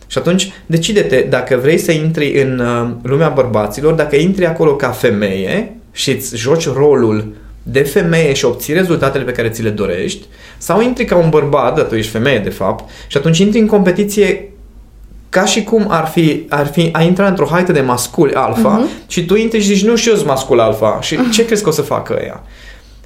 Și 0.06 0.18
atunci 0.18 0.52
decide-te 0.66 1.26
dacă 1.28 1.56
vrei 1.56 1.78
să 1.78 1.92
intri 1.92 2.42
în 2.42 2.58
uh, 2.58 2.90
lumea 3.02 3.28
bărbaților, 3.28 3.92
dacă 3.92 4.16
intri 4.16 4.46
acolo 4.46 4.76
ca 4.76 4.88
femeie 4.88 5.76
și 5.92 6.10
îți 6.10 6.36
joci 6.36 6.68
rolul 6.68 7.34
de 7.62 7.80
femeie 7.82 8.32
și 8.32 8.44
obții 8.44 8.74
rezultatele 8.74 9.24
pe 9.24 9.32
care 9.32 9.48
ți 9.48 9.62
le 9.62 9.70
dorești, 9.70 10.26
sau 10.58 10.80
intri 10.80 11.04
ca 11.04 11.16
un 11.16 11.28
bărbat, 11.28 11.74
dar 11.76 11.84
tu 11.84 11.94
ești 11.94 12.10
femeie 12.10 12.38
de 12.38 12.50
fapt, 12.50 12.90
și 13.06 13.16
atunci 13.16 13.38
intri 13.38 13.60
în 13.60 13.66
competiție 13.66 14.50
ca 15.28 15.44
și 15.44 15.64
cum 15.64 15.86
ar 15.88 16.06
fi, 16.06 16.46
ar 16.48 16.66
fi 16.66 16.88
a 16.92 17.02
intra 17.02 17.26
într-o 17.26 17.46
haită 17.46 17.72
de 17.72 17.80
mascul 17.80 18.32
alfa 18.34 18.82
uh-huh. 18.82 19.08
și 19.08 19.24
tu 19.24 19.34
intri 19.34 19.60
și 19.60 19.74
zici, 19.74 19.84
nu, 19.84 19.96
și 19.96 20.08
eu 20.08 20.14
sunt 20.14 20.26
mascul 20.26 20.60
alfa. 20.60 20.98
Și 21.00 21.16
uh-huh. 21.16 21.32
ce 21.32 21.44
crezi 21.44 21.62
că 21.62 21.68
o 21.68 21.72
să 21.72 21.82
facă 21.82 22.20
ea? 22.24 22.42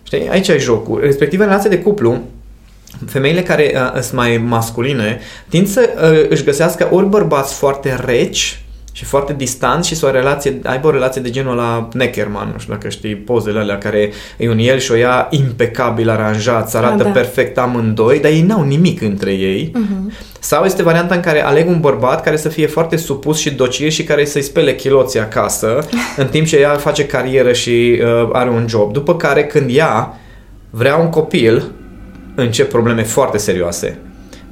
Știi? 0.02 0.28
Aici 0.28 0.48
ai 0.48 0.58
jocul. 0.58 1.00
Respectiv, 1.00 1.40
în 1.40 1.46
relația 1.46 1.70
de 1.70 1.78
cuplu, 1.78 2.20
femeile 3.06 3.42
care 3.42 3.72
uh, 3.74 4.00
sunt 4.00 4.12
mai 4.12 4.36
masculine 4.36 5.20
tind 5.48 5.68
să 5.68 5.90
uh, 5.96 6.26
își 6.28 6.44
găsească 6.44 6.88
ori 6.90 7.06
bărbați 7.06 7.54
foarte 7.54 8.00
reci 8.04 8.61
și 8.92 9.04
foarte 9.04 9.32
distant 9.32 9.84
și 9.84 9.94
să 9.94 10.06
o 10.06 10.10
relație, 10.10 10.60
aibă 10.64 10.86
o 10.86 10.90
relație 10.90 11.22
de 11.22 11.30
genul 11.30 11.56
la 11.56 11.88
Neckerman, 11.92 12.50
nu 12.52 12.58
știu 12.58 12.72
dacă 12.72 12.88
știi 12.88 13.16
pozele 13.16 13.58
alea 13.58 13.78
care 13.78 14.12
e 14.36 14.48
un 14.48 14.58
el 14.58 14.78
și 14.78 14.92
o 14.92 14.96
ea 14.96 15.28
impecabil 15.30 16.10
aranjat, 16.10 16.70
să 16.70 16.76
arată 16.76 16.96
da, 16.96 17.02
da. 17.02 17.10
perfect 17.10 17.58
amândoi, 17.58 18.20
dar 18.20 18.30
ei 18.30 18.42
n-au 18.42 18.62
nimic 18.62 19.02
între 19.02 19.32
ei. 19.32 19.72
Uh-huh. 19.74 20.30
Sau 20.40 20.64
este 20.64 20.82
varianta 20.82 21.14
în 21.14 21.20
care 21.20 21.44
aleg 21.44 21.68
un 21.68 21.80
bărbat 21.80 22.22
care 22.22 22.36
să 22.36 22.48
fie 22.48 22.66
foarte 22.66 22.96
supus 22.96 23.38
și 23.38 23.50
docil 23.50 23.88
și 23.88 24.04
care 24.04 24.24
să-i 24.24 24.42
spele 24.42 24.74
chiloții 24.74 25.20
acasă, 25.20 25.78
în 26.16 26.26
timp 26.26 26.46
ce 26.46 26.56
ea 26.56 26.74
face 26.74 27.06
carieră 27.06 27.52
și 27.52 28.00
uh, 28.02 28.28
are 28.32 28.50
un 28.50 28.68
job. 28.68 28.92
După 28.92 29.16
care 29.16 29.44
când 29.44 29.70
ea 29.76 30.20
vrea 30.70 30.96
un 30.96 31.08
copil, 31.08 31.70
încep 32.34 32.68
probleme 32.68 33.02
foarte 33.02 33.38
serioase 33.38 33.98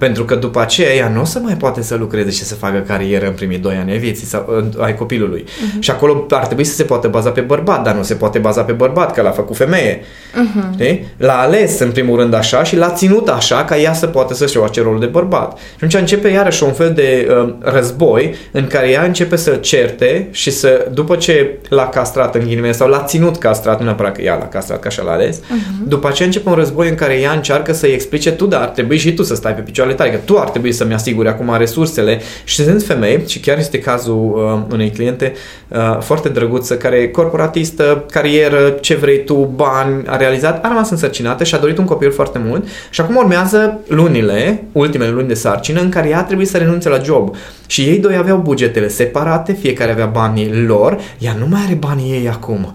pentru 0.00 0.24
că 0.24 0.34
după 0.34 0.60
aceea 0.60 0.94
ea 0.94 1.08
nu 1.08 1.20
o 1.20 1.24
să 1.24 1.38
mai 1.38 1.54
poate 1.54 1.82
să 1.82 1.94
lucreze 1.94 2.30
și 2.30 2.42
să 2.42 2.54
facă 2.54 2.78
carieră 2.86 3.26
în 3.26 3.32
primii 3.32 3.58
doi 3.58 3.74
ani 3.74 3.90
ai 3.90 3.98
vieții 3.98 4.26
sau 4.26 4.64
ai 4.78 4.94
copilului. 4.94 5.44
Uh-huh. 5.44 5.78
Și 5.78 5.90
acolo 5.90 6.26
ar 6.30 6.46
trebui 6.46 6.64
să 6.64 6.74
se 6.74 6.82
poată 6.82 7.08
baza 7.08 7.30
pe 7.30 7.40
bărbat, 7.40 7.82
dar 7.82 7.94
nu 7.94 8.02
se 8.02 8.14
poate 8.14 8.38
baza 8.38 8.62
pe 8.62 8.72
bărbat, 8.72 9.14
că 9.14 9.22
l-a 9.22 9.30
făcut 9.30 9.56
femeie. 9.56 10.00
Uh-huh. 10.00 11.00
L-a 11.16 11.40
ales 11.40 11.78
în 11.78 11.90
primul 11.90 12.18
rând 12.18 12.34
așa 12.34 12.64
și 12.64 12.76
l-a 12.76 12.90
ținut 12.90 13.28
așa 13.28 13.64
ca 13.64 13.78
ea 13.78 13.92
să 13.92 14.06
poată 14.06 14.34
să-și 14.34 14.52
joace 14.52 14.82
rolul 14.82 15.00
de 15.00 15.06
bărbat. 15.06 15.58
Și 15.58 15.74
atunci 15.74 15.94
începe 15.94 16.28
iarăși 16.28 16.62
un 16.62 16.72
fel 16.72 16.92
de 16.92 17.28
uh, 17.30 17.54
război 17.60 18.34
în 18.50 18.66
care 18.66 18.90
ea 18.90 19.02
începe 19.02 19.36
să 19.36 19.50
certe 19.50 20.28
și 20.30 20.50
să, 20.50 20.86
după 20.92 21.16
ce 21.16 21.58
l-a 21.68 21.88
castrat 21.88 22.34
în 22.34 22.40
ghilimele 22.40 22.72
sau 22.72 22.88
l-a 22.88 23.02
ținut 23.02 23.36
castrat, 23.36 23.78
nu 23.78 23.84
neapărat 23.84 24.14
că 24.14 24.22
ea 24.22 24.34
l-a 24.34 24.48
castrat, 24.48 24.80
că 24.80 24.88
așa 24.88 25.02
l-a 25.02 25.12
ales, 25.12 25.38
uh-huh. 25.38 25.86
după 25.86 26.08
aceea 26.08 26.28
începe 26.28 26.48
un 26.48 26.54
război 26.54 26.88
în 26.88 26.94
care 26.94 27.20
ea 27.20 27.32
încearcă 27.32 27.72
să-i 27.72 27.92
explice 27.92 28.32
tu, 28.32 28.46
dar 28.46 28.60
ar 28.60 28.68
trebui 28.68 28.98
și 28.98 29.14
tu 29.14 29.22
să 29.22 29.34
stai 29.34 29.54
pe 29.54 29.60
picioare 29.60 29.89
picioarele 29.90 29.94
tale, 29.94 30.10
că 30.10 30.32
tu 30.32 30.38
ar 30.38 30.50
trebui 30.50 30.72
să-mi 30.72 30.94
asiguri 30.94 31.28
acum 31.28 31.56
resursele 31.58 32.20
și 32.44 32.64
sunt 32.64 32.82
femei, 32.82 33.22
și 33.26 33.40
chiar 33.40 33.58
este 33.58 33.78
cazul 33.78 34.32
uh, 34.34 34.72
unei 34.72 34.90
cliente 34.90 35.32
uh, 35.68 35.98
foarte 36.00 36.28
drăguță, 36.28 36.76
care 36.76 36.96
e 36.96 37.06
corporatistă, 37.06 38.04
carieră, 38.10 38.68
ce 38.80 38.94
vrei 38.94 39.24
tu, 39.24 39.34
bani, 39.54 40.02
a 40.06 40.16
realizat, 40.16 40.64
a 40.64 40.68
rămas 40.68 40.90
însărcinată 40.90 41.44
și 41.44 41.54
a 41.54 41.58
dorit 41.58 41.78
un 41.78 41.84
copil 41.84 42.12
foarte 42.12 42.40
mult 42.44 42.66
și 42.90 43.00
acum 43.00 43.16
urmează 43.16 43.80
lunile, 43.86 44.64
ultimele 44.72 45.10
luni 45.10 45.28
de 45.28 45.34
sarcină, 45.34 45.80
în 45.80 45.88
care 45.88 46.08
ea 46.08 46.22
trebuie 46.22 46.46
să 46.46 46.58
renunțe 46.58 46.88
la 46.88 46.98
job. 47.02 47.34
Și 47.66 47.82
ei 47.82 47.98
doi 47.98 48.16
aveau 48.16 48.38
bugetele 48.38 48.88
separate, 48.88 49.52
fiecare 49.52 49.90
avea 49.90 50.06
banii 50.06 50.64
lor, 50.66 50.98
ea 51.18 51.34
nu 51.38 51.46
mai 51.46 51.60
are 51.66 51.74
banii 51.74 52.12
ei 52.12 52.28
acum. 52.28 52.74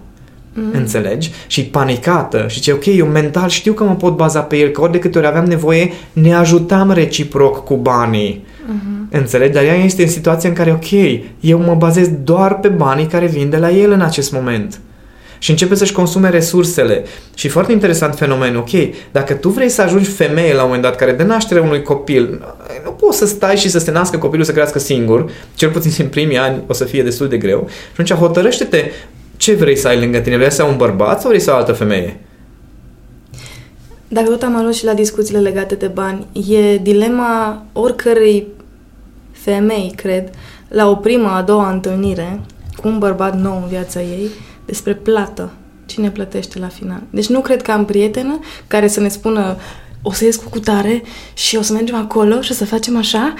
Mm. 0.58 0.70
Înțelegi? 0.72 1.30
Și 1.46 1.64
panicată 1.64 2.44
și 2.48 2.60
ce 2.60 2.72
ok, 2.72 2.86
eu 2.86 3.06
mental 3.06 3.48
știu 3.48 3.72
că 3.72 3.84
mă 3.84 3.94
pot 3.94 4.16
baza 4.16 4.40
pe 4.40 4.56
el, 4.56 4.68
că 4.68 4.80
ori 4.80 4.92
de 4.92 4.98
câte 4.98 5.18
ori 5.18 5.26
aveam 5.26 5.44
nevoie, 5.44 5.92
ne 6.12 6.34
ajutam 6.34 6.92
reciproc 6.92 7.64
cu 7.64 7.76
banii. 7.76 8.44
Mm-hmm. 8.46 9.10
Înțelegi? 9.10 9.52
Dar 9.52 9.64
ea 9.64 9.74
este 9.74 10.02
în 10.02 10.08
situația 10.08 10.48
în 10.48 10.54
care, 10.54 10.72
ok, 10.72 11.20
eu 11.40 11.58
mă 11.58 11.74
bazez 11.74 12.10
doar 12.24 12.58
pe 12.58 12.68
banii 12.68 13.06
care 13.06 13.26
vin 13.26 13.50
de 13.50 13.56
la 13.56 13.70
el 13.70 13.90
în 13.90 14.00
acest 14.00 14.32
moment. 14.32 14.80
Și 15.38 15.50
începe 15.50 15.74
să-și 15.74 15.92
consume 15.92 16.28
resursele. 16.28 17.04
Și 17.34 17.48
foarte 17.48 17.72
interesant 17.72 18.14
fenomen, 18.14 18.56
ok, 18.56 18.70
dacă 19.12 19.34
tu 19.34 19.48
vrei 19.48 19.68
să 19.68 19.82
ajungi 19.82 20.10
femeie 20.10 20.52
la 20.52 20.60
un 20.60 20.64
moment 20.64 20.82
dat 20.82 20.96
care 20.96 21.12
dă 21.12 21.22
naștere 21.22 21.60
unui 21.60 21.82
copil, 21.82 22.44
nu 22.84 22.90
poți 22.90 23.18
să 23.18 23.26
stai 23.26 23.56
și 23.56 23.68
să 23.68 23.78
se 23.78 23.90
nască 23.90 24.18
copilul 24.18 24.44
să 24.44 24.52
crească 24.52 24.78
singur, 24.78 25.30
cel 25.54 25.70
puțin 25.70 25.92
în 25.98 26.08
primii 26.08 26.38
ani 26.38 26.62
o 26.66 26.72
să 26.72 26.84
fie 26.84 27.02
destul 27.02 27.28
de 27.28 27.36
greu. 27.36 27.66
Și 27.68 28.00
atunci 28.00 28.12
hotărăște-te 28.12 28.90
ce 29.36 29.54
vrei 29.54 29.76
să 29.76 29.88
ai 29.88 30.00
lângă 30.00 30.18
tine? 30.18 30.36
Vrei 30.36 30.52
să 30.52 30.62
ai 30.62 30.70
un 30.70 30.76
bărbat 30.76 31.20
sau 31.20 31.28
vrei 31.28 31.40
să 31.40 31.50
ai 31.50 31.56
o 31.56 31.58
altă 31.58 31.72
femeie? 31.72 32.20
Dacă 34.08 34.28
tot 34.28 34.42
am 34.42 34.56
ajuns 34.56 34.76
și 34.76 34.84
la 34.84 34.94
discuțiile 34.94 35.40
legate 35.40 35.74
de 35.74 35.86
bani, 35.86 36.26
e 36.48 36.76
dilema 36.76 37.64
oricărei 37.72 38.46
femei, 39.32 39.92
cred, 39.96 40.30
la 40.68 40.88
o 40.90 40.94
primă, 40.94 41.28
a 41.28 41.42
doua 41.42 41.70
întâlnire 41.70 42.40
cu 42.76 42.88
un 42.88 42.98
bărbat 42.98 43.40
nou 43.40 43.60
în 43.62 43.68
viața 43.68 44.00
ei, 44.00 44.28
despre 44.64 44.94
plată. 44.94 45.52
Cine 45.86 46.10
plătește 46.10 46.58
la 46.58 46.68
final? 46.68 47.02
Deci 47.10 47.26
nu 47.26 47.40
cred 47.40 47.62
că 47.62 47.70
am 47.70 47.84
prietenă 47.84 48.38
care 48.66 48.88
să 48.88 49.00
ne 49.00 49.08
spună 49.08 49.56
o 50.02 50.12
să 50.12 50.24
ies 50.24 50.36
cu 50.36 50.48
cutare 50.48 51.02
și 51.34 51.56
o 51.56 51.62
să 51.62 51.72
mergem 51.72 51.94
acolo 51.94 52.40
și 52.40 52.50
o 52.50 52.54
să 52.54 52.64
facem 52.64 52.96
așa 52.96 53.34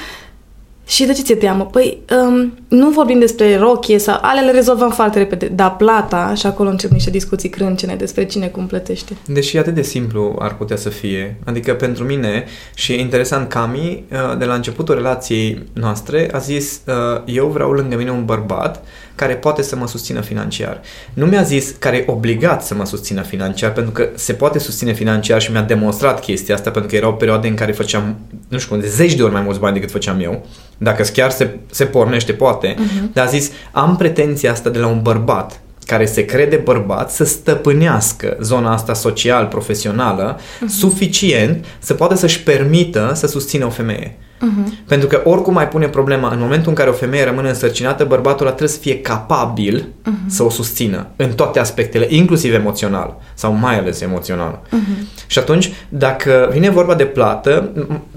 și 0.87 1.05
de 1.05 1.12
ce 1.12 1.22
ți-e 1.22 1.35
teamă? 1.35 1.66
Păi, 1.66 1.99
um, 2.27 2.59
nu 2.68 2.90
vorbim 2.90 3.18
despre 3.18 3.57
rochie 3.57 3.99
sau 3.99 4.18
ale 4.22 4.40
le 4.40 4.51
rezolvăm 4.51 4.90
foarte 4.90 5.18
repede, 5.18 5.46
dar 5.46 5.77
plata, 5.77 6.35
și 6.35 6.46
acolo 6.46 6.68
încep 6.68 6.90
niște 6.90 7.11
discuții 7.11 7.49
crâncene 7.49 7.94
despre 7.94 8.25
cine 8.25 8.46
cum 8.46 8.66
plătește. 8.66 9.16
Deși 9.27 9.59
atât 9.59 9.75
de 9.75 9.83
simplu 9.83 10.37
ar 10.38 10.57
putea 10.57 10.77
să 10.77 10.88
fie. 10.88 11.37
Adică 11.44 11.75
pentru 11.75 12.05
mine, 12.05 12.44
și 12.75 12.92
e 12.92 13.01
interesant, 13.01 13.49
Cami, 13.49 14.05
uh, 14.11 14.38
de 14.38 14.44
la 14.44 14.55
începutul 14.55 14.94
relației 14.94 15.62
noastre, 15.72 16.29
a 16.33 16.38
zis, 16.38 16.81
uh, 16.87 17.22
eu 17.25 17.46
vreau 17.46 17.70
lângă 17.70 17.96
mine 17.96 18.11
un 18.11 18.25
bărbat 18.25 18.85
care 19.16 19.35
poate 19.35 19.62
să 19.62 19.77
mă 19.77 19.87
susțină 19.87 20.20
financiar. 20.20 20.81
Nu 21.14 21.27
mi-a 21.27 21.42
zis 21.42 21.75
care 21.79 21.96
e 21.96 22.05
obligat 22.07 22.64
să 22.64 22.75
mă 22.75 22.85
susțină 22.85 23.22
financiar, 23.22 23.72
pentru 23.72 23.92
că 23.92 24.09
se 24.14 24.33
poate 24.33 24.59
susține 24.59 24.92
financiar 24.92 25.40
și 25.40 25.51
mi-a 25.51 25.62
demonstrat 25.62 26.20
chestia 26.20 26.55
asta, 26.55 26.70
pentru 26.70 26.90
că 26.90 26.96
erau 26.96 27.14
perioade 27.14 27.49
în 27.49 27.55
care 27.55 27.72
făceam, 27.72 28.16
nu 28.49 28.59
știu 28.59 28.70
cum, 28.70 28.81
de 28.81 28.88
zeci 28.88 29.14
de 29.14 29.22
ori 29.22 29.33
mai 29.33 29.42
mulți 29.42 29.61
bani 29.61 29.75
decât 29.75 29.90
făceam 29.90 30.20
eu. 30.20 30.46
Dacă 30.79 31.03
chiar 31.12 31.31
se, 31.31 31.59
se 31.71 31.85
pornește, 31.85 32.33
poate. 32.33 32.75
Uh-huh. 32.75 33.12
Dar 33.12 33.27
a 33.27 33.29
zis, 33.29 33.51
am 33.73 33.97
pretenția 33.97 34.53
asta 34.53 34.71
de 34.71 34.79
la 34.79 34.87
un 34.87 35.03
bărbat 35.03 35.61
care 35.85 36.07
se 36.07 36.25
crede 36.25 36.57
bărbat 36.57 37.11
să 37.11 37.25
stăpânească 37.25 38.37
zona 38.41 38.73
asta 38.73 38.95
social-profesională 38.95 40.37
uh-huh. 40.39 40.69
suficient 40.69 41.65
să 41.79 41.95
poată 41.95 42.15
să-și 42.15 42.43
permită 42.43 43.12
să 43.15 43.27
susțină 43.27 43.67
o 43.67 43.71
femeie. 43.71 44.17
Uh-huh. 44.37 44.85
Pentru 44.87 45.09
că 45.09 45.20
oricum 45.25 45.53
mai 45.53 45.68
pune 45.68 45.88
problema, 45.88 46.33
în 46.33 46.38
momentul 46.38 46.68
în 46.68 46.75
care 46.75 46.90
o 46.90 46.92
femeie 46.92 47.25
rămâne 47.25 47.49
însărcinată, 47.49 48.05
bărbatul 48.05 48.46
trebuie 48.46 48.68
să 48.68 48.79
fie 48.79 49.01
capabil 49.01 49.81
uh-huh. 49.81 50.27
să 50.27 50.42
o 50.42 50.51
susțină 50.51 51.07
în 51.16 51.33
toate 51.33 51.59
aspectele, 51.59 52.07
inclusiv 52.09 52.55
emoțional 52.55 53.16
sau 53.35 53.53
mai 53.53 53.79
ales 53.79 54.01
emoțional. 54.01 54.61
Uh-huh. 54.66 55.27
Și 55.27 55.38
atunci, 55.38 55.72
dacă 55.88 56.49
vine 56.53 56.70
vorba 56.70 56.94
de 56.94 57.05
plată, 57.05 57.72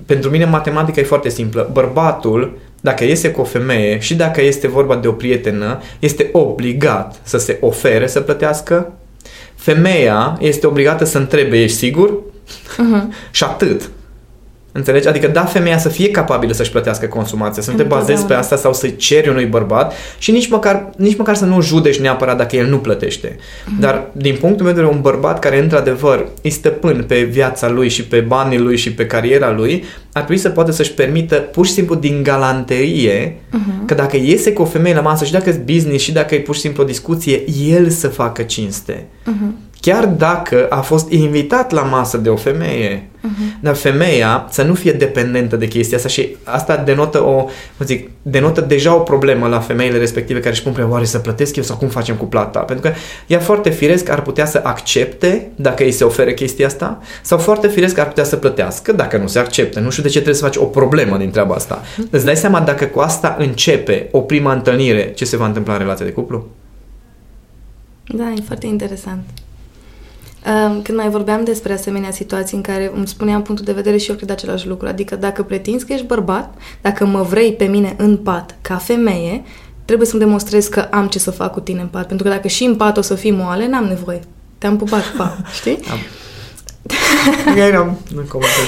pentru 0.05 0.29
mine 0.29 0.45
matematica 0.45 1.01
e 1.01 1.03
foarte 1.03 1.29
simplă. 1.29 1.69
Bărbatul 1.73 2.58
dacă 2.82 3.03
iese 3.03 3.32
cu 3.32 3.41
o 3.41 3.43
femeie 3.43 3.99
și 3.99 4.15
dacă 4.15 4.41
este 4.41 4.67
vorba 4.67 4.95
de 4.95 5.08
o 5.08 5.12
prietenă, 5.12 5.82
este 5.99 6.29
obligat 6.32 7.19
să 7.23 7.38
se 7.38 7.58
ofere 7.62 8.08
să 8.08 8.21
plătească. 8.21 8.93
Femeia 9.55 10.38
este 10.39 10.67
obligată 10.67 11.05
să 11.05 11.17
întrebe, 11.17 11.62
ești 11.62 11.77
sigur? 11.77 12.12
Uh-huh. 12.12 13.13
și 13.32 13.43
atât. 13.43 13.89
Înțelegi? 14.71 15.08
Adică 15.08 15.27
da, 15.27 15.43
femeia 15.43 15.77
să 15.77 15.89
fie 15.89 16.12
capabilă 16.12 16.53
să-și 16.53 16.71
plătească 16.71 17.05
consumația, 17.05 17.62
să 17.62 17.71
nu 17.71 17.77
te 17.77 17.84
bazezi 17.84 18.25
pe 18.25 18.34
asta 18.34 18.55
sau 18.55 18.73
să-i 18.73 18.95
ceri 18.95 19.29
unui 19.29 19.45
bărbat 19.45 19.93
și 20.17 20.32
nici 20.32 20.49
măcar, 20.49 20.89
nici 20.97 21.17
măcar 21.17 21.36
să 21.36 21.45
nu 21.45 21.62
judeci 21.62 21.99
neapărat 21.99 22.38
dacă 22.38 22.55
el 22.55 22.67
nu 22.67 22.77
plătește. 22.77 23.27
Mm-hmm. 23.27 23.79
Dar 23.79 24.08
din 24.12 24.36
punctul 24.39 24.65
meu 24.65 24.73
de 24.73 24.79
vedere, 24.79 24.95
un 24.95 25.01
bărbat 25.01 25.39
care 25.39 25.60
într-adevăr 25.60 26.27
îi 26.41 26.49
stăpân 26.49 27.03
pe 27.08 27.21
viața 27.21 27.69
lui 27.69 27.89
și 27.89 28.03
pe 28.03 28.19
banii 28.19 28.60
lui 28.60 28.77
și 28.77 28.93
pe 28.93 29.05
cariera 29.05 29.51
lui, 29.51 29.84
ar 30.12 30.23
trebui 30.23 30.41
să 30.41 30.49
poată 30.49 30.71
să-și 30.71 30.93
permită 30.93 31.36
pur 31.36 31.65
și 31.65 31.71
simplu 31.71 31.95
din 31.95 32.23
galanterie 32.23 33.29
uh-huh. 33.32 33.86
că 33.86 33.93
dacă 33.93 34.17
iese 34.17 34.53
cu 34.53 34.62
o 34.62 34.65
femeie 34.65 34.95
la 34.95 35.01
masă 35.01 35.25
și 35.25 35.32
dacă 35.32 35.49
e 35.49 35.62
business 35.73 36.03
și 36.03 36.12
dacă 36.12 36.36
e 36.36 36.39
pur 36.39 36.55
și 36.55 36.62
simplu 36.62 36.84
o 36.84 36.86
discuție, 36.86 37.43
el 37.67 37.89
să 37.89 38.08
facă 38.08 38.41
cinste. 38.41 39.05
Uh-huh 39.25 39.68
chiar 39.80 40.06
dacă 40.06 40.65
a 40.70 40.82
fost 40.82 41.12
invitat 41.12 41.72
la 41.72 41.82
masă 41.82 42.18
de 42.18 42.30
o 42.30 42.36
femeie. 42.36 43.10
Uh-huh. 43.20 43.60
Dar 43.60 43.76
femeia 43.76 44.48
să 44.50 44.63
nu 44.63 44.74
fie 44.74 44.92
dependentă 44.92 45.56
de 45.56 45.68
chestia 45.68 45.98
asta 45.98 46.10
și 46.10 46.36
asta 46.44 46.78
denotă 46.78 47.24
o, 47.24 47.44
cum 47.78 47.86
zic, 47.86 48.10
denotă 48.22 48.62
deja 48.62 48.96
o 48.96 49.00
problemă 49.00 49.48
la 49.48 49.60
femeile 49.60 49.98
respective 49.98 50.39
care 50.39 50.52
își 50.52 50.63
pun 50.63 50.88
oare 50.89 51.06
să 51.06 51.20
plătesc 51.20 51.56
eu 51.56 51.63
sau 51.63 51.78
cum 51.78 51.88
facem 51.88 52.15
cu 52.15 52.26
plata? 52.26 52.60
Pentru 52.60 52.89
că 52.89 52.96
ea 53.28 53.39
foarte 53.39 53.70
firesc 53.70 54.10
ar 54.10 54.22
putea 54.22 54.46
să 54.46 54.62
accepte 54.63 55.52
dacă 55.56 55.84
îi 55.84 55.92
se 55.92 56.04
oferă 56.04 56.32
chestia 56.32 56.65
asta 56.65 57.02
sau 57.22 57.38
foarte 57.38 57.68
firesc 57.68 57.98
ar 57.98 58.08
putea 58.08 58.24
să 58.24 58.36
plătească 58.36 58.92
dacă 58.92 59.18
nu 59.18 59.28
se 59.28 59.39
acceptă. 59.39 59.80
Nu 59.80 59.89
știu 59.89 60.04
de 60.04 60.10
ce 60.10 60.15
trebuie 60.15 60.36
să 60.36 60.44
faci 60.44 60.56
o 60.56 60.65
problemă 60.65 61.18
din 61.18 61.30
treaba 61.30 61.56
asta. 61.56 61.82
Uh-huh. 61.82 62.10
Îți 62.10 62.26
dai 62.26 62.36
seama 62.36 62.60
dacă 62.60 62.86
cu 62.86 63.00
asta 63.00 63.36
începe 63.39 64.08
o 64.12 64.20
prima 64.20 64.54
întâlnire, 64.54 65.12
ce 65.15 65.26
se 65.26 65.38
va 65.38 65.46
întâmpla 65.46 65.74
în 65.74 65.80
relația 65.80 66.06
de 66.06 66.12
cuplu? 66.12 66.48
Da, 68.08 68.34
e 68.38 68.42
foarte 68.48 68.65
interesant. 68.65 69.24
Când 70.84 70.97
mai 70.97 71.10
vorbeam 71.10 71.43
despre 71.43 71.73
asemenea 71.73 72.12
situații 72.12 72.58
în 72.58 72.63
care 72.63 72.91
îmi 72.95 73.08
spuneam 73.08 73.41
punctul 73.41 73.65
de 73.65 73.71
vedere 73.71 73.97
și 73.97 74.10
eu 74.10 74.15
cred 74.15 74.30
același 74.30 74.67
lucru, 74.67 74.88
adică 74.88 75.15
dacă 75.15 75.43
pretinzi 75.43 75.86
că 75.86 75.93
ești 75.93 76.06
bărbat, 76.06 76.54
dacă 76.82 77.06
mă 77.06 77.21
vrei 77.21 77.54
pe 77.54 77.65
mine 77.65 77.95
în 77.97 78.17
pat 78.17 78.56
ca 78.62 78.75
femeie, 78.75 79.43
trebuie 79.86 80.08
să-mi 80.08 80.21
demonstrez 80.21 80.67
că 80.67 80.80
am 80.80 81.08
ce 81.08 81.19
să 81.19 81.32
fac 81.32 81.52
cu 81.52 81.60
tine 81.60 81.82
în 81.82 81.88
pat, 81.88 82.08
pentru 82.08 82.28
că 82.28 82.34
dacă 82.34 82.47
și 82.47 82.63
în 82.63 82.75
pat 82.75 82.97
o 82.97 83.02
să 83.02 83.15
fii 83.15 83.32
moale, 83.32 83.67
n-am 83.67 83.86
nevoie. 83.86 84.19
Te-am 84.58 84.78
pupat, 84.78 85.04
pa, 85.17 85.38
știi? 85.54 85.80
Am. 85.91 85.97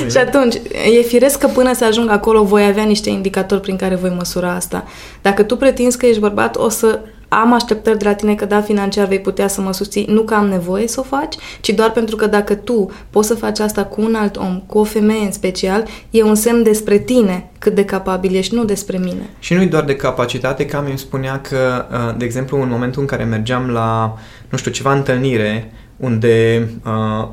Și 0.10 0.18
atunci, 0.18 0.56
e 0.98 1.02
firesc 1.02 1.40
că 1.40 1.48
până 1.48 1.74
să 1.74 1.86
ajung 1.86 2.10
acolo 2.10 2.44
voi 2.44 2.66
avea 2.66 2.84
niște 2.84 3.10
indicatori 3.10 3.62
prin 3.62 3.76
care 3.76 3.96
voi 3.96 4.14
măsura 4.18 4.52
asta. 4.52 4.84
Dacă 5.22 5.44
tu 5.44 5.58
pretinzi 5.58 5.98
că 5.98 6.06
ești 6.06 6.20
bărbat, 6.20 6.56
o 6.56 6.70
să 6.70 7.00
am 7.34 7.54
așteptări 7.54 7.98
de 7.98 8.06
la 8.06 8.14
tine 8.14 8.36
că 8.36 8.46
da, 8.46 8.62
financiar 8.62 9.08
vei 9.08 9.20
putea 9.20 9.48
să 9.48 9.62
mă 9.62 9.74
susții, 9.74 10.06
nu 10.10 10.22
că 10.22 10.34
am 10.34 10.48
nevoie 10.48 10.88
să 10.88 11.00
o 11.00 11.04
faci, 11.04 11.36
ci 11.62 11.70
doar 11.70 11.92
pentru 11.92 12.16
că 12.16 12.26
dacă 12.26 12.56
tu 12.56 12.92
poți 13.10 13.28
să 13.28 13.36
faci 13.36 13.60
asta 13.60 13.86
cu 13.86 14.02
un 14.02 14.16
alt 14.16 14.38
om, 14.38 14.62
cu 14.66 14.78
o 14.78 14.84
femeie 14.84 15.26
în 15.26 15.32
special, 15.32 15.86
e 16.10 16.24
un 16.24 16.36
semn 16.36 16.64
despre 16.64 16.98
tine 16.98 17.50
cât 17.60 17.76
de 17.76 17.86
capabil 17.86 18.36
ești, 18.36 18.56
nu 18.56 18.64
despre 18.64 18.98
mine. 18.98 19.30
Și 19.40 19.54
nu 19.54 19.66
doar 19.66 19.84
de 19.84 19.96
capacitate, 19.96 20.66
ca 20.66 20.80
mi 20.80 20.98
spunea 20.98 21.42
că, 21.42 21.86
uh, 21.92 22.16
de 22.18 22.26
exemplu, 22.26 22.62
în 22.62 22.70
momentul 22.70 23.02
în 23.02 23.08
care 23.08 23.24
mergeam 23.24 23.70
la, 23.70 24.18
nu 24.50 24.58
știu, 24.58 24.72
ceva 24.72 24.94
întâlnire, 24.94 25.72
unde 25.98 26.68
uh, 26.86 27.28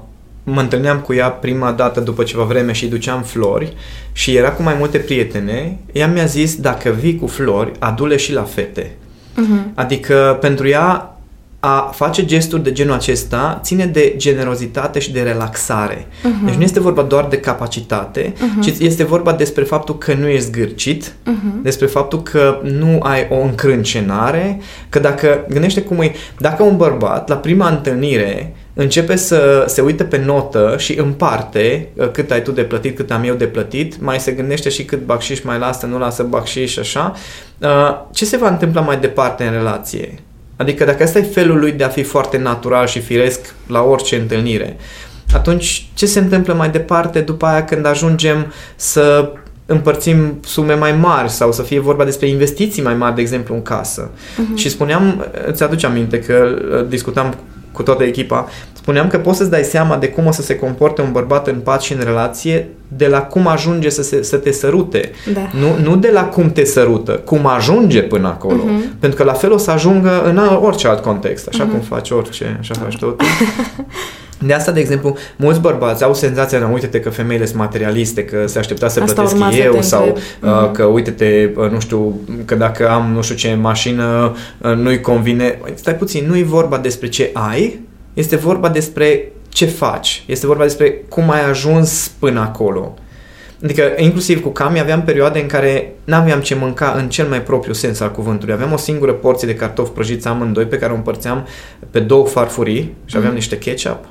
mă 0.53 0.61
întâlneam 0.61 0.99
cu 0.99 1.13
ea 1.13 1.31
prima 1.31 1.73
dată 1.73 2.01
după 2.01 2.23
ceva 2.23 2.43
vreme 2.43 2.73
și 2.73 2.85
îi 2.85 2.91
duceam 2.91 3.23
flori 3.23 3.73
și 4.13 4.37
era 4.37 4.51
cu 4.51 4.63
mai 4.63 4.75
multe 4.79 4.99
prietene, 4.99 5.79
ea 5.93 6.09
mi-a 6.09 6.25
zis, 6.25 6.57
dacă 6.57 6.91
vii 6.91 7.17
cu 7.17 7.27
flori, 7.27 7.73
adule 7.79 8.17
și 8.17 8.33
la 8.33 8.43
fete. 8.43 8.91
Uh-huh. 9.33 9.75
Adică 9.75 10.39
pentru 10.41 10.69
ea 10.69 11.18
a 11.61 11.91
face 11.95 12.25
gesturi 12.25 12.63
de 12.63 12.73
genul 12.73 12.95
acesta 12.95 13.61
ține 13.63 13.87
de 13.87 14.15
generozitate 14.17 14.99
și 14.99 15.13
de 15.13 15.23
relaxare. 15.23 16.07
Uh-huh. 16.07 16.45
Deci 16.45 16.55
nu 16.55 16.63
este 16.63 16.81
vorba 16.81 17.03
doar 17.03 17.27
de 17.27 17.41
capacitate, 17.41 18.33
uh-huh. 18.33 18.63
ci 18.63 18.73
este 18.79 19.05
vorba 19.05 19.33
despre 19.33 19.65
faptul 19.65 19.99
că 19.99 20.15
nu 20.15 20.27
ești 20.27 20.47
zgârcit, 20.47 21.05
uh-huh. 21.05 21.63
despre 21.63 21.87
faptul 21.87 22.23
că 22.23 22.61
nu 22.63 22.99
ai 23.03 23.27
o 23.31 23.41
încrâncenare, 23.41 24.61
că 24.89 24.99
dacă, 24.99 25.45
gândește 25.49 25.83
cum 25.83 26.01
e, 26.01 26.15
dacă 26.39 26.63
un 26.63 26.77
bărbat 26.77 27.29
la 27.29 27.37
prima 27.37 27.69
întâlnire 27.69 28.55
începe 28.75 29.17
să 29.17 29.65
se 29.69 29.81
uite 29.81 30.05
pe 30.05 30.23
notă 30.25 30.75
și 30.79 30.99
împarte 30.99 31.89
uh, 31.95 32.11
cât 32.11 32.31
ai 32.31 32.43
tu 32.43 32.51
de 32.51 32.63
plătit, 32.63 32.97
cât 32.97 33.11
am 33.11 33.25
eu 33.25 33.35
de 33.35 33.47
plătit, 33.47 34.01
mai 34.01 34.21
se 34.21 34.33
gândește 34.33 34.69
și 34.69 34.85
cât 34.85 35.05
bacșiș 35.05 35.41
mai 35.43 35.59
lasă, 35.59 35.87
nu 35.87 35.99
lasă 35.99 36.23
bacșiș 36.23 36.73
și 36.73 36.79
așa, 36.79 37.13
uh, 37.59 37.69
ce 38.13 38.25
se 38.25 38.37
va 38.37 38.49
întâmpla 38.49 38.81
mai 38.81 38.99
departe 38.99 39.45
în 39.45 39.53
relație? 39.53 40.19
Adică 40.59 40.85
dacă 40.85 41.03
ăsta 41.03 41.19
e 41.19 41.23
felul 41.23 41.59
lui 41.59 41.73
de 41.73 41.85
a 41.85 41.89
fi 41.89 42.03
foarte 42.03 42.39
natural 42.39 42.87
și 42.87 43.01
firesc 43.01 43.55
la 43.67 43.83
orice 43.83 44.17
întâlnire, 44.17 44.77
atunci 45.35 45.89
ce 45.95 46.07
se 46.07 46.19
întâmplă 46.19 46.55
mai 46.55 46.71
departe 46.71 47.21
după 47.21 47.47
aia 47.47 47.65
când 47.65 47.87
ajungem 47.87 48.53
să 48.77 49.33
împărțim 49.67 50.39
sume 50.45 50.75
mai 50.75 50.93
mari 50.93 51.31
sau 51.31 51.53
să 51.53 51.63
fie 51.63 51.81
vorba 51.81 52.05
despre 52.05 52.29
investiții 52.29 52.83
mai 52.83 52.95
mari, 52.95 53.15
de 53.15 53.21
exemplu, 53.21 53.55
în 53.55 53.63
casă. 53.63 54.11
Uh-huh. 54.11 54.55
Și 54.55 54.69
spuneam, 54.69 55.27
îți 55.47 55.63
aduce 55.63 55.87
aminte 55.87 56.19
că 56.19 56.59
uh, 56.73 56.89
discutam 56.89 57.35
cu 57.73 57.83
toată 57.83 58.03
echipa, 58.03 58.49
spuneam 58.89 59.09
că 59.09 59.19
poți 59.19 59.37
să-ți 59.37 59.51
dai 59.51 59.63
seama 59.63 59.97
de 59.97 60.09
cum 60.09 60.27
o 60.27 60.31
să 60.31 60.43
se 60.43 60.57
comporte 60.57 61.03
un 61.03 61.13
bărbat 61.13 61.49
în 61.49 61.61
pat 61.61 61.83
și 61.83 61.93
în 61.93 62.01
relație 62.05 62.69
de 62.97 63.07
la 63.07 63.23
cum 63.23 63.47
ajunge 63.47 63.89
să, 63.89 64.03
se, 64.03 64.23
să 64.23 64.37
te 64.37 64.53
sărute. 64.53 65.11
Da. 65.35 65.51
Nu, 65.59 65.89
nu 65.91 65.97
de 65.97 66.11
la 66.13 66.25
cum 66.25 66.51
te 66.53 66.65
sărută, 66.65 67.13
cum 67.13 67.47
ajunge 67.47 68.03
până 68.03 68.29
acolo. 68.29 68.63
Uh-huh. 68.63 68.99
Pentru 68.99 69.19
că 69.19 69.25
la 69.25 69.33
fel 69.33 69.53
o 69.53 69.57
să 69.57 69.71
ajungă 69.71 70.23
în 70.25 70.39
orice 70.63 70.89
alt 70.89 71.03
context, 71.03 71.49
așa 71.49 71.67
uh-huh. 71.67 71.71
cum 71.71 71.81
faci 71.81 72.11
orice, 72.11 72.57
așa 72.61 72.75
faci 72.75 72.97
tot. 72.97 73.21
De 74.41 74.53
asta, 74.53 74.73
de 74.73 74.81
exemplu, 74.81 75.17
mulți 75.37 75.61
bărbați 75.61 76.05
au 76.05 76.15
senzația, 76.15 76.59
nu, 76.59 76.73
uite-te 76.73 77.01
că 77.01 77.11
femeile 77.11 77.47
sunt 77.47 77.59
materialiste, 77.59 78.25
că 78.25 78.47
se 78.47 78.59
aștepta 78.59 78.89
să 78.89 79.01
asta 79.03 79.23
plătesc 79.23 79.65
eu 79.65 79.81
sau 79.81 80.19
uh, 80.43 80.71
că 80.73 80.85
uite-te, 80.85 81.51
uh, 81.57 81.71
nu 81.71 81.81
știu, 81.81 82.21
că 82.45 82.55
dacă 82.55 82.91
am 82.91 83.13
nu 83.15 83.23
știu 83.23 83.35
ce 83.35 83.55
mașină 83.61 84.35
uh, 84.59 84.75
nu-i 84.75 85.01
convine. 85.01 85.59
Stai 85.75 85.95
puțin, 85.95 86.25
nu 86.29 86.37
e 86.37 86.43
vorba 86.43 86.79
despre 86.79 87.09
ce 87.09 87.31
ai, 87.33 87.81
este 88.19 88.37
vorba 88.37 88.69
despre 88.69 89.33
ce 89.49 89.67
faci, 89.67 90.23
este 90.27 90.47
vorba 90.47 90.63
despre 90.63 91.05
cum 91.09 91.31
ai 91.31 91.45
ajuns 91.45 92.11
până 92.19 92.41
acolo. 92.41 92.95
Adică, 93.65 93.83
inclusiv 93.97 94.43
cu 94.43 94.49
Cami, 94.49 94.81
aveam 94.81 95.03
perioade 95.03 95.41
în 95.41 95.47
care 95.47 95.93
n-aveam 96.05 96.41
ce 96.41 96.55
mânca 96.55 96.95
în 96.97 97.09
cel 97.09 97.29
mai 97.29 97.43
propriu 97.43 97.73
sens 97.73 98.01
al 98.01 98.11
cuvântului. 98.11 98.55
Aveam 98.55 98.73
o 98.73 98.77
singură 98.77 99.13
porție 99.13 99.49
de 99.49 99.55
cartofi 99.55 99.91
prăjiți 99.91 100.29
amândoi 100.29 100.65
pe 100.65 100.79
care 100.79 100.93
o 100.93 100.95
împărțeam 100.95 101.47
pe 101.91 102.01
două 102.01 102.27
farfurii 102.27 102.95
și 103.05 103.17
aveam 103.17 103.31
mm. 103.31 103.39
niște 103.39 103.59
ketchup 103.59 104.05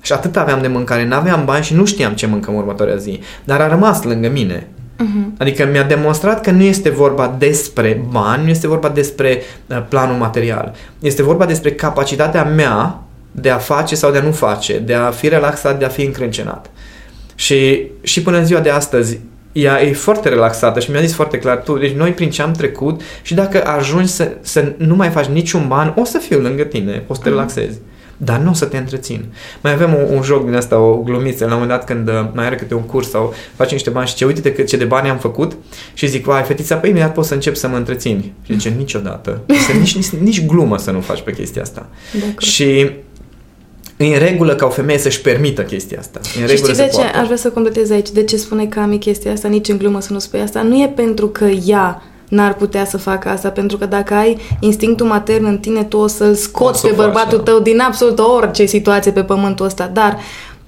și 0.00 0.12
atât 0.12 0.36
aveam 0.36 0.60
de 0.60 0.68
mâncare, 0.68 1.06
n-aveam 1.06 1.44
bani 1.44 1.64
și 1.64 1.74
nu 1.74 1.84
știam 1.84 2.12
ce 2.12 2.26
mâncăm 2.26 2.54
următoarea 2.54 2.96
zi. 2.96 3.20
Dar 3.44 3.60
a 3.60 3.68
rămas 3.68 4.02
lângă 4.02 4.28
mine. 4.28 4.68
Uh-huh. 4.96 5.38
Adică 5.38 5.68
mi-a 5.70 5.82
demonstrat 5.82 6.40
că 6.40 6.50
nu 6.50 6.62
este 6.62 6.90
vorba 6.90 7.34
despre 7.38 8.04
bani, 8.10 8.42
nu 8.42 8.48
este 8.48 8.66
vorba 8.66 8.88
despre 8.88 9.42
uh, 9.66 9.82
planul 9.88 10.16
material. 10.16 10.74
Este 10.98 11.22
vorba 11.22 11.46
despre 11.46 11.72
capacitatea 11.72 12.44
mea 12.44 13.02
de 13.32 13.50
a 13.50 13.58
face 13.58 13.94
sau 13.94 14.10
de 14.10 14.18
a 14.18 14.22
nu 14.22 14.32
face, 14.32 14.78
de 14.78 14.94
a 14.94 15.10
fi 15.10 15.28
relaxat, 15.28 15.78
de 15.78 15.84
a 15.84 15.88
fi 15.88 16.02
încrâncenat. 16.02 16.70
Și, 17.34 17.86
și 18.02 18.22
până 18.22 18.38
în 18.38 18.44
ziua 18.44 18.60
de 18.60 18.70
astăzi, 18.70 19.18
ea 19.52 19.82
e 19.82 19.92
foarte 19.92 20.28
relaxată 20.28 20.80
și 20.80 20.90
mi-a 20.90 21.00
zis 21.00 21.14
foarte 21.14 21.38
clar, 21.38 21.56
tu, 21.56 21.78
deci 21.78 21.92
noi 21.92 22.10
prin 22.10 22.30
ce 22.30 22.42
am 22.42 22.52
trecut 22.52 23.00
și 23.22 23.34
dacă 23.34 23.66
ajungi 23.66 24.10
să, 24.10 24.32
să 24.40 24.72
nu 24.76 24.94
mai 24.94 25.08
faci 25.08 25.26
niciun 25.26 25.68
ban, 25.68 25.94
o 25.96 26.04
să 26.04 26.18
fiu 26.18 26.40
lângă 26.40 26.62
tine, 26.62 27.02
o 27.06 27.14
să 27.14 27.20
te 27.22 27.28
mm. 27.28 27.34
relaxezi. 27.34 27.78
Dar 28.16 28.38
nu 28.38 28.50
o 28.50 28.52
să 28.52 28.64
te 28.64 28.76
întrețin. 28.76 29.24
Mai 29.60 29.72
avem 29.72 29.94
un, 29.94 30.16
un 30.16 30.22
joc 30.22 30.44
din 30.44 30.54
asta, 30.54 30.78
o 30.78 30.96
glumiță, 30.96 31.44
la 31.44 31.54
un 31.54 31.60
moment 31.60 31.78
dat 31.78 31.86
când 31.86 32.08
uh, 32.08 32.28
mai 32.34 32.46
are 32.46 32.54
câte 32.54 32.74
un 32.74 32.82
curs 32.82 33.10
sau 33.10 33.34
face 33.54 33.72
niște 33.72 33.90
bani 33.90 34.08
și 34.08 34.14
ce 34.14 34.24
uite 34.24 34.52
cât 34.52 34.66
ce 34.66 34.76
de 34.76 34.84
bani 34.84 35.08
am 35.08 35.18
făcut 35.18 35.56
și 35.94 36.06
zic, 36.06 36.24
vai, 36.24 36.42
fetița, 36.42 36.76
păi 36.76 36.90
imediat 36.90 37.12
poți 37.12 37.28
să 37.28 37.34
încep 37.34 37.56
să 37.56 37.68
mă 37.68 37.76
întrețin. 37.76 38.32
Și 38.42 38.52
zice, 38.52 38.68
niciodată. 38.78 39.40
Să, 39.66 39.72
nici, 39.78 39.96
nici, 39.96 40.08
nici 40.08 40.46
glumă 40.46 40.78
să 40.78 40.90
nu 40.90 41.00
faci 41.00 41.20
pe 41.22 41.32
chestia 41.32 41.62
asta. 41.62 41.88
Și 42.38 42.90
în 44.06 44.18
regulă 44.18 44.54
ca 44.54 44.66
o 44.66 44.70
femeie 44.70 44.98
să-și 44.98 45.20
permită 45.20 45.62
chestia 45.62 45.98
asta. 45.98 46.20
În 46.40 46.46
și 46.46 46.56
știi 46.56 46.74
de 46.74 46.90
ce? 46.92 47.00
Aș 47.00 47.24
vrea 47.24 47.36
să 47.36 47.50
completez 47.50 47.90
aici. 47.90 48.10
De 48.10 48.24
ce 48.24 48.36
spune 48.36 48.66
Cami 48.66 48.98
chestia 48.98 49.32
asta? 49.32 49.48
Nici 49.48 49.68
în 49.68 49.78
glumă 49.78 50.00
să 50.00 50.12
nu 50.12 50.18
spui 50.18 50.40
asta. 50.40 50.62
Nu 50.62 50.82
e 50.82 50.92
pentru 50.96 51.28
că 51.28 51.44
ea 51.44 52.02
n-ar 52.28 52.54
putea 52.54 52.84
să 52.84 52.96
facă 52.96 53.28
asta, 53.28 53.48
pentru 53.48 53.76
că 53.76 53.86
dacă 53.86 54.14
ai 54.14 54.38
instinctul 54.60 55.06
matern 55.06 55.44
în 55.44 55.58
tine, 55.58 55.84
tu 55.84 55.96
o 55.96 56.06
să-l 56.06 56.34
scoți 56.34 56.82
pe 56.82 56.92
bărbatul 56.96 57.36
faci, 57.36 57.44
da. 57.44 57.52
tău 57.52 57.60
din 57.60 57.80
absolut 57.80 58.18
orice 58.18 58.64
situație 58.64 59.12
pe 59.12 59.22
pământul 59.22 59.66
ăsta, 59.66 59.90
dar 59.92 60.18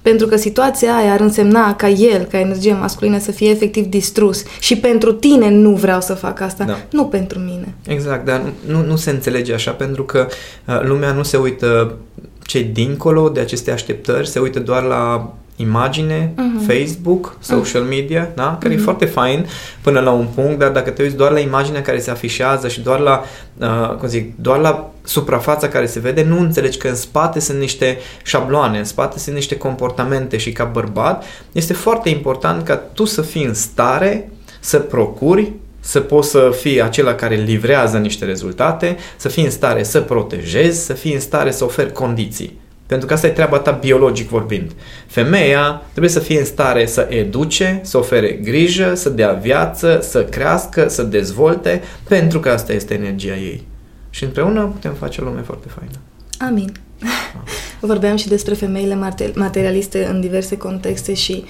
pentru 0.05 0.27
că 0.27 0.37
situația 0.37 0.97
aia 0.97 1.12
ar 1.12 1.20
însemna 1.20 1.75
ca 1.75 1.88
el, 1.88 2.23
ca 2.23 2.38
energie 2.38 2.73
masculină, 2.73 3.18
să 3.18 3.31
fie 3.33 3.51
efectiv 3.51 3.87
distrus. 3.87 4.42
Și 4.61 4.77
pentru 4.77 5.12
tine 5.12 5.51
nu 5.51 5.70
vreau 5.70 6.01
să 6.01 6.14
fac 6.14 6.40
asta, 6.40 6.64
da. 6.64 6.79
nu 6.90 7.05
pentru 7.05 7.38
mine. 7.38 7.75
Exact, 7.87 8.25
dar 8.25 8.42
nu, 8.66 8.85
nu 8.87 8.97
se 8.97 9.11
înțelege 9.11 9.55
așa, 9.55 9.70
pentru 9.70 10.05
că 10.05 10.27
uh, 10.66 10.81
lumea 10.83 11.12
nu 11.12 11.23
se 11.23 11.37
uită 11.37 11.97
cei 12.46 12.62
dincolo 12.62 13.28
de 13.28 13.40
aceste 13.40 13.70
așteptări, 13.70 14.28
se 14.28 14.38
uită 14.38 14.61
doar 14.61 14.83
la 14.83 15.35
imagine, 15.57 16.35
uh-huh. 16.35 16.66
Facebook, 16.66 17.37
social 17.40 17.83
media, 17.83 18.30
da? 18.35 18.57
care 18.61 18.68
uh-huh. 18.68 18.76
e 18.76 18.80
mhm. 18.80 18.85
foarte 18.85 19.04
fain 19.04 19.46
până 19.80 20.00
la 20.00 20.11
un 20.11 20.26
punct, 20.35 20.59
dar 20.59 20.70
dacă 20.70 20.90
te 20.90 21.02
uiți 21.02 21.16
doar 21.16 21.30
la 21.30 21.38
imaginea 21.38 21.83
care 21.83 21.98
se 21.98 22.11
afișează 22.11 22.68
și 22.68 22.80
doar 22.80 22.98
la, 22.98 23.22
uh, 23.59 23.96
cum 23.96 24.09
zic, 24.09 24.37
doar 24.37 24.59
la 24.59 24.90
suprafața 25.04 25.68
care 25.68 25.87
se 25.87 25.98
vede, 26.00 26.22
nu 26.22 26.38
înțelegi 26.38 26.78
că 26.78 26.88
în 26.88 26.94
spate 26.94 27.40
sunt 27.40 27.59
niște 27.59 27.98
șabloane, 28.24 28.78
în 28.78 28.85
spate 28.85 29.18
sunt 29.18 29.35
niște 29.35 29.57
comportamente 29.57 30.37
și 30.37 30.52
ca 30.52 30.64
bărbat 30.64 31.24
este 31.52 31.72
foarte 31.72 32.09
important 32.09 32.64
ca 32.64 32.76
tu 32.76 33.04
să 33.04 33.22
fii 33.22 33.44
în 33.44 33.54
stare 33.54 34.30
să 34.61 34.78
procuri 34.78 35.52
să 35.85 36.01
poți 36.01 36.31
să 36.31 36.53
fii 36.61 36.83
acela 36.83 37.14
care 37.14 37.35
livrează 37.35 37.99
niște 37.99 38.25
rezultate, 38.25 38.97
să 39.16 39.29
fii 39.29 39.44
în 39.44 39.51
stare 39.51 39.83
să 39.83 40.01
protejezi, 40.01 40.85
să 40.85 40.92
fii 40.92 41.14
în 41.14 41.20
stare 41.20 41.51
să 41.51 41.64
oferi 41.64 41.92
condiții. 41.92 42.62
Pentru 42.87 43.07
că 43.07 43.14
asta 43.14 43.27
e 43.27 43.31
treaba 43.31 43.59
ta 43.59 43.70
biologic 43.70 44.29
vorbind. 44.29 44.73
Femeia 45.07 45.83
trebuie 45.90 46.12
să 46.12 46.20
fie 46.20 46.38
în 46.38 46.44
stare 46.44 46.87
să 46.87 47.07
educe, 47.11 47.81
să 47.83 47.99
ofere 47.99 48.33
grijă, 48.33 48.94
să 48.94 49.09
dea 49.09 49.33
viață, 49.33 49.99
să 50.03 50.25
crească, 50.25 50.88
să 50.88 51.03
dezvolte, 51.03 51.83
pentru 52.09 52.40
că 52.40 52.49
asta 52.49 52.73
este 52.73 52.94
energia 52.94 53.35
ei. 53.35 53.66
Și 54.11 54.25
împreună 54.25 54.64
putem 54.64 54.92
face 54.92 55.20
o 55.20 55.25
lume 55.25 55.40
foarte 55.40 55.66
faină. 55.68 55.99
Amin. 56.38 56.73
Vorbeam 57.81 58.16
și 58.16 58.29
despre 58.29 58.55
femeile 58.55 59.12
materialiste 59.35 60.07
în 60.07 60.20
diverse 60.20 60.57
contexte 60.57 61.14
și 61.14 61.44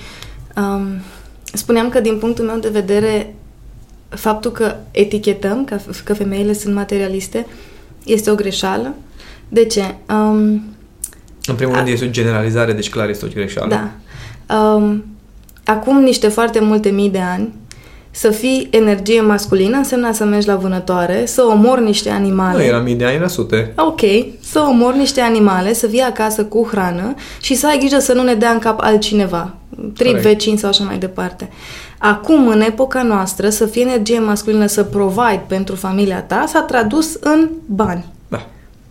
um, 0.57 0.87
spuneam 1.53 1.88
că 1.88 2.01
din 2.01 2.18
punctul 2.18 2.44
meu 2.44 2.59
de 2.59 2.68
vedere 2.68 3.35
faptul 4.16 4.50
că 4.50 4.74
etichetăm 4.90 5.64
că, 5.64 5.79
că 6.05 6.14
femeile 6.14 6.53
sunt 6.53 6.74
materialiste 6.74 7.46
este 8.05 8.31
o 8.31 8.35
greșeală. 8.35 8.94
De 9.48 9.64
ce? 9.64 9.94
Um, 10.09 10.62
în 11.46 11.55
primul 11.57 11.74
rând, 11.74 11.88
este 11.88 12.05
o 12.05 12.09
generalizare, 12.09 12.72
deci 12.72 12.90
clar 12.90 13.09
este 13.09 13.24
o 13.24 13.29
greșeală. 13.29 13.68
Da. 13.68 13.90
Um, 14.57 15.05
acum 15.64 16.03
niște 16.03 16.29
foarte 16.29 16.61
multe 16.61 16.88
mii 16.88 17.11
de 17.11 17.20
ani, 17.20 17.53
să 18.11 18.31
fii 18.31 18.68
energie 18.70 19.20
masculină 19.20 19.77
însemna 19.77 20.12
să 20.12 20.24
mergi 20.24 20.46
la 20.46 20.57
vânătoare, 20.57 21.27
să 21.27 21.42
omori 21.42 21.83
niște 21.83 22.11
animale. 22.11 22.57
Nu 22.57 22.62
era 22.62 22.79
mii 22.79 22.94
de 22.94 23.05
ani, 23.05 23.14
era 23.14 23.27
sute. 23.27 23.72
Ok, 23.77 24.00
să 24.40 24.61
omori 24.68 24.96
niște 24.96 25.20
animale, 25.20 25.72
să 25.72 25.87
vii 25.87 26.00
acasă 26.00 26.44
cu 26.44 26.68
hrană 26.70 27.14
și 27.40 27.55
să 27.55 27.66
ai 27.66 27.79
grijă 27.79 27.98
să 27.98 28.12
nu 28.12 28.22
ne 28.22 28.35
dea 28.35 28.50
în 28.50 28.59
cap 28.59 28.81
altcineva, 28.81 29.55
trip, 29.96 30.16
vecini 30.16 30.58
sau 30.58 30.68
așa 30.68 30.84
mai 30.84 30.98
departe. 30.98 31.48
Acum, 31.98 32.48
în 32.48 32.60
epoca 32.60 33.02
noastră, 33.02 33.48
să 33.48 33.66
fie 33.66 33.82
energie 33.82 34.18
masculină, 34.18 34.66
să 34.66 34.82
provide 34.84 35.44
pentru 35.46 35.74
familia 35.74 36.22
ta, 36.22 36.44
s-a 36.46 36.60
tradus 36.60 37.14
în 37.20 37.50
bani. 37.66 38.13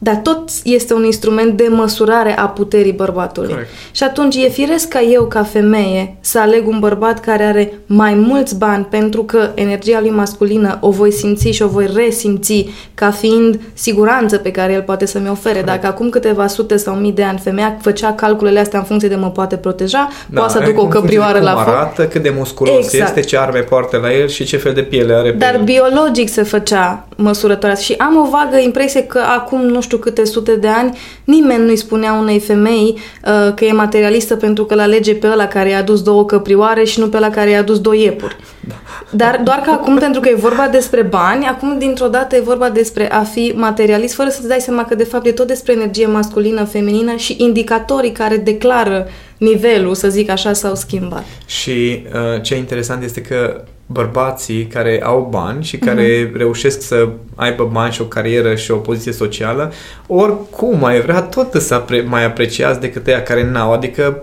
Dar 0.03 0.15
tot 0.15 0.49
este 0.63 0.93
un 0.93 1.03
instrument 1.03 1.57
de 1.57 1.67
măsurare 1.69 2.37
a 2.37 2.47
puterii 2.47 2.91
bărbatului. 2.91 3.49
Correct. 3.49 3.69
Și 3.91 4.03
atunci 4.03 4.35
e 4.35 4.49
firesc 4.49 4.87
ca 4.87 5.01
eu, 5.01 5.23
ca 5.23 5.43
femeie, 5.43 6.15
să 6.19 6.39
aleg 6.39 6.67
un 6.67 6.79
bărbat 6.79 7.19
care 7.19 7.43
are 7.43 7.73
mai 7.85 8.13
mulți 8.13 8.57
bani 8.57 8.85
pentru 8.89 9.23
că 9.23 9.49
energia 9.53 9.99
lui 9.99 10.09
masculină 10.09 10.77
o 10.81 10.89
voi 10.89 11.11
simți 11.11 11.49
și 11.49 11.61
o 11.61 11.67
voi 11.67 11.89
resimți 11.95 12.65
ca 12.93 13.11
fiind 13.11 13.59
siguranță 13.73 14.37
pe 14.37 14.51
care 14.51 14.73
el 14.73 14.81
poate 14.81 15.05
să-mi 15.05 15.29
ofere. 15.29 15.59
Correct. 15.59 15.81
Dacă 15.81 15.87
acum 15.87 16.09
câteva 16.09 16.47
sute 16.47 16.77
sau 16.77 16.95
mii 16.95 17.11
de 17.11 17.23
ani 17.23 17.39
femeia 17.39 17.77
făcea 17.81 18.13
calculele 18.13 18.59
astea 18.59 18.79
în 18.79 18.85
funcție 18.85 19.09
de 19.09 19.15
mă 19.15 19.29
poate 19.29 19.55
proteja, 19.55 20.07
da, 20.29 20.39
poate 20.39 20.53
să 20.57 20.63
ducă 20.65 20.81
o 20.81 20.87
căprioară 20.87 21.39
la 21.39 21.51
foc. 21.55 21.67
arată, 21.67 22.07
cât 22.07 22.21
de 22.21 22.33
musculos 22.37 22.93
exact. 22.93 23.17
este, 23.17 23.29
ce 23.29 23.37
arme 23.37 23.59
poartă 23.59 23.97
la 23.97 24.13
el 24.13 24.27
și 24.27 24.43
ce 24.43 24.57
fel 24.57 24.73
de 24.73 24.81
piele 24.81 25.13
are 25.13 25.31
Dar 25.31 25.61
biologic 25.63 26.29
se 26.29 26.43
făcea 26.43 27.07
măsurătoarea 27.15 27.77
și 27.77 27.93
am 27.97 28.17
o 28.17 28.29
vagă 28.29 28.57
impresie 28.63 29.03
că 29.03 29.19
acum, 29.35 29.61
nu 29.61 29.81
știu 29.81 29.92
câte 29.97 30.25
sute 30.25 30.56
de 30.56 30.67
ani, 30.67 30.97
nimeni 31.23 31.65
nu-i 31.65 31.75
spunea 31.75 32.13
unei 32.13 32.39
femei 32.39 32.97
uh, 32.97 33.53
că 33.53 33.65
e 33.65 33.71
materialistă 33.71 34.36
pentru 34.36 34.65
că 34.65 34.75
l 34.75 34.79
alege 34.79 35.15
pe 35.15 35.27
ăla 35.27 35.47
care 35.47 35.69
i-a 35.69 35.82
dus 35.82 36.01
două 36.01 36.25
căprioare 36.25 36.84
și 36.84 36.99
nu 36.99 37.08
pe 37.08 37.17
ăla 37.17 37.29
care 37.29 37.49
i-a 37.49 37.62
dus 37.62 37.79
două 37.79 37.95
iepuri. 37.95 38.36
Da. 38.67 38.73
Dar 39.12 39.41
doar 39.43 39.60
că 39.60 39.69
acum, 39.69 39.97
pentru 39.97 40.21
că 40.21 40.29
e 40.29 40.36
vorba 40.36 40.67
despre 40.71 41.01
bani, 41.01 41.45
acum 41.45 41.77
dintr-o 41.77 42.08
dată 42.08 42.36
e 42.36 42.39
vorba 42.39 42.69
despre 42.69 43.12
a 43.12 43.23
fi 43.23 43.53
materialist, 43.56 44.13
fără 44.13 44.29
să-ți 44.29 44.47
dai 44.47 44.60
seama 44.60 44.86
că 44.86 44.95
de 44.95 45.03
fapt 45.03 45.25
e 45.25 45.32
tot 45.32 45.47
despre 45.47 45.73
energie 45.73 46.08
masculină, 46.08 46.63
feminină 46.63 47.15
și 47.15 47.36
indicatorii 47.39 48.12
care 48.12 48.38
declară 48.38 49.08
nivelul, 49.43 49.95
să 49.95 50.10
zic 50.10 50.29
așa, 50.29 50.53
s-au 50.53 50.75
schimbat. 50.75 51.23
Și 51.45 52.06
uh, 52.13 52.41
ce 52.41 52.56
interesant 52.56 53.03
este 53.03 53.21
că 53.21 53.63
bărbații 53.86 54.65
care 54.65 55.01
au 55.03 55.27
bani 55.32 55.63
și 55.63 55.77
care 55.77 56.27
uh-huh. 56.27 56.38
reușesc 56.38 56.82
să 56.82 57.08
aibă 57.36 57.69
bani 57.71 57.93
și 57.93 58.01
o 58.01 58.06
carieră 58.06 58.56
și 58.56 58.71
o 58.71 58.75
poziție 58.75 59.12
socială, 59.12 59.71
oricum 60.08 60.79
mai 60.79 61.01
vrea 61.01 61.21
tot 61.21 61.62
să 61.62 61.73
apre- 61.73 62.06
mai 62.08 62.25
apreciați 62.25 62.79
decât 62.79 63.08
ăia 63.08 63.23
care 63.23 63.51
n-au. 63.51 63.71
Adică 63.71 64.21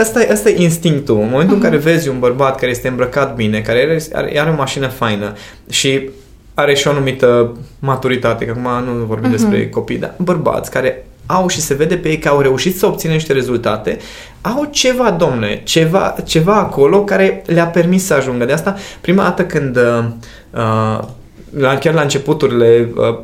Asta 0.00 0.22
e, 0.22 0.32
asta 0.32 0.50
e 0.50 0.62
instinctul. 0.62 1.16
În 1.20 1.28
momentul 1.30 1.56
uh-huh. 1.56 1.62
în 1.62 1.62
care 1.62 1.76
vezi 1.76 2.08
un 2.08 2.18
bărbat 2.18 2.58
care 2.58 2.70
este 2.70 2.88
îmbrăcat 2.88 3.34
bine, 3.34 3.60
care 3.60 3.78
are, 3.82 4.02
are, 4.12 4.40
are 4.40 4.50
o 4.50 4.54
mașină 4.54 4.86
faină 4.86 5.32
și 5.70 6.10
are 6.54 6.74
și 6.74 6.86
o 6.86 6.90
anumită 6.90 7.56
maturitate, 7.78 8.44
că 8.44 8.54
acum 8.58 8.84
nu 8.84 9.04
vorbim 9.04 9.28
uh-huh. 9.28 9.32
despre 9.32 9.68
copii, 9.68 9.98
dar 9.98 10.14
bărbați 10.16 10.70
care 10.70 11.04
au 11.32 11.48
și 11.48 11.60
se 11.60 11.74
vede 11.74 11.96
pe 11.96 12.08
ei 12.08 12.18
că 12.18 12.28
au 12.28 12.40
reușit 12.40 12.78
să 12.78 12.86
obțină 12.86 13.12
niște 13.12 13.32
rezultate, 13.32 13.98
au 14.40 14.68
ceva, 14.70 15.10
domne, 15.10 15.60
ceva, 15.64 16.14
ceva 16.24 16.54
acolo 16.54 17.04
care 17.04 17.42
le-a 17.46 17.66
permis 17.66 18.04
să 18.04 18.14
ajungă. 18.14 18.44
De 18.44 18.52
asta, 18.52 18.76
prima 19.00 19.22
dată 19.22 19.44
când, 19.44 19.76
uh, 19.76 20.04
uh, 20.50 21.78
chiar 21.78 21.94
la 21.94 22.00
începuturile 22.00 22.88
uh, 22.96 23.18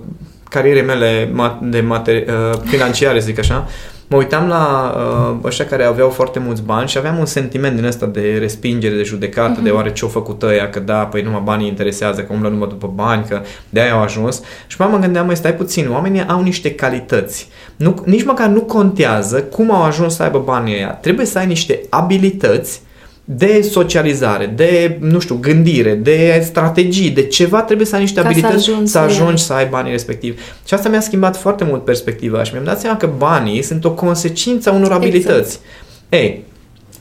carierei 0.49 0.83
mele 0.83 1.33
de 1.62 1.81
materi- 1.81 2.29
uh, 2.29 2.59
financiare, 2.64 3.18
zic 3.18 3.38
așa, 3.38 3.68
mă 4.09 4.16
uitam 4.16 4.49
la 4.49 4.94
uh, 4.97 5.37
ăștia 5.44 5.66
care 5.66 5.85
aveau 5.85 6.09
foarte 6.09 6.38
mulți 6.38 6.62
bani 6.62 6.88
și 6.88 6.99
aveam 6.99 7.18
un 7.18 7.27
sentiment 7.27 7.77
din 7.77 7.85
ăsta 7.85 8.07
de 8.07 8.37
respingere, 8.38 8.97
de 8.97 9.03
judecată, 9.03 9.61
uh-huh. 9.61 9.62
de 9.62 9.71
oare 9.71 9.92
ce-au 9.92 10.11
făcut 10.11 10.42
ăia, 10.42 10.71
că 10.71 10.81
da, 10.81 11.07
păi 11.07 11.23
numai 11.23 11.42
banii 11.44 11.68
interesează, 11.68 12.21
că 12.21 12.33
umblă 12.33 12.49
numai 12.49 12.68
după 12.68 12.92
bani, 12.94 13.25
că 13.29 13.42
de-aia 13.68 13.92
au 13.92 14.03
ajuns. 14.03 14.42
Și 14.66 14.77
mă 14.81 14.99
gândeam, 15.01 15.27
mai 15.27 15.37
stai 15.37 15.55
puțin, 15.55 15.90
oamenii 15.90 16.27
au 16.29 16.42
niște 16.42 16.75
calități. 16.75 17.49
Nu, 17.77 18.03
nici 18.05 18.25
măcar 18.25 18.49
nu 18.49 18.61
contează 18.61 19.42
cum 19.42 19.75
au 19.75 19.83
ajuns 19.83 20.14
să 20.14 20.23
aibă 20.23 20.38
banii 20.38 20.75
ăia. 20.75 20.90
Trebuie 20.90 21.27
să 21.27 21.38
ai 21.38 21.47
niște 21.47 21.81
abilități 21.88 22.81
de 23.31 23.61
socializare, 23.62 24.47
de, 24.47 24.97
nu 25.01 25.19
știu, 25.19 25.37
gândire, 25.41 25.95
de 25.95 26.43
strategii, 26.45 27.11
de 27.11 27.27
ceva, 27.27 27.62
trebuie 27.62 27.87
să 27.87 27.95
ai 27.95 28.01
niște 28.01 28.21
Ca 28.21 28.27
abilități 28.29 28.64
să 28.64 28.71
ajungi, 28.71 28.91
să, 28.91 28.99
ajungi 28.99 29.43
să 29.43 29.53
ai 29.53 29.67
banii 29.67 29.91
respectivi. 29.91 30.41
Și 30.67 30.75
asta 30.75 30.88
mi-a 30.88 31.01
schimbat 31.01 31.37
foarte 31.37 31.64
mult 31.64 31.85
perspectiva 31.85 32.43
și 32.43 32.53
mi-am 32.53 32.64
dat 32.64 32.81
seama 32.81 32.97
că 32.97 33.09
banii 33.17 33.62
sunt 33.62 33.85
o 33.85 33.91
consecință 33.91 34.69
a 34.69 34.73
unor 34.73 34.85
exact. 34.85 35.03
abilități. 35.03 35.59
Ei, 36.09 36.45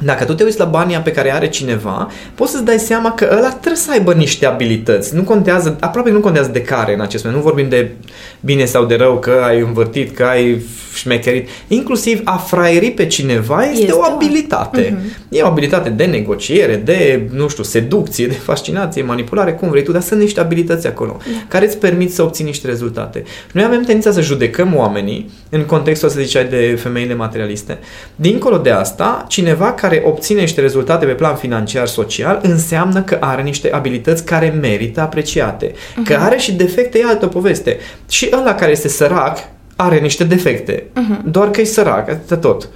dacă 0.04 0.24
tu 0.24 0.34
te 0.34 0.44
uiți 0.44 0.60
la 0.60 0.66
banii 0.66 0.98
pe 0.98 1.12
care 1.12 1.34
are 1.34 1.50
cineva, 1.50 2.12
poți 2.36 2.52
să-ți 2.52 2.66
dai 2.66 2.80
seama 2.80 3.12
că 3.12 3.28
ăla 3.38 3.50
trebuie 3.50 3.76
să 3.76 3.92
aibă 3.92 4.14
niște 4.14 4.46
abilități. 4.46 5.16
Nu 5.16 5.22
contează, 5.24 5.78
aproape 5.80 6.10
nu 6.10 6.20
contează 6.20 6.50
de 6.52 6.62
care 6.62 6.94
în 6.94 7.02
acest 7.02 7.24
moment. 7.24 7.44
Nu 7.44 7.50
vorbim 7.50 7.70
de 7.70 7.92
bine 8.40 8.66
sau 8.66 8.86
de 8.86 8.96
rău, 8.96 9.20
că 9.20 9.42
ai 9.46 9.60
învârtit, 9.60 10.16
că 10.16 10.24
ai 10.24 10.62
șmecherit. 10.94 11.50
Inclusiv 11.68 12.22
a 12.24 12.38
fraieri 12.38 12.92
pe 12.92 13.06
cineva 13.06 13.64
este, 13.64 13.82
Este 13.82 13.92
o 13.92 13.98
o- 14.00 14.14
abilitate. 14.14 14.98
Mhm. 15.00 15.12
E 15.30 15.42
o 15.42 15.48
abilitate 15.48 15.90
de 15.90 16.06
negociere, 16.06 16.76
de, 16.76 17.30
nu 17.34 17.48
știu, 17.48 17.64
seducție, 17.64 18.28
de 18.28 18.34
fascinație, 18.34 19.02
manipulare, 19.04 19.52
cum 19.54 19.70
vrei 19.70 19.84
tu, 19.84 19.92
dar 19.92 20.02
sunt 20.02 20.20
niște 20.20 20.40
abilități 20.40 20.88
acolo 20.88 21.18
care 21.48 21.66
îți 21.66 21.78
permit 21.78 22.14
să 22.14 22.22
obții 22.24 22.46
niște 22.46 22.68
rezultate. 22.68 23.24
Și 23.26 23.52
noi 23.56 23.64
avem 23.64 23.78
tendința 23.84 24.12
să 24.12 24.22
judecăm 24.22 24.76
oamenii 24.76 25.30
în 25.50 25.62
contextul 25.66 26.08
ăsta 26.08 26.22
ziceai 26.22 26.46
de 26.46 26.78
femeile 26.82 27.14
materialiste. 27.14 27.78
Dincolo 28.16 28.58
de 28.58 28.70
asta, 28.70 29.26
cineva 29.28 29.74
care 29.74 29.87
obține 30.06 30.40
niște 30.40 30.62
rezultate 30.62 31.06
pe 31.06 31.12
plan 31.12 31.36
financiar, 31.36 31.88
social, 31.88 32.40
înseamnă 32.44 33.02
că 33.02 33.18
are 33.20 33.42
niște 33.42 33.72
abilități 33.72 34.26
care 34.26 34.50
merită 34.50 35.02
apreciate. 35.02 35.74
Că 36.04 36.16
are 36.16 36.38
și 36.38 36.54
defecte, 36.54 37.00
e 37.00 37.06
altă 37.06 37.28
poveste. 37.28 37.78
Și 38.10 38.30
ăla 38.34 38.56
care 38.56 38.72
este 38.72 38.88
sărac 38.88 39.38
are 39.78 40.00
niște 40.00 40.24
defecte. 40.24 40.84
Doar 41.26 41.52
că 41.52 41.62
e 41.62 41.64
sărac, 41.64 42.10
atât 42.10 42.42
tot. 42.42 42.70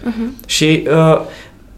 Și 0.45 0.87
uh, 0.87 1.21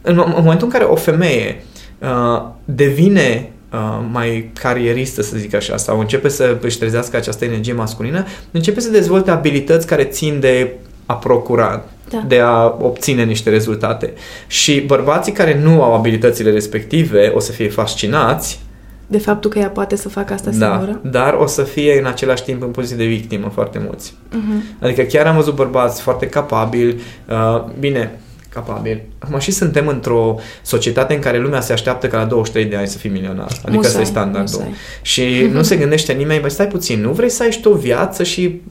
în, 0.02 0.24
în 0.26 0.34
momentul 0.36 0.66
în 0.66 0.74
care 0.74 0.84
o 0.84 0.96
femeie 0.96 1.64
uh, 2.00 2.44
devine 2.66 3.50
uh, 3.72 3.80
mai 4.12 4.52
carieristă, 4.54 5.22
să 5.22 5.38
zic 5.38 5.54
așa, 5.54 5.78
sau 5.78 6.00
începe 6.00 6.30
să 6.30 6.58
își 6.62 6.78
trezească 6.78 7.18
această 7.18 7.46
energie 7.46 7.74
masculină, 7.74 8.26
începe 8.52 8.80
să 8.80 8.90
dezvolte 8.90 9.32
abilități 9.32 9.88
care 9.88 10.04
țin 10.04 10.40
de 10.40 10.74
a 11.06 11.14
procura, 11.14 11.84
Da. 12.10 12.24
de 12.28 12.40
a 12.40 12.76
obține 12.82 13.24
niște 13.24 13.50
rezultate. 13.50 14.14
Și 14.48 14.80
bărbații 14.82 15.32
care 15.32 15.60
nu 15.64 15.84
au 15.84 15.94
abilitățile 15.96 16.52
respective 16.52 17.32
o 17.36 17.40
să 17.40 17.52
fie 17.52 17.70
fascinați, 17.70 18.60
De 19.08 19.18
faptul 19.18 19.50
că 19.50 19.60
ea 19.60 19.70
poate 19.70 19.96
să 19.96 20.10
facă 20.10 20.34
asta 20.34 20.50
da, 20.54 20.68
singură. 20.70 21.00
dar 21.04 21.34
o 21.34 21.46
să 21.46 21.64
fie 21.64 22.00
în 22.00 22.06
același 22.06 22.44
timp 22.44 22.62
în 22.62 22.68
poziție 22.70 22.98
de 22.98 23.06
victimă 23.06 23.52
foarte 23.54 23.82
mulți. 23.86 24.14
Mhm. 24.32 24.64
Adică 24.82 25.02
chiar 25.02 25.26
am 25.28 25.36
văzut 25.36 25.56
bărbați 25.56 26.02
foarte 26.02 26.28
capabili, 26.28 27.02
uh, 27.30 27.64
bine, 27.80 28.20
capabili. 28.50 29.04
Acum 29.20 29.40
și 29.40 29.52
suntem 29.52 29.88
într-o 29.88 30.36
societate 30.62 31.14
în 31.14 31.20
care 31.20 31.40
lumea 31.40 31.62
se 31.62 31.74
așteaptă 31.74 32.08
ca 32.08 32.18
la 32.18 32.26
23 32.26 32.66
de 32.70 32.76
ani 32.76 32.88
să 32.88 32.98
fii 32.98 33.10
milionar. 33.10 33.48
Adică 33.52 33.72
Musai, 33.72 33.90
ăsta 33.90 34.02
e 34.02 34.04
standardul. 34.04 34.60
musai. 34.60 34.74
Și 35.02 35.50
nu 35.52 35.62
se 35.64 35.76
gândește 35.82 36.14
nimeni, 36.14 36.42
băi, 36.42 36.52
stai 36.52 36.68
puțin, 36.68 37.02
nu 37.02 37.12
vrei 37.12 37.30
să 37.30 37.44
ai 37.44 37.52
și 37.52 37.62
tu 37.62 37.70
o 37.70 37.76
viață 37.76 38.24
și 38.24 38.62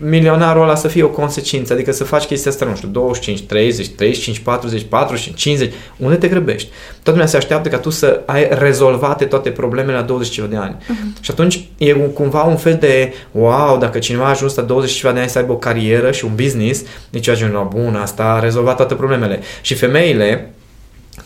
milionarul 0.00 0.62
ăla 0.62 0.74
să 0.74 0.88
fie 0.88 1.02
o 1.02 1.08
consecință, 1.08 1.72
adică 1.72 1.92
să 1.92 2.04
faci 2.04 2.24
chestia 2.24 2.50
asta, 2.50 2.64
nu 2.64 2.74
știu, 2.74 2.88
25, 2.88 3.42
30, 3.42 3.88
35, 3.88 4.38
40, 4.38 4.82
45, 4.88 5.40
50, 5.40 5.72
unde 5.96 6.16
te 6.16 6.28
grăbești? 6.28 6.68
Toată 6.92 7.10
lumea 7.10 7.26
se 7.26 7.36
așteaptă 7.36 7.68
ca 7.68 7.78
tu 7.78 7.90
să 7.90 8.22
ai 8.26 8.48
rezolvate 8.50 9.24
toate 9.24 9.50
problemele 9.50 9.96
la 9.96 10.02
20 10.02 10.32
ceva 10.32 10.46
de 10.46 10.56
ani. 10.56 10.76
Uh-huh. 10.80 11.20
Și 11.20 11.30
atunci 11.30 11.68
e 11.78 11.94
un, 11.94 12.12
cumva 12.12 12.42
un 12.42 12.56
fel 12.56 12.76
de, 12.80 13.12
wow, 13.30 13.78
dacă 13.78 13.98
cineva 13.98 14.24
a 14.24 14.28
ajuns 14.28 14.54
la 14.54 14.62
20 14.62 14.90
ceva 14.90 15.12
de 15.12 15.20
ani 15.20 15.28
să 15.28 15.38
aibă 15.38 15.52
o 15.52 15.56
carieră 15.56 16.10
și 16.10 16.24
un 16.24 16.32
business, 16.34 16.82
deci 17.10 17.28
ajunge 17.28 17.54
la 17.54 17.62
bun, 17.62 17.94
asta 17.94 18.22
a 18.22 18.40
rezolvat 18.40 18.76
toate 18.76 18.94
problemele. 18.94 19.40
Și 19.60 19.74
femeile 19.74 20.52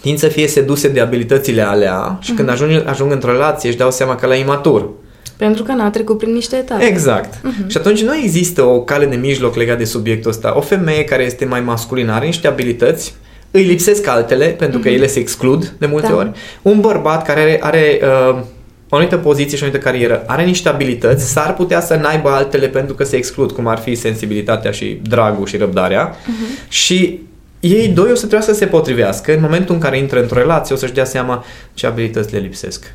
tind 0.00 0.18
să 0.18 0.28
fie 0.28 0.46
seduse 0.46 0.88
de 0.88 1.00
abilitățile 1.00 1.62
alea 1.62 2.18
și 2.20 2.32
uh-huh. 2.32 2.36
când 2.36 2.48
ajung, 2.48 2.82
ajung 2.86 3.12
într-o 3.12 3.30
relație 3.30 3.68
își 3.68 3.78
dau 3.78 3.90
seama 3.90 4.14
că 4.14 4.26
la 4.26 4.34
imatur. 4.34 4.88
Pentru 5.44 5.62
că 5.62 5.72
n-a 5.72 5.90
trecut 5.90 6.18
prin 6.18 6.32
niște 6.32 6.56
etape. 6.56 6.84
Exact. 6.84 7.34
Uh-huh. 7.34 7.66
Și 7.66 7.76
atunci 7.76 8.02
nu 8.02 8.16
există 8.16 8.62
o 8.62 8.80
cale 8.80 9.06
de 9.06 9.16
mijloc 9.16 9.54
legat 9.54 9.78
de 9.78 9.84
subiectul 9.84 10.30
ăsta. 10.30 10.56
O 10.56 10.60
femeie 10.60 11.04
care 11.04 11.22
este 11.22 11.44
mai 11.44 11.60
masculină 11.60 12.12
are 12.12 12.24
niște 12.24 12.46
abilități, 12.46 13.14
îi 13.50 13.62
lipsesc 13.62 14.06
altele 14.06 14.46
pentru 14.46 14.78
că 14.78 14.88
ele 14.88 15.06
se 15.06 15.18
exclud 15.18 15.74
de 15.78 15.86
multe 15.86 16.06
Da. 16.06 16.14
ori. 16.14 16.30
Un 16.62 16.80
bărbat 16.80 17.26
care 17.26 17.40
are, 17.40 17.58
are 17.60 18.00
uh, 18.02 18.38
o 18.88 18.96
anumită 18.96 19.16
poziție 19.16 19.56
și 19.56 19.62
o 19.62 19.66
anumită 19.66 19.88
carieră, 19.88 20.22
are 20.26 20.44
niște 20.44 20.68
abilități, 20.68 21.32
s-ar 21.32 21.54
putea 21.54 21.80
să 21.80 21.94
n-aibă 21.94 22.28
altele 22.28 22.68
pentru 22.68 22.94
că 22.94 23.04
se 23.04 23.16
exclud, 23.16 23.52
cum 23.52 23.66
ar 23.66 23.78
fi 23.78 23.94
sensibilitatea 23.94 24.70
și 24.70 25.00
dragul 25.08 25.46
și 25.46 25.56
răbdarea. 25.56 26.14
Uh-huh. 26.14 26.68
Și 26.68 27.20
ei 27.60 27.88
doi 27.88 28.10
o 28.10 28.14
să 28.14 28.20
trebuiască 28.20 28.52
să 28.52 28.58
se 28.58 28.66
potrivească. 28.66 29.32
În 29.32 29.40
momentul 29.40 29.74
în 29.74 29.80
care 29.80 29.98
intră 29.98 30.20
într-o 30.20 30.38
relație, 30.38 30.74
o 30.74 30.78
să-și 30.78 30.92
dea 30.92 31.04
seama 31.04 31.44
ce 31.74 31.86
abilități 31.86 32.32
le 32.32 32.38
lipsesc. 32.38 32.94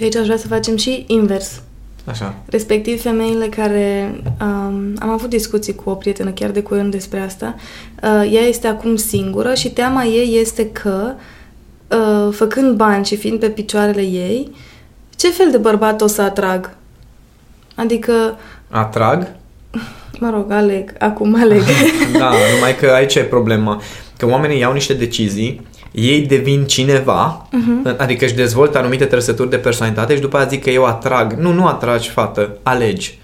Și 0.00 0.06
aici 0.06 0.16
aș 0.16 0.24
vrea 0.24 0.36
să 0.36 0.46
facem 0.46 0.76
și 0.76 1.04
invers. 1.06 1.62
Așa. 2.04 2.34
Respectiv 2.46 3.02
femeile 3.02 3.46
care... 3.46 4.14
Um, 4.40 4.96
am 4.98 5.08
avut 5.10 5.28
discuții 5.28 5.74
cu 5.74 5.90
o 5.90 5.94
prietenă 5.94 6.30
chiar 6.30 6.50
de 6.50 6.62
curând 6.62 6.90
despre 6.90 7.20
asta. 7.20 7.54
Uh, 8.02 8.32
ea 8.32 8.40
este 8.40 8.66
acum 8.66 8.96
singură 8.96 9.54
și 9.54 9.70
teama 9.70 10.04
ei 10.04 10.38
este 10.40 10.70
că, 10.70 11.12
uh, 11.88 12.32
făcând 12.34 12.76
bani 12.76 13.04
și 13.04 13.16
fiind 13.16 13.38
pe 13.38 13.48
picioarele 13.48 14.02
ei, 14.02 14.52
ce 15.16 15.30
fel 15.30 15.50
de 15.50 15.56
bărbat 15.56 16.00
o 16.00 16.06
să 16.06 16.22
atrag? 16.22 16.76
Adică, 17.74 18.38
Atrag 18.68 19.28
mă 20.18 20.30
rog, 20.30 20.50
aleg, 20.50 20.92
acum 20.98 21.36
aleg. 21.40 21.62
da, 22.18 22.32
numai 22.54 22.76
că 22.80 22.86
aici 22.86 23.14
e 23.14 23.22
problema. 23.22 23.82
Că 24.16 24.26
oamenii 24.26 24.58
iau 24.58 24.72
niște 24.72 24.94
decizii, 24.94 25.66
ei 25.90 26.20
devin 26.20 26.64
cineva, 26.64 27.48
uh-huh. 27.48 27.96
adică 27.96 28.24
își 28.24 28.34
dezvoltă 28.34 28.78
anumite 28.78 29.04
trăsături 29.04 29.50
de 29.50 29.56
personalitate 29.56 30.14
și 30.14 30.20
după 30.20 30.36
aia 30.36 30.46
zic 30.46 30.62
că 30.62 30.70
eu 30.70 30.84
atrag. 30.84 31.32
Nu, 31.32 31.52
nu 31.52 31.66
atragi, 31.66 32.08
fată, 32.08 32.58
alegi. 32.62 33.18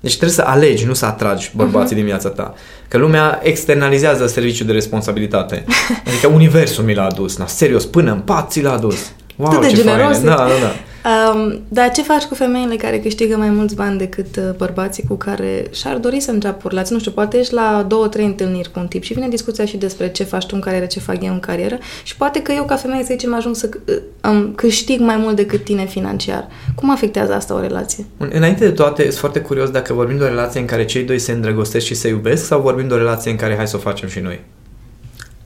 Deci 0.00 0.16
trebuie 0.16 0.36
să 0.36 0.44
alegi, 0.46 0.86
nu 0.86 0.94
să 0.94 1.06
atragi 1.06 1.50
bărbații 1.54 1.92
uh-huh. 1.92 1.98
din 1.98 2.04
viața 2.04 2.28
ta. 2.28 2.54
Că 2.88 2.98
lumea 2.98 3.40
externalizează 3.42 4.26
serviciul 4.26 4.66
de 4.66 4.72
responsabilitate. 4.72 5.64
Adică 6.06 6.26
universul 6.26 6.84
mi 6.84 6.94
l-a 6.94 7.04
adus. 7.04 7.36
Na, 7.36 7.46
serios, 7.46 7.84
până 7.84 8.12
în 8.12 8.20
pat 8.20 8.50
ți 8.50 8.62
l-a 8.62 8.72
adus. 8.72 9.12
Wow, 9.36 9.50
Atât 9.50 9.60
de 9.60 9.68
ce 9.68 9.74
generos 9.82 10.12
fain. 10.12 10.24
Da, 10.24 10.34
da, 10.34 10.44
da. 10.44 10.72
Um, 11.04 11.60
dar 11.68 11.90
ce 11.90 12.02
faci 12.02 12.22
cu 12.22 12.34
femeile 12.34 12.76
care 12.76 12.98
câștigă 12.98 13.36
mai 13.36 13.50
mulți 13.50 13.74
bani 13.74 13.98
decât 13.98 14.36
uh, 14.36 14.42
bărbații 14.56 15.04
cu 15.08 15.14
care 15.14 15.66
și-ar 15.72 15.96
dori 15.96 16.20
să 16.20 16.30
înceapă 16.30 16.60
o 16.64 16.68
relație? 16.68 16.94
Nu 16.94 17.00
știu, 17.00 17.12
poate 17.12 17.38
ești 17.38 17.54
la 17.54 17.84
două, 17.88 18.08
trei 18.08 18.24
întâlniri 18.24 18.70
cu 18.70 18.78
un 18.78 18.86
tip 18.86 19.02
și 19.02 19.12
vine 19.12 19.28
discuția 19.28 19.64
și 19.64 19.76
despre 19.76 20.08
ce 20.10 20.24
faci 20.24 20.46
tu 20.46 20.54
în 20.54 20.60
carieră, 20.60 20.86
ce 20.86 21.00
fac 21.00 21.24
eu 21.24 21.32
în 21.32 21.40
carieră 21.40 21.78
și 22.02 22.16
poate 22.16 22.42
că 22.42 22.52
eu 22.52 22.64
ca 22.64 22.76
femeie, 22.76 23.02
să 23.02 23.08
zicem, 23.10 23.34
ajung 23.34 23.56
să 23.56 23.68
uh, 23.86 23.94
um, 24.30 24.52
câștig 24.54 25.00
mai 25.00 25.16
mult 25.16 25.36
decât 25.36 25.64
tine 25.64 25.86
financiar. 25.86 26.48
Cum 26.74 26.90
afectează 26.90 27.34
asta 27.34 27.54
o 27.54 27.60
relație? 27.60 28.04
Înainte 28.16 28.64
de 28.64 28.72
toate, 28.72 29.02
sunt 29.02 29.14
foarte 29.14 29.40
curios 29.40 29.70
dacă 29.70 29.92
vorbim 29.92 30.16
de 30.16 30.24
o 30.24 30.28
relație 30.28 30.60
în 30.60 30.66
care 30.66 30.84
cei 30.84 31.02
doi 31.02 31.18
se 31.18 31.32
îndrăgostesc 31.32 31.86
și 31.86 31.94
se 31.94 32.08
iubesc 32.08 32.46
sau 32.46 32.60
vorbim 32.60 32.88
de 32.88 32.94
o 32.94 32.96
relație 32.96 33.30
în 33.30 33.36
care 33.36 33.56
hai 33.56 33.68
să 33.68 33.76
o 33.76 33.80
facem 33.80 34.08
și 34.08 34.20
noi. 34.20 34.40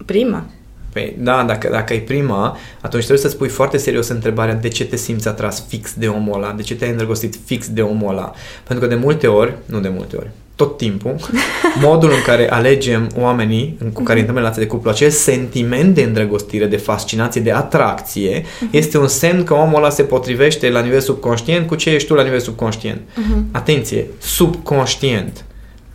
Prima. 0.07 0.45
Păi, 0.93 1.17
da, 1.19 1.45
dacă, 1.47 1.69
dacă 1.71 1.95
e 1.95 1.99
prima, 1.99 2.57
atunci 2.81 3.05
trebuie 3.05 3.25
să-ți 3.25 3.37
pui 3.37 3.49
foarte 3.49 3.77
serios 3.77 4.09
întrebarea 4.09 4.55
de 4.55 4.69
ce 4.69 4.85
te 4.85 4.97
simți 4.97 5.29
atras 5.29 5.65
fix 5.69 5.95
de 5.95 6.07
omul 6.07 6.35
ăla, 6.35 6.53
de 6.53 6.63
ce 6.63 6.75
te-ai 6.75 6.91
îndrăgostit 6.91 7.37
fix 7.45 7.69
de 7.69 7.83
omul 7.83 8.11
ăla. 8.11 8.33
Pentru 8.67 8.87
că 8.87 8.95
de 8.95 9.01
multe 9.01 9.27
ori, 9.27 9.55
nu 9.67 9.81
de 9.81 9.89
multe 9.89 10.17
ori, 10.17 10.31
tot 10.57 10.77
timpul, 10.77 11.17
modul 11.89 12.11
în 12.11 12.23
care 12.27 12.51
alegem 12.51 13.11
oamenii 13.17 13.79
cu 13.93 14.03
care 14.03 14.19
intrăm 14.19 14.37
în 14.37 14.43
relație 14.43 14.63
de 14.63 14.69
cuplu, 14.69 14.91
acel 14.91 15.11
sentiment 15.11 15.95
de 15.95 16.03
îndrăgostire, 16.03 16.67
de 16.67 16.77
fascinație, 16.77 17.41
de 17.41 17.53
atracție, 17.53 18.45
este 18.71 18.99
un 18.99 19.09
semn 19.09 19.45
că 19.45 19.55
omul 19.55 19.77
ăla 19.77 19.91
se 19.91 20.03
potrivește 20.03 20.71
la 20.71 20.81
nivel 20.81 21.01
subconștient 21.01 21.67
cu 21.67 21.75
ce 21.75 21.91
ești 21.91 22.09
tu 22.09 22.15
la 22.15 22.23
nivel 22.23 22.41
subconștient. 22.41 23.01
Atenție, 23.51 24.07
subconștient. 24.19 25.45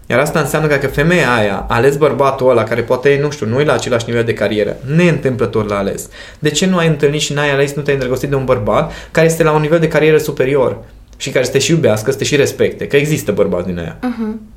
Iar 0.10 0.20
asta 0.20 0.40
înseamnă 0.40 0.68
că 0.68 0.74
dacă 0.74 0.88
femeia 0.88 1.34
aia 1.34 1.66
a 1.68 1.76
ales 1.76 1.98
bărbatul 1.98 2.50
ăla 2.50 2.64
care 2.64 2.82
poate, 2.82 3.20
nu 3.22 3.30
știu, 3.30 3.46
nu 3.46 3.60
e 3.60 3.64
la 3.64 3.74
același 3.74 4.06
nivel 4.08 4.24
de 4.24 4.34
carieră, 4.34 4.76
neîntâmplător 4.96 5.66
l-a 5.66 5.78
ales. 5.78 6.10
De 6.40 6.50
ce 6.50 6.66
nu 6.66 6.78
ai 6.78 6.88
întâlnit 6.88 7.22
și 7.22 7.34
n-ai 7.34 7.52
ales, 7.52 7.74
nu 7.74 7.82
te-ai 7.82 7.96
îndrăgostit 7.96 8.30
de 8.30 8.36
un 8.36 8.46
bărbat 8.46 8.92
care 9.12 9.28
este 9.28 9.44
la 9.44 9.52
un 9.52 9.62
nivel 9.62 9.80
de 9.80 9.88
carieră 9.88 10.18
superior 10.18 10.78
și 11.18 11.30
care 11.30 11.46
să 11.46 11.52
te 11.52 11.60
și 11.60 11.72
iubească, 11.72 12.12
să 12.12 12.18
te 12.18 12.24
și 12.24 12.36
respecte? 12.36 12.88
Că 12.88 12.96
există 12.96 13.32
bărbați 13.32 13.68
din 13.68 13.80
aia. 13.80 13.98
Uh-huh. 14.00 14.56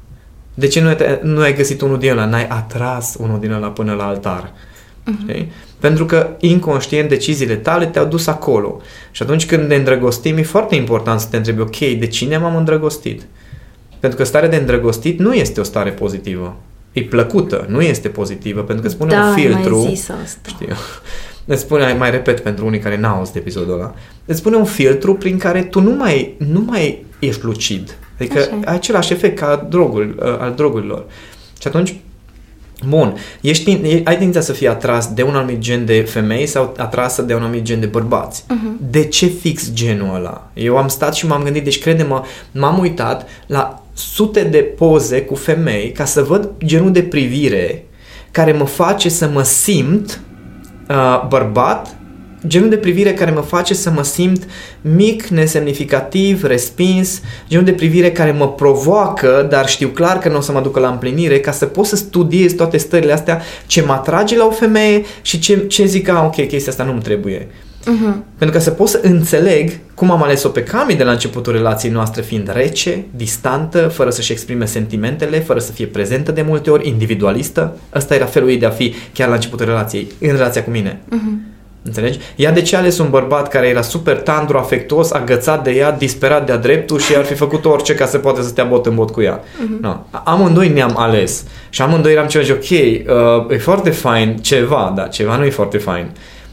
De 0.55 0.67
ce 0.67 0.81
nu 0.81 0.89
ai, 0.89 0.97
nu 1.23 1.41
ai 1.41 1.55
găsit 1.55 1.81
unul 1.81 1.99
din 1.99 2.11
ăla? 2.11 2.25
N-ai 2.25 2.47
atras 2.47 3.17
unul 3.19 3.41
din 3.41 3.51
ăla 3.51 3.69
până 3.69 3.93
la 3.93 4.07
altar? 4.07 4.53
Uh-huh. 4.53 5.47
Pentru 5.81 6.05
că 6.07 6.29
inconștient 6.39 7.09
deciziile 7.09 7.55
tale 7.55 7.87
te-au 7.87 8.05
dus 8.05 8.27
acolo. 8.27 8.81
Și 9.11 9.23
atunci 9.23 9.47
când 9.47 9.69
ne 9.69 9.75
îndrăgostim, 9.75 10.37
e 10.37 10.43
foarte 10.43 10.75
important 10.75 11.21
să 11.21 11.27
te 11.31 11.37
întrebi, 11.37 11.61
ok, 11.61 11.79
de 11.79 12.07
cine 12.07 12.37
m-am 12.39 12.57
îndrăgostit? 12.57 13.23
Pentru 14.01 14.19
că 14.19 14.25
starea 14.25 14.49
de 14.49 14.57
îndrăgostit 14.57 15.19
nu 15.19 15.35
este 15.35 15.61
o 15.61 15.63
stare 15.63 15.91
pozitivă. 15.91 16.57
E 16.93 17.03
plăcută, 17.03 17.67
nu 17.69 17.81
este 17.83 18.09
pozitivă, 18.09 18.61
pentru 18.61 18.85
că 18.85 18.91
spune 18.91 19.11
da, 19.11 19.27
un 19.27 19.35
filtru. 19.35 19.79
mai 19.79 19.95
zis 19.95 20.09
asta. 20.09 20.49
Știu. 20.49 20.67
Îți 21.45 21.61
spune, 21.61 21.93
mai 21.99 22.11
repet 22.11 22.41
pentru 22.41 22.67
unii 22.67 22.79
care 22.79 22.97
n-au 22.97 23.17
auzit 23.17 23.35
episodul 23.35 23.75
ăla, 23.75 23.95
îți 24.25 24.39
spune 24.39 24.57
un 24.57 24.65
filtru 24.65 25.15
prin 25.15 25.39
care 25.39 25.63
tu 25.63 25.81
nu 25.81 25.91
mai, 25.91 26.35
nu 26.39 26.61
mai 26.61 27.05
ești 27.19 27.45
lucid. 27.45 27.97
Adică 28.19 28.39
Așa. 28.39 28.59
ai 28.65 28.75
același 28.75 29.13
efect 29.13 29.39
ca 29.39 29.67
drogul, 29.69 30.15
uh, 30.19 30.39
al 30.39 30.53
drogurilor. 30.57 31.05
Și 31.61 31.67
atunci, 31.67 31.97
bun, 32.89 33.17
ești, 33.41 33.71
e- 33.71 34.01
ai 34.05 34.17
tendința 34.17 34.41
să 34.41 34.53
fii 34.53 34.69
atras 34.69 35.13
de 35.13 35.23
un 35.23 35.35
anumit 35.35 35.59
gen 35.59 35.85
de 35.85 36.01
femei 36.01 36.47
sau 36.47 36.75
atrasă 36.77 37.23
de 37.23 37.35
un 37.35 37.43
anumit 37.43 37.63
gen 37.63 37.81
de 37.81 37.87
bărbați. 37.87 38.43
Uh-huh. 38.43 38.91
De 38.91 39.05
ce 39.05 39.27
fix 39.27 39.73
genul 39.73 40.15
ăla? 40.15 40.51
Eu 40.55 40.77
am 40.77 40.89
stat 40.89 41.15
și 41.15 41.27
m-am 41.27 41.43
gândit, 41.43 41.65
deci 41.65 41.81
crede-mă, 41.81 42.25
m-am 42.53 42.79
uitat 42.79 43.29
la 43.47 43.80
sute 43.93 44.43
de 44.43 44.59
poze 44.59 45.23
cu 45.23 45.35
femei 45.35 45.93
ca 45.93 46.05
să 46.05 46.23
văd 46.23 46.51
genul 46.65 46.93
de 46.93 47.03
privire 47.03 47.85
care 48.31 48.53
mă 48.53 48.65
face 48.65 49.09
să 49.09 49.29
mă 49.33 49.43
simt 49.43 50.21
uh, 50.89 51.27
bărbat 51.29 52.01
genul 52.47 52.69
de 52.69 52.77
privire 52.77 53.13
care 53.13 53.31
mă 53.31 53.41
face 53.41 53.75
să 53.75 53.91
mă 53.91 54.03
simt 54.03 54.47
mic, 54.81 55.27
nesemnificativ, 55.27 56.45
respins, 56.45 57.21
genul 57.49 57.65
de 57.65 57.73
privire 57.73 58.13
care 58.13 58.33
mă 58.33 58.49
provoacă, 58.49 59.47
dar 59.51 59.69
știu 59.69 59.89
clar 59.89 60.19
că 60.19 60.29
nu 60.29 60.37
o 60.37 60.41
să 60.41 60.53
mă 60.53 60.61
ducă 60.61 60.81
la 60.81 60.89
împlinire, 60.89 61.41
ca 61.41 61.53
să 61.53 61.67
pot 61.67 61.87
să 61.87 61.97
studiez 61.97 62.53
toate 62.53 62.77
stările 62.77 63.13
astea, 63.13 63.43
ce 63.67 63.83
mă 63.83 63.93
atrage 63.93 64.37
la 64.37 64.47
o 64.47 64.51
femeie 64.51 65.03
și 65.23 65.39
ce, 65.39 65.67
ce 65.67 65.85
zic, 65.85 66.09
ah, 66.09 66.23
ok, 66.25 66.35
chestia 66.35 66.73
asta 66.73 66.85
nu-mi 66.85 67.03
trebuie. 67.03 67.49
Uh-huh. 67.81 68.15
Pentru 68.39 68.57
ca 68.57 68.63
să 68.63 68.71
pot 68.71 68.89
să 68.89 69.01
înțeleg 69.03 69.79
cum 69.95 70.11
am 70.11 70.23
ales-o 70.23 70.49
pe 70.49 70.63
Cami 70.63 70.95
de 70.95 71.05
la 71.05 71.11
începutul 71.11 71.53
relației 71.53 71.93
noastre 71.93 72.23
fiind 72.23 72.51
rece, 72.53 73.05
distantă, 73.17 73.89
fără 73.89 74.11
să-și 74.11 74.33
exprime 74.33 74.65
sentimentele, 74.65 75.39
fără 75.39 75.59
să 75.59 75.73
fie 75.73 75.87
prezentă 75.87 76.33
de 76.33 76.43
multe 76.43 76.71
ori, 76.71 76.89
individualistă. 76.89 77.77
Ăsta 77.95 78.15
era 78.15 78.25
felul 78.25 78.49
ei 78.49 78.59
de 78.59 78.67
a 78.67 78.71
fi 78.71 78.95
chiar 79.13 79.29
la 79.29 79.35
începutul 79.35 79.67
relației, 79.67 80.07
în 80.21 80.31
relația 80.31 80.65
cu 80.65 80.71
mine. 80.71 81.01
Uh-huh. 81.09 81.51
Înțelegi? 81.83 82.19
Ea 82.37 82.53
de 82.53 82.63
ce 82.63 82.77
a 82.77 82.79
ales 82.79 82.99
un 82.99 83.11
bărbat 83.11 83.49
care 83.49 83.67
era 83.67 83.83
super 83.83 84.17
tandru, 84.17 84.59
afectuos, 84.59 85.11
agățat 85.11 85.65
de 85.65 85.71
ea, 85.71 85.93
disperat 85.93 86.47
de-a 86.47 86.57
dreptul 86.57 86.99
și 86.99 87.17
ar 87.17 87.25
fi 87.25 87.35
făcut 87.35 87.65
orice 87.65 87.95
ca 87.95 88.07
să 88.07 88.19
poată 88.19 88.43
să 88.43 88.49
stea 88.49 88.65
bot 88.65 88.87
în 88.87 88.95
bot 88.95 89.11
cu 89.11 89.23
ea. 89.23 89.41
Uh-huh. 89.41 89.81
No. 89.81 89.97
Amândoi 90.25 90.69
ne-am 90.69 90.99
ales. 90.99 91.45
Și 91.71 91.83
amândoi 91.83 92.13
eram 92.13 92.27
ceva 92.27 92.53
ok, 92.53 92.71
uh, 92.71 93.55
e 93.55 93.59
foarte 93.59 93.91
fain 93.91 94.37
ceva, 94.37 94.93
dar 94.97 95.09
ceva 95.09 95.37
nu 95.37 95.45
e 95.45 95.51
foarte 95.51 95.79
fain. 95.79 96.11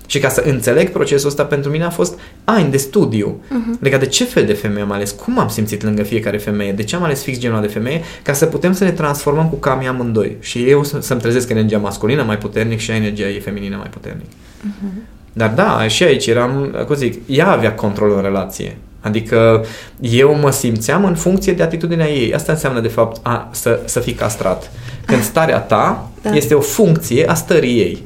Și 0.07 0.19
ca 0.19 0.29
să 0.29 0.43
înțeleg 0.45 0.89
procesul 0.89 1.29
ăsta, 1.29 1.45
pentru 1.45 1.71
mine 1.71 1.83
a 1.83 1.89
fost 1.89 2.19
ani 2.43 2.71
de 2.71 2.77
studiu 2.77 3.41
uh-huh. 3.45 3.79
legat 3.79 3.99
de 3.99 4.05
ce 4.05 4.23
fel 4.23 4.45
de 4.45 4.53
femeie 4.53 4.81
am 4.81 4.91
ales, 4.91 5.11
cum 5.11 5.39
am 5.39 5.47
simțit 5.47 5.83
lângă 5.83 6.03
fiecare 6.03 6.37
femeie, 6.37 6.71
de 6.71 6.83
ce 6.83 6.95
am 6.95 7.03
ales 7.03 7.23
fix 7.23 7.37
genul 7.37 7.61
de 7.61 7.67
femeie, 7.67 8.01
ca 8.23 8.33
să 8.33 8.45
putem 8.45 8.73
să 8.73 8.83
ne 8.83 8.91
transformăm 8.91 9.49
cu 9.49 9.55
cami 9.55 9.87
amândoi. 9.87 10.37
Și 10.39 10.69
eu 10.69 10.83
să-mi 10.83 11.21
trezesc 11.21 11.49
energia 11.49 11.77
masculină 11.77 12.23
mai 12.23 12.37
puternic 12.37 12.79
și 12.79 12.91
energia 12.91 13.27
ei 13.27 13.39
feminină 13.39 13.75
mai 13.75 13.89
puternic. 13.89 14.25
Uh-huh. 14.25 15.15
Dar 15.33 15.49
da, 15.49 15.87
și 15.87 16.03
aici 16.03 16.27
eram, 16.27 16.75
cum 16.85 16.95
zic, 16.95 17.21
ea 17.25 17.47
avea 17.47 17.73
control 17.73 18.13
în 18.15 18.21
relație. 18.21 18.77
Adică 19.01 19.65
eu 19.99 20.35
mă 20.35 20.51
simțeam 20.51 21.05
în 21.05 21.15
funcție 21.15 21.53
de 21.53 21.63
atitudinea 21.63 22.09
ei. 22.09 22.33
Asta 22.33 22.51
înseamnă, 22.51 22.79
de 22.79 22.87
fapt, 22.87 23.19
a, 23.21 23.49
să, 23.51 23.79
să 23.85 23.99
fii 23.99 24.13
castrat. 24.13 24.71
Când 25.05 25.21
starea 25.21 25.59
ta 25.59 26.09
da. 26.21 26.35
este 26.35 26.53
o 26.53 26.59
funcție 26.59 27.29
a 27.29 27.33
stării 27.33 27.79
ei. 27.79 28.03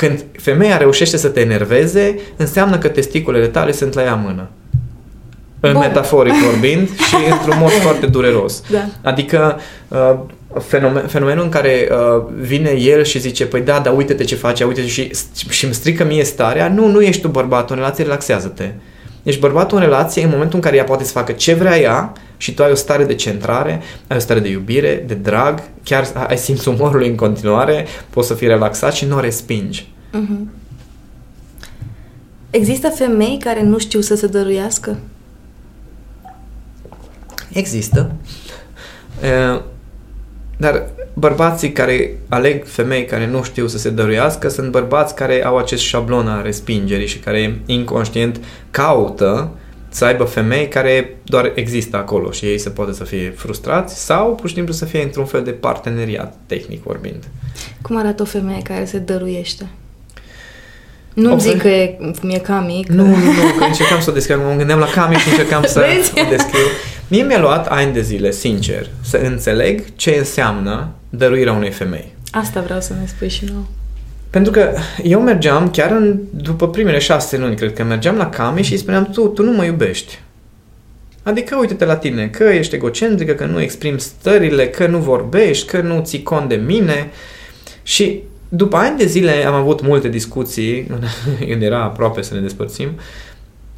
Când 0.00 0.24
femeia 0.32 0.76
reușește 0.76 1.16
să 1.16 1.28
te 1.28 1.40
enerveze, 1.40 2.18
înseamnă 2.36 2.78
că 2.78 2.88
testiculele 2.88 3.46
tale 3.46 3.72
sunt 3.72 3.94
la 3.94 4.02
ea 4.02 4.14
mână. 4.14 4.48
În 5.60 5.72
Bun. 5.72 5.80
metaforic 5.80 6.32
vorbind 6.50 6.88
și 6.88 7.14
într-un 7.30 7.56
mod 7.60 7.70
foarte 7.70 8.06
dureros. 8.06 8.62
Da. 8.70 8.84
Adică 9.02 9.60
uh, 9.88 10.18
fenomen, 10.60 11.06
fenomenul 11.06 11.44
în 11.44 11.50
care 11.50 11.88
uh, 11.90 12.22
vine 12.40 12.70
el 12.70 13.04
și 13.04 13.18
zice, 13.18 13.46
păi 13.46 13.60
da, 13.60 13.78
dar 13.78 13.96
uite-te 13.96 14.24
ce 14.24 14.34
face, 14.34 14.64
uite 14.64 14.86
și, 14.86 15.10
și 15.48 15.64
îmi 15.64 15.74
strică 15.74 16.04
mie 16.04 16.24
starea, 16.24 16.68
nu, 16.68 16.86
nu 16.86 17.00
ești 17.00 17.22
tu 17.22 17.28
bărbatul 17.28 17.74
în 17.74 17.80
relație, 17.80 18.04
relaxează-te. 18.04 18.70
Ești 19.22 19.40
bărbatul 19.40 19.78
în 19.78 19.84
relație 19.84 20.22
în 20.22 20.30
momentul 20.30 20.56
în 20.56 20.62
care 20.62 20.76
ea 20.76 20.84
poate 20.84 21.04
să 21.04 21.12
facă 21.12 21.32
ce 21.32 21.54
vrea 21.54 21.78
ea 21.78 22.12
și 22.40 22.54
tu 22.54 22.62
ai 22.62 22.70
o 22.70 22.74
stare 22.74 23.04
de 23.04 23.14
centrare, 23.14 23.82
ai 24.06 24.16
o 24.16 24.20
stare 24.20 24.40
de 24.40 24.48
iubire, 24.48 25.04
de 25.06 25.14
drag, 25.14 25.62
chiar 25.82 26.26
ai 26.28 26.38
simțul 26.38 26.72
umorului 26.72 27.08
în 27.08 27.16
continuare, 27.16 27.86
poți 28.10 28.28
să 28.28 28.34
fii 28.34 28.46
relaxat 28.46 28.92
și 28.92 29.04
nu 29.04 29.16
o 29.16 29.20
respingi. 29.20 29.88
Uh-huh. 30.14 30.46
Există 32.50 32.88
femei 32.88 33.38
care 33.38 33.62
nu 33.62 33.78
știu 33.78 34.00
să 34.00 34.14
se 34.14 34.26
dăruiască? 34.26 34.98
Există. 37.52 38.12
Uh, 39.22 39.62
dar 40.56 40.90
bărbații 41.14 41.72
care 41.72 42.18
aleg 42.28 42.64
femei 42.66 43.04
care 43.04 43.26
nu 43.26 43.42
știu 43.42 43.66
să 43.66 43.78
se 43.78 43.90
dăruiască 43.90 44.48
sunt 44.48 44.70
bărbați 44.70 45.14
care 45.14 45.44
au 45.44 45.56
acest 45.56 45.82
șablon 45.82 46.28
a 46.28 46.42
respingerii 46.42 47.06
și 47.06 47.18
care 47.18 47.60
inconștient 47.66 48.40
caută 48.70 49.50
să 49.90 50.04
aibă 50.04 50.24
femei 50.24 50.68
care 50.68 51.16
doar 51.24 51.52
există 51.54 51.96
acolo 51.96 52.30
și 52.30 52.44
ei 52.44 52.58
se 52.58 52.70
poate 52.70 52.92
să 52.92 53.04
fie 53.04 53.30
frustrați 53.36 54.04
sau 54.04 54.34
pur 54.34 54.48
și 54.48 54.54
simplu 54.54 54.72
să 54.72 54.84
fie 54.84 55.02
într-un 55.02 55.24
fel 55.24 55.42
de 55.42 55.50
parteneriat, 55.50 56.36
tehnic 56.46 56.82
vorbind. 56.82 57.24
Cum 57.82 57.96
arată 57.96 58.22
o 58.22 58.24
femeie 58.24 58.62
care 58.62 58.84
se 58.84 58.98
dăruiește? 58.98 59.66
Nu 61.14 61.38
zic 61.38 61.60
că 61.60 61.68
e, 61.68 61.98
mi-e 62.22 62.38
Cami. 62.38 62.84
Că... 62.86 62.92
Nu, 62.92 63.06
nu, 63.06 63.14
nu, 63.16 63.54
că 63.58 63.64
încercam 63.64 64.00
să 64.00 64.10
o 64.10 64.12
descriu. 64.12 64.40
Mă 64.40 64.54
gândeam 64.56 64.78
la 64.78 64.86
Cami 64.86 65.14
și 65.14 65.28
încercam 65.28 65.62
să 65.64 65.86
o 66.14 66.28
descriu. 66.28 66.66
Mie 67.08 67.22
mi-a 67.22 67.40
luat 67.40 67.66
ani 67.66 67.92
de 67.92 68.00
zile, 68.00 68.30
sincer, 68.30 68.90
să 69.00 69.16
înțeleg 69.16 69.84
ce 69.96 70.10
înseamnă 70.18 70.88
dăruirea 71.08 71.52
unei 71.52 71.70
femei. 71.70 72.14
Asta 72.30 72.60
vreau 72.60 72.80
să 72.80 72.92
ne 73.00 73.06
spui 73.06 73.28
și 73.28 73.44
nou. 73.44 73.66
Pentru 74.30 74.52
că 74.52 74.72
eu 75.02 75.20
mergeam, 75.20 75.70
chiar 75.70 75.90
în, 75.90 76.18
după 76.30 76.68
primele 76.68 76.98
șase 76.98 77.38
luni, 77.38 77.56
cred 77.56 77.72
că 77.72 77.84
mergeam 77.84 78.16
la 78.16 78.28
Cami 78.28 78.62
și 78.62 78.72
îi 78.72 78.78
spuneam, 78.78 79.04
tu, 79.04 79.26
tu 79.26 79.42
nu 79.42 79.52
mă 79.52 79.64
iubești. 79.64 80.18
Adică 81.22 81.56
uite-te 81.56 81.84
la 81.84 81.96
tine, 81.96 82.28
că 82.28 82.44
ești 82.44 82.74
egocentrică, 82.74 83.32
că 83.32 83.44
nu 83.44 83.60
exprimi 83.60 84.00
stările, 84.00 84.68
că 84.68 84.86
nu 84.86 84.98
vorbești, 84.98 85.66
că 85.66 85.80
nu 85.80 86.00
ții 86.04 86.22
cont 86.22 86.48
de 86.48 86.54
mine. 86.54 87.10
Și 87.82 88.22
după 88.48 88.76
ani 88.76 88.98
de 88.98 89.06
zile 89.06 89.44
am 89.46 89.54
avut 89.54 89.82
multe 89.82 90.08
discuții, 90.08 90.86
când 91.48 91.62
era 91.62 91.82
aproape 91.82 92.22
să 92.22 92.34
ne 92.34 92.40
despărțim, 92.40 92.88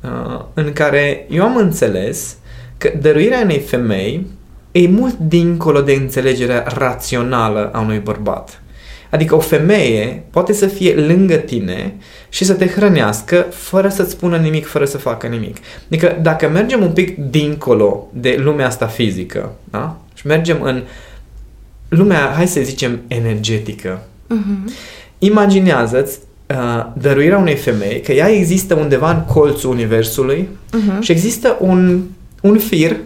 uh, 0.00 0.44
în 0.54 0.72
care 0.72 1.26
eu 1.30 1.44
am 1.44 1.56
înțeles 1.56 2.36
că 2.78 2.92
dăruirea 3.00 3.40
unei 3.40 3.58
femei 3.58 4.26
e 4.72 4.88
mult 4.88 5.18
dincolo 5.18 5.80
de 5.80 5.92
înțelegerea 5.92 6.64
rațională 6.66 7.70
a 7.72 7.80
unui 7.80 7.98
bărbat. 7.98 8.62
Adică 9.12 9.34
o 9.34 9.40
femeie 9.40 10.22
poate 10.30 10.52
să 10.52 10.66
fie 10.66 10.94
lângă 10.94 11.34
tine 11.34 11.94
și 12.28 12.44
să 12.44 12.52
te 12.52 12.66
hrănească 12.66 13.46
fără 13.50 13.88
să-ți 13.88 14.10
spună 14.10 14.36
nimic, 14.36 14.66
fără 14.66 14.84
să 14.84 14.98
facă 14.98 15.26
nimic. 15.26 15.56
Adică 15.86 16.18
dacă 16.22 16.48
mergem 16.48 16.82
un 16.82 16.90
pic 16.90 17.16
dincolo 17.16 18.08
de 18.12 18.36
lumea 18.38 18.66
asta 18.66 18.86
fizică, 18.86 19.52
da? 19.64 19.96
Și 20.14 20.26
mergem 20.26 20.62
în 20.62 20.82
lumea, 21.88 22.32
hai 22.36 22.46
să 22.46 22.60
zicem, 22.60 23.00
energetică. 23.06 24.02
Uh-huh. 24.30 24.72
Imaginează-ți 25.18 26.18
uh, 26.46 26.86
dăruirea 26.94 27.38
unei 27.38 27.56
femei, 27.56 28.00
că 28.00 28.12
ea 28.12 28.28
există 28.28 28.74
undeva 28.74 29.10
în 29.10 29.24
colțul 29.24 29.70
universului 29.70 30.48
uh-huh. 30.48 31.00
și 31.00 31.12
există 31.12 31.56
un 31.60 32.02
un 32.42 32.58
fir, 32.58 32.96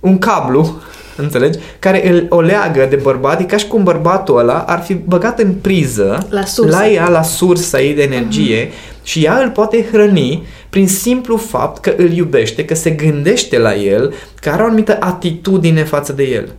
un 0.00 0.18
cablu, 0.18 0.80
înțelegi, 1.16 1.58
care 1.78 2.08
îl, 2.08 2.26
o 2.28 2.40
leagă 2.40 2.86
de 2.90 2.96
bărbat, 2.96 3.40
e 3.40 3.44
ca 3.44 3.56
și 3.56 3.66
cum 3.66 3.82
bărbatul 3.82 4.38
ăla 4.38 4.58
ar 4.58 4.80
fi 4.80 4.94
băgat 4.94 5.38
în 5.38 5.52
priză 5.52 6.26
la, 6.30 6.44
sursa. 6.44 6.78
la 6.78 6.88
ea, 6.88 7.08
la 7.08 7.22
sursa 7.22 7.80
ei 7.80 7.94
de 7.94 8.02
energie 8.02 8.66
uh-huh. 8.66 9.02
și 9.02 9.24
ea 9.24 9.38
îl 9.38 9.50
poate 9.50 9.86
hrăni 9.92 10.46
prin 10.70 10.88
simplu 10.88 11.36
fapt 11.36 11.82
că 11.82 11.94
îl 11.96 12.12
iubește, 12.12 12.64
că 12.64 12.74
se 12.74 12.90
gândește 12.90 13.58
la 13.58 13.74
el, 13.74 14.14
că 14.40 14.50
are 14.50 14.62
o 14.62 14.64
anumită 14.64 14.96
atitudine 15.00 15.84
față 15.84 16.12
de 16.12 16.22
el. 16.22 16.52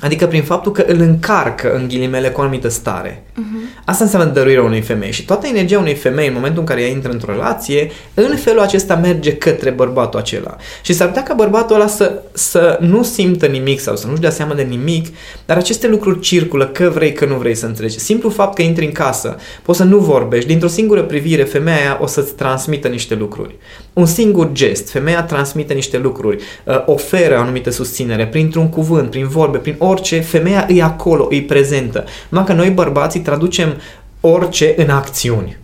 Adică 0.00 0.26
prin 0.26 0.42
faptul 0.42 0.72
că 0.72 0.84
îl 0.86 1.00
încarcă 1.00 1.74
în 1.74 1.88
ghilimele 1.88 2.28
cu 2.28 2.40
o 2.40 2.42
anumită 2.42 2.68
stare. 2.68 3.22
Uh-huh. 3.32 3.82
Asta 3.84 4.04
înseamnă 4.04 4.32
dăruirea 4.32 4.62
unei 4.62 4.80
femei 4.80 5.12
și 5.12 5.24
toată 5.24 5.46
energia 5.46 5.78
unei 5.78 5.94
femei 5.94 6.26
în 6.26 6.32
momentul 6.32 6.60
în 6.60 6.66
care 6.66 6.82
ea 6.82 6.88
intră 6.88 7.12
într-o 7.12 7.32
relație, 7.32 7.90
în 8.14 8.36
felul 8.36 8.60
acesta 8.60 8.94
merge 8.94 9.36
către 9.36 9.70
bărbatul 9.70 10.18
acela. 10.18 10.56
Și 10.82 10.92
s-ar 10.92 11.06
putea 11.06 11.22
ca 11.22 11.34
bărbatul 11.34 11.74
ăla 11.74 11.86
să, 11.86 12.22
să 12.32 12.78
nu 12.80 13.02
simtă 13.02 13.46
nimic 13.46 13.80
sau 13.80 13.96
să 13.96 14.06
nu-și 14.06 14.20
dea 14.20 14.30
seama 14.30 14.54
de 14.54 14.62
nimic, 14.62 15.06
dar 15.46 15.56
aceste 15.56 15.88
lucruri 15.88 16.20
circulă, 16.20 16.66
că 16.66 16.90
vrei, 16.94 17.12
că 17.12 17.24
nu 17.24 17.34
vrei 17.34 17.54
să 17.54 17.66
înțelegi. 17.66 17.98
Simplu 17.98 18.28
fapt 18.28 18.54
că 18.54 18.62
intri 18.62 18.84
în 18.84 18.92
casă, 18.92 19.36
poți 19.62 19.78
să 19.78 19.84
nu 19.84 19.98
vorbești, 19.98 20.48
dintr-o 20.48 20.68
singură 20.68 21.02
privire, 21.02 21.42
femeia 21.42 21.98
o 22.00 22.06
să-ți 22.06 22.34
transmită 22.34 22.88
niște 22.88 23.14
lucruri. 23.14 23.54
Un 23.92 24.06
singur 24.06 24.52
gest, 24.52 24.90
femeia 24.90 25.22
transmite 25.22 25.74
niște 25.74 25.98
lucruri, 25.98 26.42
uh, 26.64 26.82
oferă 26.86 27.36
anumită 27.36 27.70
susținere 27.70 28.26
printr-un 28.26 28.68
cuvânt, 28.68 29.10
prin 29.10 29.28
vorbe, 29.28 29.58
prin 29.58 29.74
orice, 29.78 30.20
femeia 30.20 30.66
e 30.70 30.82
acolo, 30.82 31.28
e 31.30 31.40
prezentă. 31.40 32.04
Numai 32.28 32.46
că 32.46 32.52
noi 32.52 32.70
bărbații 32.70 33.20
traducem 33.22 33.74
orice 34.20 34.74
în 34.76 34.90
acțiuni. 34.90 35.56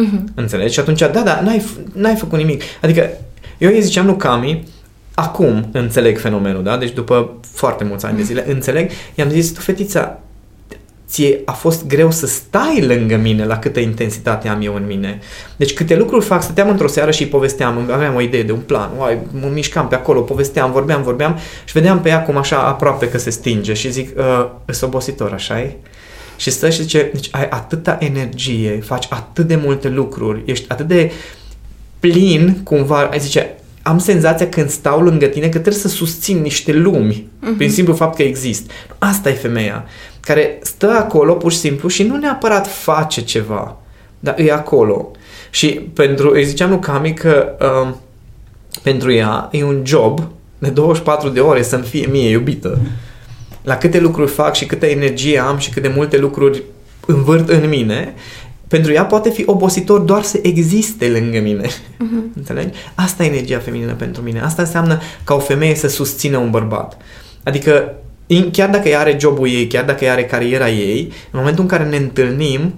Uh-huh. 0.00 0.34
Înțelegi? 0.34 0.72
Și 0.72 0.80
atunci, 0.80 0.98
da, 0.98 1.08
da, 1.08 1.40
n-ai, 1.44 1.64
n-ai 1.94 2.14
făcut 2.14 2.38
nimic. 2.38 2.62
Adică, 2.82 3.10
eu 3.58 3.70
îi 3.70 3.82
ziceam 3.82 4.06
lui 4.06 4.16
Cami, 4.16 4.64
acum 5.14 5.68
înțeleg 5.72 6.18
fenomenul, 6.18 6.62
da? 6.62 6.76
Deci 6.76 6.92
după 6.92 7.34
foarte 7.52 7.84
mulți 7.84 8.06
ani 8.06 8.16
de 8.16 8.22
zile, 8.22 8.44
înțeleg, 8.50 8.90
i-am 9.14 9.28
zis, 9.28 9.50
tu 9.50 9.60
fetița, 9.60 10.18
ție 11.08 11.40
a 11.44 11.52
fost 11.52 11.86
greu 11.86 12.10
să 12.10 12.26
stai 12.26 12.84
lângă 12.86 13.16
mine 13.16 13.44
la 13.44 13.58
câtă 13.58 13.80
intensitate 13.80 14.48
am 14.48 14.60
eu 14.62 14.74
în 14.74 14.86
mine. 14.86 15.18
Deci 15.56 15.72
câte 15.72 15.96
lucruri 15.96 16.24
fac, 16.24 16.42
stăteam 16.42 16.68
într-o 16.68 16.86
seară 16.86 17.10
și 17.10 17.26
povesteam, 17.26 17.88
aveam 17.92 18.14
o 18.14 18.20
idee 18.20 18.42
de 18.42 18.52
un 18.52 18.60
plan, 18.60 18.90
uai, 18.98 19.18
mă 19.40 19.48
mișcam 19.52 19.88
pe 19.88 19.94
acolo, 19.94 20.20
povesteam, 20.20 20.72
vorbeam, 20.72 21.02
vorbeam 21.02 21.38
și 21.64 21.72
vedeam 21.72 22.00
pe 22.00 22.08
ea 22.08 22.22
cum 22.22 22.36
așa 22.36 22.56
aproape 22.56 23.08
că 23.08 23.18
se 23.18 23.30
stinge 23.30 23.72
și 23.72 23.90
zic, 23.90 24.18
uh, 24.18 24.48
sunt 24.66 24.92
obositor, 24.92 25.32
așa 25.32 25.62
-i? 25.62 25.76
Și 26.42 26.50
stă 26.50 26.70
și 26.70 26.80
zice, 26.82 27.10
deci 27.12 27.28
ai 27.30 27.48
atâta 27.48 27.96
energie, 28.00 28.80
faci 28.84 29.06
atât 29.10 29.46
de 29.46 29.56
multe 29.56 29.88
lucruri, 29.88 30.42
ești 30.44 30.64
atât 30.68 30.86
de 30.86 31.12
plin, 32.00 32.60
cumva, 32.64 33.10
zice, 33.18 33.54
am 33.82 33.98
senzația 33.98 34.48
când 34.48 34.70
stau 34.70 35.00
lângă 35.00 35.26
tine 35.26 35.44
că 35.44 35.58
trebuie 35.58 35.82
să 35.82 35.88
susțin 35.88 36.40
niște 36.40 36.72
lumi 36.72 37.28
uh-huh. 37.40 37.56
prin 37.56 37.70
simplu 37.70 37.94
fapt 37.94 38.16
că 38.16 38.22
exist. 38.22 38.70
Asta 38.98 39.28
e 39.28 39.32
femeia 39.32 39.84
care 40.20 40.58
stă 40.62 40.90
acolo 40.90 41.34
pur 41.34 41.52
și 41.52 41.58
simplu 41.58 41.88
și 41.88 42.02
nu 42.02 42.16
neapărat 42.16 42.68
face 42.68 43.20
ceva, 43.20 43.76
dar 44.18 44.38
e 44.38 44.52
acolo. 44.52 45.10
Și 45.50 45.68
pentru, 45.68 46.30
îi 46.30 46.44
ziceam 46.44 46.70
lui 46.70 46.78
Cami 46.78 47.14
că 47.14 47.56
uh, 47.60 47.94
pentru 48.82 49.12
ea 49.12 49.48
e 49.52 49.64
un 49.64 49.82
job 49.84 50.22
de 50.58 50.68
24 50.68 51.28
de 51.28 51.40
ore 51.40 51.62
să-mi 51.62 51.84
fie 51.84 52.06
mie 52.10 52.30
iubită. 52.30 52.80
La 53.62 53.76
câte 53.76 54.00
lucruri 54.00 54.30
fac 54.30 54.54
și 54.54 54.66
câtă 54.66 54.86
energie 54.86 55.38
am 55.38 55.58
și 55.58 55.70
cât 55.70 55.82
de 55.82 55.92
multe 55.94 56.18
lucruri 56.18 56.62
învârt 57.06 57.48
în 57.48 57.68
mine, 57.68 58.14
pentru 58.68 58.92
ea 58.92 59.04
poate 59.04 59.30
fi 59.30 59.42
obositor 59.46 60.00
doar 60.00 60.22
să 60.22 60.38
existe 60.42 61.08
lângă 61.08 61.40
mine. 61.40 61.66
Uh-huh. 61.66 62.34
Înțelegi? 62.36 62.78
Asta 62.94 63.24
e 63.24 63.26
energia 63.26 63.58
feminină 63.58 63.92
pentru 63.92 64.22
mine. 64.22 64.40
Asta 64.40 64.62
înseamnă 64.62 65.00
ca 65.24 65.34
o 65.34 65.38
femeie 65.38 65.74
să 65.74 65.88
susțină 65.88 66.36
un 66.36 66.50
bărbat. 66.50 66.96
Adică, 67.42 67.94
chiar 68.52 68.70
dacă 68.70 68.88
ea 68.88 68.98
are 68.98 69.16
jobul 69.20 69.48
ei, 69.48 69.66
chiar 69.66 69.84
dacă 69.84 70.04
ea 70.04 70.12
are 70.12 70.24
cariera 70.24 70.70
ei, 70.70 71.12
în 71.30 71.38
momentul 71.38 71.62
în 71.62 71.68
care 71.68 71.84
ne 71.84 71.96
întâlnim, 71.96 72.74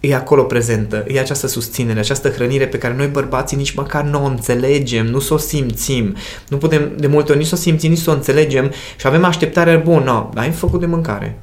e 0.00 0.14
acolo 0.14 0.42
prezentă, 0.42 1.04
e 1.08 1.20
această 1.20 1.46
susținere, 1.46 1.98
această 1.98 2.28
hrănire 2.28 2.66
pe 2.66 2.78
care 2.78 2.94
noi 2.94 3.06
bărbații 3.06 3.56
nici 3.56 3.74
măcar 3.74 4.04
nu 4.04 4.22
o 4.22 4.26
înțelegem, 4.26 5.06
nu 5.06 5.18
s-o 5.18 5.36
simțim, 5.36 6.14
nu 6.48 6.56
putem 6.56 6.92
de 6.98 7.06
multe 7.06 7.30
ori 7.30 7.40
nici 7.40 7.48
să 7.48 7.54
o 7.54 7.58
simțim, 7.58 7.90
nici 7.90 7.98
să 7.98 8.10
o 8.10 8.12
înțelegem 8.12 8.70
și 8.96 9.06
avem 9.06 9.24
așteptare 9.24 9.76
bună, 9.76 10.04
no, 10.04 10.40
ai 10.40 10.50
făcut 10.50 10.80
de 10.80 10.86
mâncare. 10.86 11.38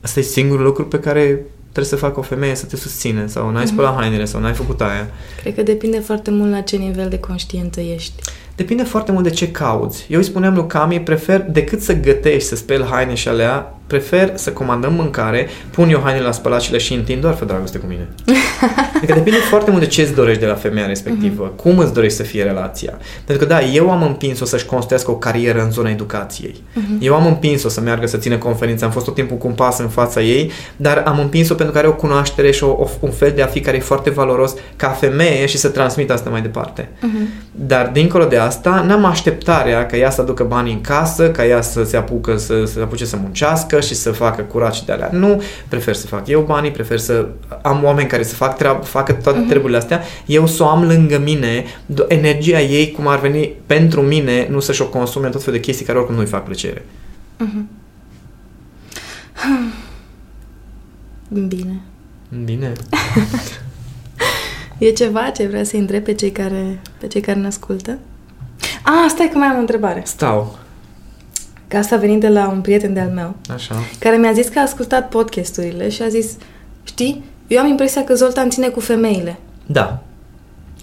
Asta 0.00 0.20
e 0.20 0.22
singurul 0.22 0.64
lucru 0.64 0.86
pe 0.86 0.98
care 0.98 1.40
trebuie 1.60 1.84
să 1.84 1.96
facă 1.96 2.18
o 2.18 2.22
femeie 2.22 2.54
să 2.54 2.66
te 2.66 2.76
susține 2.76 3.26
sau 3.26 3.50
n-ai 3.50 3.64
mm-hmm. 3.64 3.66
spălat 3.66 3.94
hainele 3.94 4.24
sau 4.24 4.40
n-ai 4.40 4.52
făcut 4.52 4.80
aia. 4.80 5.10
Cred 5.40 5.54
că 5.54 5.62
depinde 5.62 5.98
foarte 5.98 6.30
mult 6.30 6.50
la 6.50 6.60
ce 6.60 6.76
nivel 6.76 7.08
de 7.08 7.18
conștiență 7.18 7.80
ești. 7.80 8.12
Depinde 8.56 8.82
foarte 8.82 9.12
mult 9.12 9.24
de 9.24 9.30
ce 9.30 9.50
cauți. 9.50 10.06
Eu 10.08 10.18
îi 10.18 10.24
spuneam 10.24 10.54
lui 10.54 10.66
Cami, 10.66 11.00
prefer 11.00 11.40
decât 11.40 11.80
să 11.80 11.94
gătești, 11.94 12.48
să 12.48 12.56
speli 12.56 12.84
haine 12.84 13.14
și 13.14 13.28
alea, 13.28 13.77
prefer 13.88 14.32
să 14.34 14.50
comandăm 14.50 14.92
mâncare, 14.92 15.48
pun 15.70 15.90
eu 15.90 16.00
hainele 16.02 16.24
la 16.24 16.32
spălat 16.32 16.60
și 16.60 16.72
le 16.72 16.78
și 16.78 16.94
întind 16.94 17.20
doar 17.20 17.34
fă 17.34 17.44
dragoste 17.44 17.78
cu 17.78 17.86
mine. 17.86 18.08
Adică 18.96 19.12
depinde 19.12 19.38
foarte 19.38 19.70
mult 19.70 19.82
de 19.82 19.88
ce 19.88 20.02
îți 20.02 20.14
dorești 20.14 20.40
de 20.40 20.46
la 20.46 20.54
femeia 20.54 20.86
respectivă, 20.86 21.52
uh-huh. 21.52 21.56
cum 21.56 21.78
îți 21.78 21.92
dorești 21.92 22.16
să 22.16 22.22
fie 22.22 22.42
relația. 22.42 22.98
Pentru 23.24 23.46
că 23.46 23.52
da, 23.52 23.62
eu 23.62 23.90
am 23.90 24.02
împins-o 24.02 24.44
să-și 24.44 24.64
construiască 24.64 25.10
o 25.10 25.14
carieră 25.14 25.62
în 25.62 25.70
zona 25.70 25.90
educației. 25.90 26.54
Uh-huh. 26.54 27.00
Eu 27.00 27.14
am 27.14 27.26
împins-o 27.26 27.68
să 27.68 27.80
meargă 27.80 28.06
să 28.06 28.16
țină 28.16 28.36
conferințe, 28.36 28.84
am 28.84 28.90
fost 28.90 29.04
tot 29.04 29.14
timpul 29.14 29.36
cu 29.36 29.46
un 29.46 29.52
pas 29.52 29.78
în 29.78 29.88
fața 29.88 30.20
ei, 30.20 30.52
dar 30.76 31.02
am 31.06 31.18
împins-o 31.18 31.54
pentru 31.54 31.72
că 31.72 31.78
are 31.78 31.88
o 31.88 31.94
cunoaștere 31.94 32.50
și 32.50 32.64
o, 32.64 32.68
o, 32.68 32.88
un 33.00 33.10
fel 33.10 33.32
de 33.34 33.42
a 33.42 33.46
fi 33.46 33.60
care 33.60 33.76
e 33.76 33.80
foarte 33.80 34.10
valoros 34.10 34.54
ca 34.76 34.88
femeie 34.88 35.46
și 35.46 35.58
să 35.58 35.68
transmită 35.68 36.12
asta 36.12 36.30
mai 36.30 36.40
departe. 36.40 36.88
Uh-huh. 36.88 37.46
Dar 37.50 37.90
dincolo 37.92 38.24
de 38.24 38.36
asta, 38.36 38.84
n-am 38.86 39.04
așteptarea 39.04 39.86
ca 39.86 39.96
ea 39.96 40.10
să 40.10 40.20
aducă 40.20 40.44
bani 40.44 40.72
în 40.72 40.80
casă, 40.80 41.30
ca 41.30 41.46
ea 41.46 41.60
să 41.60 41.84
se 41.84 41.96
apucă 41.96 42.36
să, 42.36 42.64
să 42.64 42.80
apuce 42.80 43.04
să 43.04 43.16
muncească 43.20 43.77
și 43.80 43.94
să 43.94 44.12
facă 44.12 44.42
curat 44.42 44.74
și 44.74 44.84
de 44.84 44.92
alea. 44.92 45.08
Nu, 45.12 45.42
prefer 45.68 45.94
să 45.94 46.06
fac 46.06 46.28
eu 46.28 46.40
banii, 46.40 46.70
prefer 46.70 46.98
să 46.98 47.28
am 47.62 47.84
oameni 47.84 48.08
care 48.08 48.22
să 48.22 48.34
fac 48.34 48.56
treabă, 48.56 48.84
facă 48.84 49.12
toate 49.12 49.38
uh-huh. 49.38 49.48
treburile 49.48 49.76
astea, 49.76 50.02
eu 50.26 50.46
să 50.46 50.62
o 50.62 50.66
am 50.66 50.84
lângă 50.84 51.18
mine, 51.18 51.64
energia 52.08 52.60
ei 52.60 52.90
cum 52.90 53.06
ar 53.06 53.20
veni 53.20 53.52
pentru 53.66 54.00
mine, 54.00 54.46
nu 54.50 54.60
să-și 54.60 54.82
o 54.82 54.86
consume 54.86 55.26
în 55.26 55.32
tot 55.32 55.42
felul 55.42 55.58
de 55.58 55.64
chestii 55.64 55.86
care 55.86 55.98
oricum 55.98 56.16
nu-i 56.16 56.26
fac 56.26 56.44
plăcere. 56.44 56.84
Uh-huh. 57.44 57.76
Bine. 61.28 61.80
Bine. 62.44 62.72
e 64.78 64.90
ceva 64.90 65.30
ce 65.30 65.46
vrea 65.46 65.64
să-i 65.64 65.80
întreb 65.80 66.04
pe 66.04 66.14
cei 66.14 66.30
care, 66.30 66.80
pe 66.98 67.06
cei 67.06 67.20
care 67.20 67.38
ne 67.38 67.46
ascultă? 67.46 67.98
Ah, 68.82 69.06
stai 69.08 69.28
că 69.32 69.38
mai 69.38 69.46
am 69.46 69.56
o 69.56 69.60
întrebare. 69.60 70.02
Stau. 70.04 70.58
Că 71.68 71.76
asta 71.76 71.94
a 71.94 71.98
venit 71.98 72.20
de 72.20 72.28
la 72.28 72.48
un 72.48 72.60
prieten 72.60 72.94
de-al 72.94 73.10
meu. 73.14 73.34
Așa. 73.54 73.74
Care 73.98 74.16
mi-a 74.16 74.32
zis 74.32 74.48
că 74.48 74.58
a 74.58 74.62
ascultat 74.62 75.08
podcasturile 75.08 75.88
și 75.88 76.02
a 76.02 76.08
zis, 76.08 76.36
știi, 76.84 77.24
eu 77.46 77.60
am 77.60 77.66
impresia 77.66 78.04
că 78.04 78.14
Zoltan 78.14 78.50
ține 78.50 78.68
cu 78.68 78.80
femeile. 78.80 79.38
Da. 79.66 80.02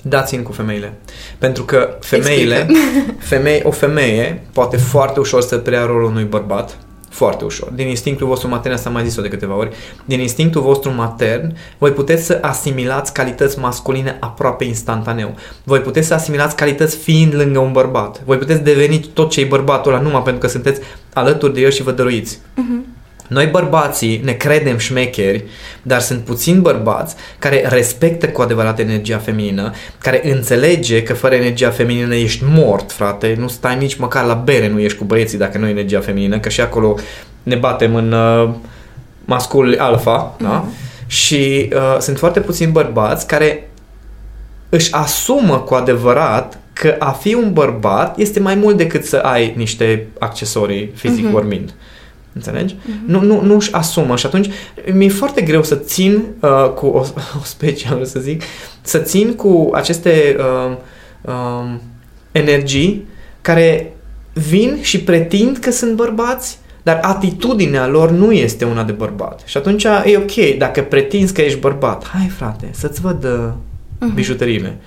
Da, 0.01 0.23
țin 0.23 0.43
cu 0.43 0.51
femeile. 0.51 0.93
Pentru 1.37 1.63
că 1.63 1.97
femeile, 1.99 2.67
femei, 3.31 3.61
o 3.63 3.71
femeie 3.71 4.41
poate 4.53 4.77
foarte 4.77 5.19
ușor 5.19 5.41
să 5.41 5.57
preia 5.57 5.85
rolul 5.85 6.09
unui 6.09 6.23
bărbat 6.23 6.77
foarte 7.15 7.45
ușor. 7.45 7.69
Din 7.69 7.87
instinctul 7.87 8.27
vostru 8.27 8.47
matern, 8.47 8.73
asta 8.73 8.87
am 8.87 8.95
mai 8.95 9.07
zis-o 9.07 9.21
de 9.21 9.27
câteva 9.27 9.55
ori, 9.55 9.75
din 10.05 10.19
instinctul 10.19 10.61
vostru 10.61 10.91
matern, 10.91 11.55
voi 11.77 11.91
puteți 11.91 12.25
să 12.25 12.37
asimilați 12.41 13.13
calități 13.13 13.59
masculine 13.59 14.17
aproape 14.19 14.63
instantaneu. 14.63 15.35
Voi 15.63 15.79
puteți 15.79 16.07
să 16.07 16.13
asimilați 16.13 16.55
calități 16.55 16.97
fiind 16.97 17.35
lângă 17.35 17.59
un 17.59 17.71
bărbat. 17.71 18.21
Voi 18.25 18.37
puteți 18.37 18.63
deveni 18.63 18.99
tot 19.13 19.29
ce 19.29 19.41
e 19.41 19.45
bărbatul 19.45 19.93
ăla 19.93 20.01
numai 20.01 20.21
pentru 20.21 20.41
că 20.41 20.47
sunteți 20.47 20.81
alături 21.13 21.53
de 21.53 21.61
el 21.61 21.71
și 21.71 21.83
vă 21.83 21.91
dăruiți. 21.91 22.37
Uh-huh. 22.37 22.94
Noi 23.27 23.45
bărbații 23.45 24.21
ne 24.23 24.31
credem 24.31 24.77
șmecheri, 24.77 25.43
dar 25.81 25.99
sunt 25.99 26.23
puțini 26.23 26.59
bărbați 26.59 27.15
care 27.39 27.65
respectă 27.69 28.29
cu 28.29 28.41
adevărat 28.41 28.79
energia 28.79 29.17
feminină, 29.17 29.73
care 29.97 30.31
înțelege 30.33 31.03
că 31.03 31.13
fără 31.13 31.35
energia 31.35 31.69
feminină 31.69 32.15
ești 32.15 32.43
mort, 32.47 32.91
frate, 32.91 33.35
nu 33.39 33.47
stai 33.47 33.77
nici 33.77 33.95
măcar 33.95 34.25
la 34.25 34.33
bere, 34.33 34.67
nu 34.67 34.79
ești 34.79 34.97
cu 34.97 35.03
băieții 35.03 35.37
dacă 35.37 35.57
nu 35.57 35.67
e 35.67 35.69
energia 35.69 35.99
feminină, 35.99 36.39
că 36.39 36.49
și 36.49 36.61
acolo 36.61 36.95
ne 37.43 37.55
batem 37.55 37.95
în 37.95 38.11
uh, 38.11 38.49
mascul 39.25 39.75
alfa, 39.79 40.35
mm-hmm. 40.35 40.41
da? 40.41 40.57
Mhm. 40.57 40.73
Și 41.07 41.69
uh, 41.73 41.97
sunt 41.99 42.17
foarte 42.17 42.39
puțini 42.39 42.71
bărbați 42.71 43.27
care 43.27 43.69
își 44.69 44.93
asumă 44.93 45.59
cu 45.59 45.73
adevărat 45.73 46.59
că 46.73 46.95
a 46.99 47.11
fi 47.11 47.33
un 47.33 47.53
bărbat 47.53 48.17
este 48.17 48.39
mai 48.39 48.55
mult 48.55 48.77
decât 48.77 49.05
să 49.05 49.17
ai 49.17 49.53
niște 49.55 50.07
accesorii 50.19 50.91
fizic 50.95 51.27
mm-hmm. 51.27 51.31
vorbind. 51.31 51.73
Înțelegi? 52.35 52.75
Mm-hmm. 52.75 53.05
Nu, 53.05 53.21
nu, 53.21 53.41
nu 53.41 53.55
își 53.55 53.73
asumă 53.73 54.15
și 54.15 54.25
atunci 54.25 54.49
mi-e 54.93 55.09
foarte 55.09 55.41
greu 55.41 55.63
să 55.63 55.75
țin 55.75 56.23
uh, 56.39 56.69
cu 56.75 56.85
o, 56.85 56.99
o 57.41 57.43
specie, 57.43 57.89
am 57.91 58.03
să 58.03 58.19
zic, 58.19 58.41
să 58.81 58.97
țin 58.97 59.33
cu 59.33 59.69
aceste 59.73 60.35
uh, 60.39 60.75
uh, 61.21 61.75
energii 62.31 63.07
care 63.41 63.93
vin 64.33 64.77
și 64.81 64.99
pretind 64.99 65.57
că 65.57 65.71
sunt 65.71 65.95
bărbați, 65.95 66.59
dar 66.83 66.99
atitudinea 67.01 67.87
lor 67.87 68.11
nu 68.11 68.31
este 68.31 68.65
una 68.65 68.83
de 68.83 68.91
bărbat. 68.91 69.41
Și 69.45 69.57
atunci 69.57 69.83
e 69.83 70.17
ok, 70.17 70.57
dacă 70.57 70.81
pretinzi 70.81 71.33
că 71.33 71.41
ești 71.41 71.59
bărbat, 71.59 72.07
hai 72.07 72.27
frate, 72.27 72.69
să-ți 72.71 73.01
văd 73.01 73.23
uh, 73.23 73.49
uh-huh. 73.51 74.13
bijuteriile. 74.13 74.77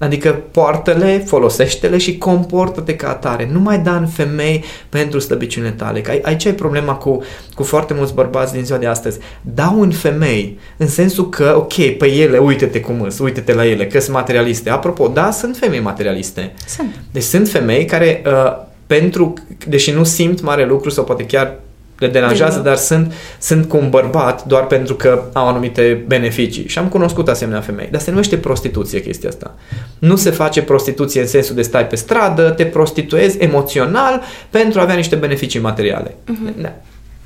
Adică 0.00 0.42
poartă-le, 0.50 1.22
folosește-le 1.26 1.98
și 1.98 2.18
comportă-te 2.18 2.96
ca 2.96 3.08
atare. 3.08 3.48
Nu 3.52 3.60
mai 3.60 3.78
da 3.78 3.96
în 3.96 4.06
femei 4.06 4.64
pentru 4.88 5.18
slăbiciunile 5.18 5.72
tale. 5.72 6.00
Că 6.00 6.12
aici 6.22 6.46
ai 6.46 6.52
problema 6.52 6.94
cu, 6.94 7.22
cu 7.54 7.62
foarte 7.62 7.94
mulți 7.94 8.14
bărbați 8.14 8.52
din 8.52 8.64
ziua 8.64 8.78
de 8.78 8.86
astăzi. 8.86 9.18
Dau 9.40 9.80
în 9.80 9.90
femei, 9.90 10.58
în 10.76 10.88
sensul 10.88 11.28
că, 11.28 11.54
ok, 11.56 11.74
pe 11.74 12.06
ele, 12.06 12.38
uite-te 12.38 12.80
cum 12.80 13.00
îs, 13.00 13.18
uite-te 13.18 13.54
la 13.54 13.66
ele, 13.66 13.86
că 13.86 14.00
sunt 14.00 14.16
materialiste. 14.16 14.70
Apropo, 14.70 15.08
da, 15.08 15.30
sunt 15.30 15.56
femei 15.56 15.80
materialiste. 15.80 16.52
Sunt. 16.66 16.94
Deci 17.12 17.22
sunt 17.22 17.48
femei 17.48 17.84
care, 17.84 18.22
uh, 18.26 18.56
pentru, 18.86 19.34
deși 19.68 19.90
nu 19.90 20.04
simt 20.04 20.40
mare 20.40 20.66
lucru 20.66 20.90
sau 20.90 21.04
poate 21.04 21.26
chiar 21.26 21.58
le 22.00 22.08
deranjează, 22.08 22.58
dar 22.58 22.76
sunt, 22.76 23.12
sunt 23.38 23.68
cu 23.68 23.76
un 23.76 23.90
bărbat 23.90 24.44
doar 24.44 24.66
pentru 24.66 24.94
că 24.94 25.22
au 25.32 25.48
anumite 25.48 26.04
beneficii. 26.06 26.68
Și 26.68 26.78
am 26.78 26.88
cunoscut 26.88 27.28
asemenea 27.28 27.60
femei. 27.60 27.88
Dar 27.90 28.00
se 28.00 28.10
numește 28.10 28.36
prostituție 28.36 29.00
chestia 29.00 29.28
asta. 29.28 29.54
Nu 29.98 30.16
se 30.16 30.30
face 30.30 30.62
prostituție 30.62 31.20
în 31.20 31.26
sensul 31.26 31.54
de 31.54 31.62
stai 31.62 31.86
pe 31.86 31.96
stradă, 31.96 32.50
te 32.50 32.64
prostituezi 32.64 33.38
emoțional 33.38 34.22
pentru 34.50 34.78
a 34.78 34.82
avea 34.82 34.94
niște 34.94 35.16
beneficii 35.16 35.60
materiale. 35.60 36.10
Uh-huh. 36.10 36.62
Da. 36.62 36.72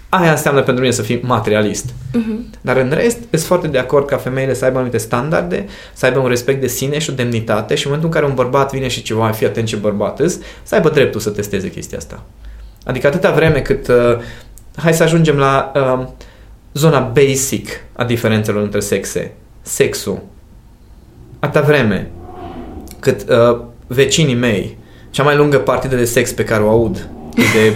Aia 0.09 0.31
înseamnă 0.31 0.63
pentru 0.63 0.83
mine 0.83 0.95
să 0.95 1.03
fii 1.03 1.21
materialist. 1.23 1.85
Uh-huh. 1.85 2.59
Dar 2.61 2.77
în 2.77 2.93
rest, 2.95 3.19
sunt 3.31 3.43
foarte 3.43 3.67
de 3.67 3.79
acord 3.79 4.07
ca 4.07 4.17
femeile 4.17 4.55
să 4.55 4.65
aibă 4.65 4.77
anumite 4.77 4.99
standarde, 4.99 5.67
să 5.93 6.07
aibă 6.07 6.19
un 6.19 6.29
respect 6.29 6.61
de 6.61 6.67
sine 6.67 6.99
și 6.99 7.11
o 7.11 7.13
demnitate 7.13 7.75
și 7.75 7.87
în 7.87 7.93
momentul 7.93 8.15
în 8.15 8.21
care 8.21 8.33
un 8.33 8.37
bărbat 8.45 8.73
vine 8.73 8.89
și 8.89 9.03
ceva, 9.03 9.31
fii 9.31 9.47
atent 9.47 9.67
ce 9.67 9.77
bărbat 9.77 10.21
îs, 10.21 10.39
să 10.63 10.75
aibă 10.75 10.89
dreptul 10.89 11.21
să 11.21 11.31
testeze 11.31 11.71
chestia 11.71 11.99
asta. 11.99 12.23
Adică 12.85 13.07
atâta 13.07 13.33
vreme 13.33 13.61
cât 13.61 13.89
uh, 13.89 13.95
hai 14.77 14.95
să 14.95 15.03
ajungem 15.03 15.37
la 15.37 15.73
uh, 15.75 16.07
zona 16.73 17.01
basic 17.01 17.69
a 17.93 18.05
diferențelor 18.05 18.63
între 18.63 18.81
sexe. 18.81 19.33
Sexul. 19.63 20.23
Atâta 21.39 21.67
vreme 21.67 22.11
cât 23.01 23.25
uh, 23.29 23.61
vecinii 23.87 24.35
mei, 24.35 24.79
cea 25.11 25.23
mai 25.23 25.37
lungă 25.37 25.59
partidă 25.59 25.97
de 25.97 26.05
sex 26.05 26.33
pe 26.33 26.45
care 26.45 26.63
o 26.63 26.69
aud 26.69 27.09
e 27.37 27.43
de 27.43 27.75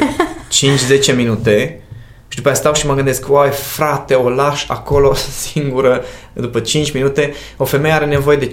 5-10 1.12 1.16
minute 1.16 1.80
și 2.28 2.36
după 2.36 2.49
aia 2.49 2.57
stau 2.57 2.74
și 2.74 2.86
mă 2.86 2.94
gândesc, 2.94 3.30
uai 3.30 3.51
frate, 3.51 4.14
o 4.14 4.28
lași 4.28 4.64
acolo 4.68 5.14
singură 5.46 6.05
după 6.32 6.61
5 6.61 6.92
minute. 6.92 7.32
O 7.57 7.64
femeie 7.64 7.94
are 7.94 8.07
nevoie 8.07 8.36
de 8.36 8.51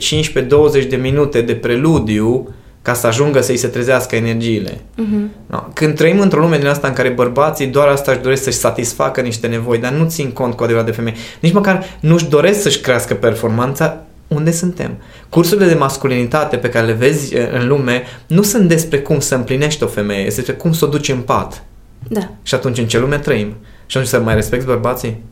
15-20 0.83 0.87
de 0.87 0.95
minute 0.95 1.41
de 1.41 1.55
preludiu 1.55 2.53
ca 2.85 2.93
să 2.93 3.07
ajungă 3.07 3.41
să-i 3.41 3.57
se 3.57 3.67
trezească 3.67 4.15
energiile. 4.15 4.71
Uh-huh. 4.71 5.25
No. 5.47 5.59
Când 5.73 5.95
trăim 5.95 6.19
într-o 6.19 6.39
lume 6.39 6.57
din 6.57 6.67
asta 6.67 6.87
în 6.87 6.93
care 6.93 7.09
bărbații 7.09 7.67
doar 7.67 7.87
asta 7.87 8.11
își 8.11 8.21
doresc 8.21 8.43
să-și 8.43 8.57
satisfacă 8.57 9.21
niște 9.21 9.47
nevoi, 9.47 9.77
dar 9.77 9.91
nu 9.91 10.05
țin 10.07 10.31
cont 10.31 10.53
cu 10.53 10.63
adevărat 10.63 10.87
de 10.87 10.91
femei, 10.91 11.13
nici 11.39 11.53
măcar 11.53 11.85
nu-și 11.99 12.25
doresc 12.25 12.61
să-și 12.61 12.79
crească 12.79 13.13
performanța, 13.13 14.03
unde 14.27 14.51
suntem? 14.51 14.97
Cursurile 15.29 15.67
de 15.67 15.73
masculinitate 15.73 16.57
pe 16.57 16.69
care 16.69 16.85
le 16.85 16.91
vezi 16.91 17.35
eh, 17.35 17.47
în 17.51 17.67
lume 17.67 18.03
nu 18.27 18.41
sunt 18.41 18.67
despre 18.67 18.99
cum 18.99 19.19
să 19.19 19.35
împlinești 19.35 19.83
o 19.83 19.87
femeie, 19.87 20.25
este 20.25 20.41
despre 20.41 20.55
cum 20.55 20.73
să 20.73 20.85
o 20.85 20.87
duci 20.87 21.09
în 21.09 21.19
pat. 21.19 21.63
Da. 22.07 22.31
Și 22.43 22.55
atunci 22.55 22.77
în 22.77 22.87
ce 22.87 22.99
lume 22.99 23.17
trăim? 23.17 23.55
Și 23.85 23.97
atunci 23.97 24.11
să 24.11 24.19
mai 24.19 24.35
respecti 24.35 24.65
bărbații? 24.65 25.23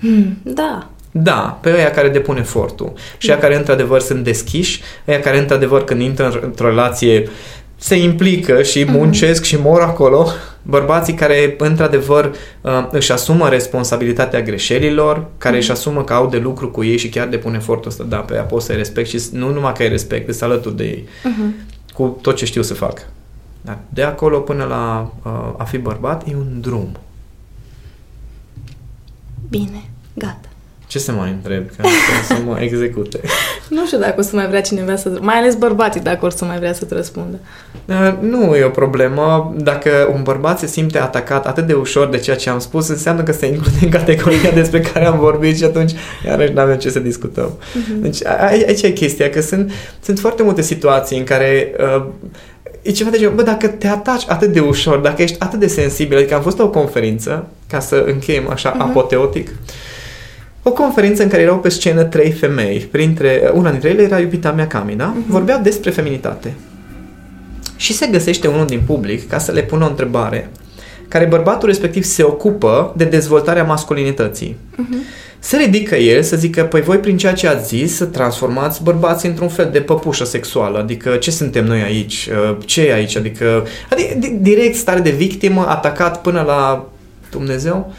Hmm, 0.00 0.38
da. 0.42 0.90
Da, 1.22 1.58
pe 1.60 1.70
aia 1.70 1.90
care 1.90 2.08
depun 2.08 2.36
efortul 2.36 2.92
și 3.18 3.30
aia 3.30 3.38
care 3.38 3.56
într-adevăr 3.56 4.00
sunt 4.00 4.24
deschiși, 4.24 4.80
aia 5.06 5.20
care 5.20 5.38
într-adevăr 5.38 5.84
când 5.84 6.00
intră 6.00 6.40
într-o 6.42 6.66
relație 6.68 7.28
se 7.76 7.96
implică 7.96 8.62
și 8.62 8.82
Mhm. 8.84 8.92
muncesc 8.92 9.44
și 9.44 9.56
mor 9.56 9.80
acolo, 9.80 10.28
bărbații 10.62 11.14
care 11.14 11.54
într-adevăr 11.58 12.30
uh, 12.60 12.88
își 12.90 13.12
asumă 13.12 13.48
responsabilitatea 13.48 14.42
greșelilor, 14.42 15.26
care 15.38 15.54
Mhm. 15.54 15.62
își 15.62 15.70
asumă 15.70 16.04
că 16.04 16.12
au 16.12 16.26
de 16.28 16.36
lucru 16.38 16.70
cu 16.70 16.84
ei 16.84 16.96
și 16.96 17.08
chiar 17.08 17.26
depun 17.28 17.54
efortul 17.54 17.90
ăsta, 17.90 18.04
da, 18.04 18.16
pe 18.16 18.32
aia 18.32 18.42
poți 18.42 18.66
să-i 18.66 18.76
respect 18.76 19.08
și 19.08 19.20
nu 19.32 19.52
numai 19.52 19.72
că 19.72 19.82
îi 19.82 19.88
respect, 19.88 20.34
să 20.34 20.44
alături 20.44 20.76
de 20.76 20.84
ei, 20.84 21.08
Mhm. 21.24 21.54
cu 21.94 22.18
tot 22.22 22.36
ce 22.36 22.44
știu 22.44 22.62
să 22.62 22.74
fac. 22.74 22.98
Dar 23.60 23.78
de 23.88 24.02
acolo 24.02 24.38
până 24.38 24.64
la 24.64 25.12
uh, 25.24 25.54
a 25.56 25.64
fi 25.64 25.78
bărbat 25.78 26.22
e 26.28 26.34
un 26.36 26.60
drum. 26.60 26.96
Bine, 29.48 29.90
gata. 30.14 30.47
Ce 30.88 30.98
să 30.98 31.12
mai 31.12 31.30
întreb? 31.30 31.64
Că 31.76 31.82
să 32.26 32.34
mă 32.46 32.56
execute. 32.60 33.20
Nu 33.68 33.86
știu 33.86 33.98
dacă 33.98 34.14
o 34.18 34.22
să 34.22 34.30
mai 34.36 34.46
vrea 34.46 34.60
cineva 34.60 34.96
să... 34.96 35.18
Mai 35.20 35.34
ales 35.34 35.54
bărbații 35.54 36.00
dacă 36.00 36.24
or 36.24 36.30
să 36.30 36.44
mai 36.44 36.58
vrea 36.58 36.72
să-ți 36.72 36.94
răspundă. 36.94 37.38
Uh, 37.86 38.14
Nu 38.20 38.54
e 38.56 38.64
o 38.64 38.68
problemă. 38.68 39.54
Dacă 39.56 39.90
un 40.14 40.22
bărbat 40.22 40.58
se 40.58 40.66
simte 40.66 40.98
atacat 40.98 41.46
atât 41.46 41.66
de 41.66 41.72
ușor 41.72 42.08
de 42.08 42.16
ceea 42.18 42.36
ce 42.36 42.50
am 42.50 42.58
spus, 42.58 42.88
înseamnă 42.88 43.22
că 43.22 43.32
se 43.32 43.46
include 43.46 43.76
în 43.82 43.88
categoria 43.90 44.50
despre 44.60 44.80
care 44.80 45.06
am 45.06 45.18
vorbit 45.18 45.56
și 45.56 45.64
atunci 45.64 45.92
iarăși 46.26 46.52
nu 46.52 46.60
avem 46.60 46.76
ce 46.76 46.90
să 46.90 46.98
discutăm. 46.98 47.50
Mhm. 47.74 48.00
Deci 48.02 48.24
a- 48.24 48.36
a- 48.40 48.46
aici 48.66 48.82
e 48.82 48.90
chestia, 48.90 49.30
că 49.30 49.40
sunt, 49.40 49.70
sunt 50.02 50.18
foarte 50.18 50.42
multe 50.42 50.62
situații 50.62 51.18
în 51.18 51.24
care 51.24 51.74
uh, 51.96 52.04
e 52.82 52.90
ceva 52.90 53.10
de 53.10 53.18
genul, 53.18 53.34
bă, 53.34 53.42
dacă 53.42 53.66
te 53.68 53.86
ataci 53.88 54.24
atât 54.28 54.52
de 54.52 54.60
ușor, 54.60 54.98
dacă 54.98 55.22
ești 55.22 55.36
atât 55.38 55.58
de 55.58 55.66
sensibil, 55.66 56.16
adică 56.16 56.34
am 56.34 56.42
fost 56.42 56.58
la 56.58 56.64
o 56.64 56.68
conferință, 56.70 57.46
ca 57.68 57.80
să 57.80 58.04
încheiem 58.06 58.48
așa 58.50 58.70
Mhm. 58.76 58.80
apoteotic, 58.88 59.48
o 60.62 60.72
conferință 60.72 61.22
în 61.22 61.28
care 61.28 61.42
erau 61.42 61.58
pe 61.58 61.68
scenă 61.68 62.02
trei 62.04 62.30
femei, 62.30 62.78
printre, 62.90 63.50
una 63.54 63.70
dintre 63.70 63.88
ele 63.88 64.02
era 64.02 64.18
iubita 64.18 64.52
mea 64.52 64.66
Cami, 64.66 64.94
da? 64.96 65.04
Mhm. 65.06 65.30
Vorbeau 65.30 65.60
despre 65.62 65.90
feminitate. 65.90 66.54
Și 67.76 67.92
se 67.92 68.06
găsește 68.06 68.46
unul 68.48 68.66
din 68.66 68.80
public 68.86 69.28
ca 69.28 69.38
să 69.38 69.52
le 69.52 69.62
pună 69.62 69.84
o 69.84 69.88
întrebare 69.88 70.50
care 71.08 71.24
bărbatul 71.24 71.68
respectiv 71.68 72.04
se 72.04 72.22
ocupă 72.22 72.92
de 72.96 73.04
dezvoltarea 73.04 73.64
masculinității. 73.64 74.56
Mhm. 74.76 74.96
Se 75.38 75.56
ridică 75.56 75.96
el 75.96 76.22
să 76.22 76.36
zică, 76.36 76.62
păi 76.64 76.80
voi 76.80 76.96
prin 76.98 77.16
ceea 77.16 77.32
ce 77.32 77.48
ați 77.48 77.68
zis 77.76 77.96
să 77.96 78.04
transformați 78.04 78.82
bărbații 78.82 79.28
într-un 79.28 79.48
fel 79.48 79.68
de 79.72 79.80
păpușă 79.80 80.24
sexuală, 80.24 80.78
adică 80.78 81.16
ce 81.16 81.30
suntem 81.30 81.64
noi 81.66 81.82
aici, 81.82 82.28
Uh, 82.50 82.56
ce 82.64 82.82
e 82.82 82.92
aici, 82.92 83.16
adică, 83.16 83.66
adică 83.92 84.14
di- 84.18 84.36
direct 84.40 84.74
stare 84.76 85.00
de 85.00 85.10
victimă, 85.10 85.64
atacat 85.68 86.20
până 86.20 86.42
la 86.46 86.88
Dumnezeu. 87.30 87.92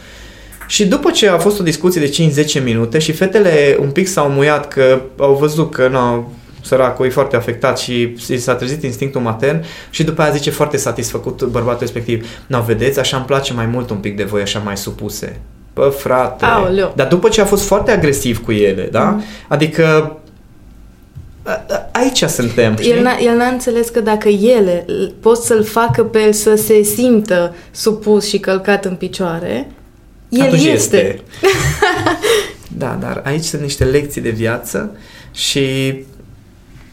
Și 0.69 0.87
după 0.87 1.11
ce 1.11 1.27
a 1.29 1.37
fost 1.37 1.59
o 1.59 1.63
discuție 1.63 2.01
de 2.01 2.43
5-10 2.59 2.63
minute 2.63 2.99
și 2.99 3.11
fetele 3.11 3.77
un 3.79 3.89
pic 3.89 4.07
s-au 4.07 4.29
muiat 4.29 4.67
că 4.67 5.01
au 5.17 5.33
văzut 5.39 5.71
că 5.73 5.87
nu, 5.87 6.31
săracul 6.61 7.05
e 7.05 7.09
foarte 7.09 7.35
afectat 7.35 7.79
și 7.79 8.15
i 8.29 8.37
s-a 8.37 8.55
trezit 8.55 8.83
instinctul 8.83 9.21
matern 9.21 9.63
și 9.89 10.03
după 10.03 10.21
aia 10.21 10.31
zice 10.31 10.49
foarte 10.49 10.77
satisfăcut 10.77 11.43
bărbatul 11.43 11.79
respectiv, 11.79 12.27
nu 12.47 12.61
vedeți, 12.61 12.99
așa 12.99 13.17
îmi 13.17 13.25
place 13.25 13.53
mai 13.53 13.65
mult 13.65 13.89
un 13.89 13.97
pic 13.97 14.17
de 14.17 14.23
voi 14.23 14.41
așa 14.41 14.59
mai 14.59 14.77
supuse. 14.77 15.39
Bă, 15.73 15.93
frate. 15.97 16.45
Aoleu. 16.45 16.93
Dar 16.95 17.07
după 17.07 17.29
ce 17.29 17.41
a 17.41 17.45
fost 17.45 17.63
foarte 17.65 17.91
agresiv 17.91 18.43
cu 18.43 18.51
ele, 18.51 18.87
da? 18.91 19.03
Mhm. 19.03 19.23
Adică 19.47 20.17
a- 21.43 21.65
a- 21.69 21.89
aici 21.91 22.23
suntem, 22.23 22.75
știi? 22.79 22.91
El 22.91 23.01
n-a, 23.03 23.17
el 23.21 23.37
n-a 23.37 23.47
înțeles 23.47 23.89
că 23.89 23.99
dacă 23.99 24.27
ele 24.29 24.83
l- 24.87 25.13
pot 25.21 25.37
să-l 25.37 25.63
facă 25.63 26.03
pe 26.03 26.19
el 26.21 26.33
să 26.33 26.55
se 26.55 26.81
simtă 26.83 27.55
supus 27.71 28.27
și 28.27 28.39
călcat 28.39 28.85
în 28.85 28.95
picioare, 28.95 29.67
el 30.29 30.41
Atunci 30.41 30.63
este. 30.65 31.21
da, 32.77 32.97
dar 32.99 33.21
aici 33.25 33.43
sunt 33.43 33.61
niște 33.61 33.83
lecții 33.83 34.21
de 34.21 34.29
viață 34.29 34.97
și 35.31 35.95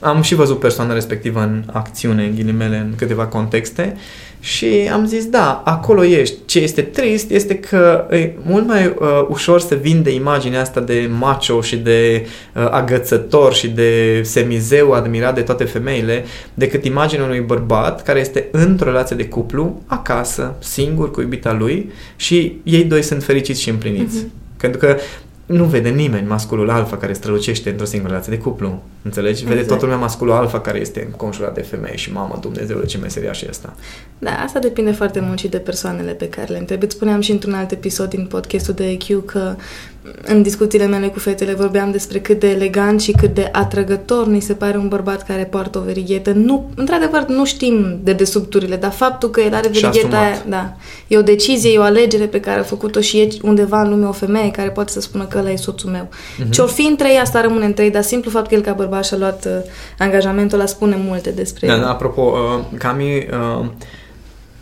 am 0.01 0.23
și 0.23 0.35
văzut 0.35 0.59
persoana 0.59 0.93
respectivă 0.93 1.41
în 1.41 1.63
acțiune, 1.73 2.25
în 2.25 2.35
ghilimele, 2.35 2.77
în 2.77 2.93
câteva 2.97 3.27
contexte 3.27 3.97
și 4.41 4.89
am 4.93 5.07
zis, 5.07 5.27
da, 5.27 5.63
acolo 5.65 6.05
ești. 6.05 6.37
Ce 6.45 6.59
este 6.59 6.83
trist 6.83 7.31
este 7.31 7.59
că 7.59 8.07
e 8.11 8.31
mult 8.43 8.67
mai 8.67 8.87
uh, 8.87 9.27
ușor 9.29 9.61
să 9.61 9.75
vinde 9.75 10.11
imaginea 10.11 10.61
asta 10.61 10.81
de 10.81 11.11
macho 11.19 11.61
și 11.61 11.77
de 11.77 12.27
uh, 12.55 12.69
agățător 12.71 13.55
și 13.55 13.69
de 13.69 14.23
semizeu 14.25 14.93
admirat 14.93 15.35
de 15.35 15.41
toate 15.41 15.65
femeile 15.65 16.25
decât 16.55 16.85
imaginea 16.85 17.25
unui 17.25 17.41
bărbat 17.41 18.03
care 18.03 18.21
este 18.21 18.49
într-o 18.51 18.91
relație 18.91 19.17
de 19.17 19.27
cuplu, 19.27 19.83
acasă, 19.87 20.55
singur 20.59 21.11
cu 21.11 21.21
iubita 21.21 21.53
lui 21.53 21.91
și 22.17 22.61
ei 22.63 22.85
doi 22.85 23.03
sunt 23.03 23.23
fericiți 23.23 23.63
și 23.63 23.69
împliniți. 23.71 24.17
Mhm. 24.17 24.33
Pentru 24.57 24.79
că 24.79 24.97
nu 25.47 25.65
vede 25.65 25.89
nimeni 25.89 26.27
masculul 26.27 26.71
alfa 26.71 26.97
care 26.97 27.13
strălucește 27.13 27.71
într-o 27.71 27.85
singură 27.85 28.13
relație 28.13 28.37
de 28.37 28.43
cuplu. 28.43 28.83
Înțelegi? 29.03 29.43
Vede 29.43 29.53
Exact. 29.53 29.69
toată 29.69 29.85
lumea 29.85 30.01
masculul 30.01 30.33
alfa 30.33 30.61
care 30.61 30.81
este 30.81 31.05
înconjurat 31.11 31.55
de 31.55 31.61
femei 31.61 31.97
și 31.97 32.13
mamă, 32.13 32.39
Dumnezeu, 32.41 32.83
ce 32.83 32.99
meseria 32.99 33.33
și 33.33 33.47
asta. 33.49 33.75
Da, 34.19 34.31
asta 34.31 34.59
depinde 34.59 34.93
foarte 34.93 35.21
mult 35.21 35.39
și 35.39 35.49
de 35.49 35.59
persoanele 35.59 36.13
pe 36.13 36.29
care 36.29 36.53
le 36.53 36.59
întrebi. 36.59 36.85
Îți 36.85 36.95
spuneam 36.95 37.21
și 37.21 37.31
într-un 37.31 37.55
alt 37.55 37.71
episod 37.71 38.09
din 38.09 38.27
podcastul 38.27 38.75
de 38.75 38.91
EQ 38.91 39.25
că 39.25 39.55
în 40.25 40.43
discuțiile 40.43 40.87
mele 40.87 41.07
cu 41.09 41.19
fetele 41.19 41.55
vorbeam 41.55 41.91
despre 41.91 42.19
cât 42.19 42.41
de 42.41 42.51
elegant 42.51 43.01
și 43.01 43.13
cât 43.13 43.35
de 43.35 43.49
atrăgător 43.53 44.27
ni 44.27 44.41
se 44.41 44.53
pare 44.53 44.77
un 44.77 44.89
bărbat 44.89 45.27
care 45.27 45.45
poartă 45.45 45.79
o 45.79 45.81
verighetă. 45.81 46.33
Nu, 46.33 46.71
într-adevăr, 46.75 47.25
nu 47.29 47.45
știm 47.45 47.99
de 48.03 48.15
dedesubturile, 48.17 48.77
dar 48.77 48.91
faptul 48.91 49.31
că 49.31 49.41
el 49.41 49.55
are 49.55 49.69
Și-a 49.73 49.89
verigheta 49.89 50.17
asumat. 50.17 50.33
aia, 50.33 50.43
da, 50.49 50.73
e 51.07 51.19
o 51.19 51.23
decizie, 51.23 51.73
e 51.73 51.79
o 51.79 51.83
alegere 51.83 52.25
pe 52.27 52.41
care 52.41 52.61
a 52.61 52.63
făcut-o 52.63 53.01
și 53.01 53.19
e 53.21 53.29
undeva 53.43 53.83
în 53.83 53.89
lume 53.91 54.07
o 54.07 54.13
femeie 54.13 54.51
care 54.51 54.69
poate 54.69 54.93
să 54.93 55.01
spună 55.01 55.25
că 55.25 55.39
ăla 55.39 55.51
e 55.51 55.57
soțul 55.57 55.91
meu. 55.91 56.09
Mhm. 56.39 56.51
Ce-or 56.51 56.69
fi 56.69 56.83
între 56.83 57.11
ei, 57.11 57.19
asta 57.19 57.41
rămâne 57.41 57.65
între 57.65 57.85
ei, 57.85 57.91
dar 57.91 58.03
simplu 58.03 58.31
fapt 58.31 58.49
că 58.49 58.55
el 58.55 58.61
ca 58.61 58.73
bărbat 58.73 59.05
și-a 59.05 59.17
luat 59.17 59.45
uh, 59.45 59.53
angajamentul 59.99 60.59
ăla 60.59 60.67
spune 60.69 60.97
multe 61.07 61.31
despre 61.31 61.67
Da, 61.67 61.75
el. 61.75 61.81
da, 61.81 61.91
apropo, 61.91 62.21
uh, 62.23 62.79
Cami, 62.79 63.27
uh, 63.61 63.67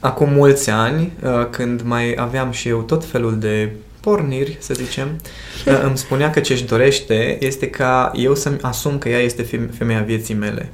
acum 0.01 0.29
mulți 0.33 0.71
ani, 0.71 1.13
uh, 1.25 1.47
când 1.51 1.81
mai 1.85 2.15
aveam 2.19 2.51
și 2.51 2.69
eu 2.69 2.79
tot 2.81 3.05
felul 3.05 3.37
de 3.39 3.73
porniri, 4.05 4.57
să 4.61 4.75
zicem, 4.75 5.09
uh, 5.67 5.81
îmi 5.83 5.99
spunea 5.99 6.31
că 6.31 6.41
ce-și 6.41 6.65
dorește 6.65 7.39
este 7.41 7.71
ca 7.71 8.13
eu 8.15 8.35
să-mi 8.35 8.59
asum 8.61 8.99
că 8.99 9.09
ea 9.09 9.19
este 9.19 9.43
fem- 9.43 9.77
femeia 9.77 10.03
vieții 10.03 10.35
mele. 10.35 10.73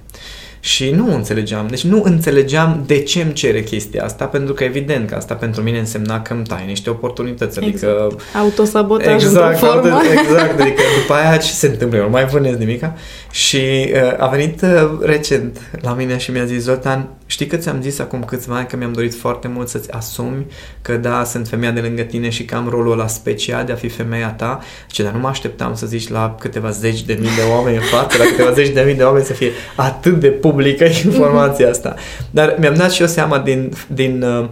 Și 0.60 0.90
nu 0.90 1.14
înțelegeam. 1.14 1.66
Deci 1.66 1.84
nu 1.84 2.02
înțelegeam 2.04 2.82
de 2.86 2.98
ce 3.02 3.22
îmi 3.22 3.32
cere 3.32 3.62
chestia 3.62 4.04
asta, 4.04 4.24
pentru 4.24 4.54
că 4.54 4.64
evident 4.64 5.08
că 5.08 5.14
asta 5.14 5.34
pentru 5.34 5.62
mine 5.62 5.78
însemna 5.78 6.22
că 6.22 6.32
îmi 6.32 6.44
tai 6.44 6.64
niște 6.66 6.90
oportunități. 6.90 7.58
Adică 7.58 8.16
Autosabotaj 8.38 9.22
Exact, 9.24 9.52
într-o 9.52 9.66
formă. 9.66 10.00
auto- 10.00 10.12
exact, 10.20 10.60
adică 10.60 10.82
după 11.00 11.14
aia 11.14 11.36
ce 11.36 11.50
se 11.52 11.66
întâmplă? 11.66 11.98
Eu 11.98 12.04
nu 12.04 12.10
mai 12.10 12.24
vânez 12.26 12.56
nimica 12.56 12.94
și 13.30 13.56
uh, 13.92 14.14
a 14.18 14.26
venit 14.26 14.62
uh, 14.62 14.90
recent 15.02 15.58
la 15.80 15.92
mine 15.94 16.16
și 16.18 16.30
mi-a 16.30 16.44
zis 16.44 16.62
Zoltan, 16.62 17.08
știi 17.26 17.46
că 17.46 17.56
ți-am 17.56 17.78
zis 17.82 17.98
acum 17.98 18.24
câțiva 18.24 18.56
ani 18.56 18.66
că 18.66 18.76
mi-am 18.76 18.92
dorit 18.92 19.14
foarte 19.14 19.48
mult 19.48 19.68
să-ți 19.68 19.92
asumi 19.92 20.46
că 20.82 20.96
da, 20.96 21.24
sunt 21.24 21.48
femeia 21.48 21.70
de 21.72 21.80
lângă 21.80 22.02
tine 22.02 22.28
și 22.28 22.44
că 22.44 22.54
am 22.54 22.68
rolul 22.68 22.92
ăla 22.92 23.06
special 23.06 23.64
de 23.64 23.72
a 23.72 23.74
fi 23.74 23.88
femeia 23.88 24.28
ta, 24.28 24.60
ce 24.88 25.02
dar 25.02 25.12
nu 25.12 25.18
mă 25.18 25.28
așteptam 25.28 25.74
să 25.74 25.86
zici 25.86 26.08
la 26.08 26.36
câteva 26.40 26.70
zeci 26.70 27.02
de 27.02 27.16
mii 27.20 27.28
de 27.28 27.42
oameni 27.56 27.76
în 27.76 27.82
față, 27.82 28.16
la 28.18 28.24
câteva 28.24 28.52
zeci 28.52 28.68
de 28.68 28.82
mii 28.86 28.94
de 28.94 29.02
oameni 29.02 29.24
să 29.24 29.32
fie 29.32 29.50
atât 29.76 30.20
de 30.20 30.28
publică 30.50 30.84
informația 31.04 31.68
asta. 31.68 31.94
Dar 32.30 32.56
mi-am 32.58 32.74
dat 32.74 32.90
și 32.90 33.00
eu 33.00 33.06
seama 33.06 33.38
din, 33.38 33.72
din 33.86 34.22
uh, 34.22 34.48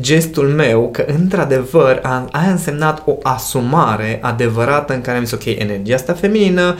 gestul 0.00 0.48
meu 0.48 0.88
că 0.92 1.04
într-adevăr 1.18 1.98
a, 2.02 2.28
a 2.32 2.50
însemnat 2.50 3.02
o 3.06 3.18
asumare 3.22 4.18
adevărată 4.22 4.94
în 4.94 5.00
care 5.00 5.16
am 5.16 5.24
zis 5.24 5.32
ok, 5.32 5.44
energia 5.44 5.94
asta 5.94 6.12
feminină 6.12 6.76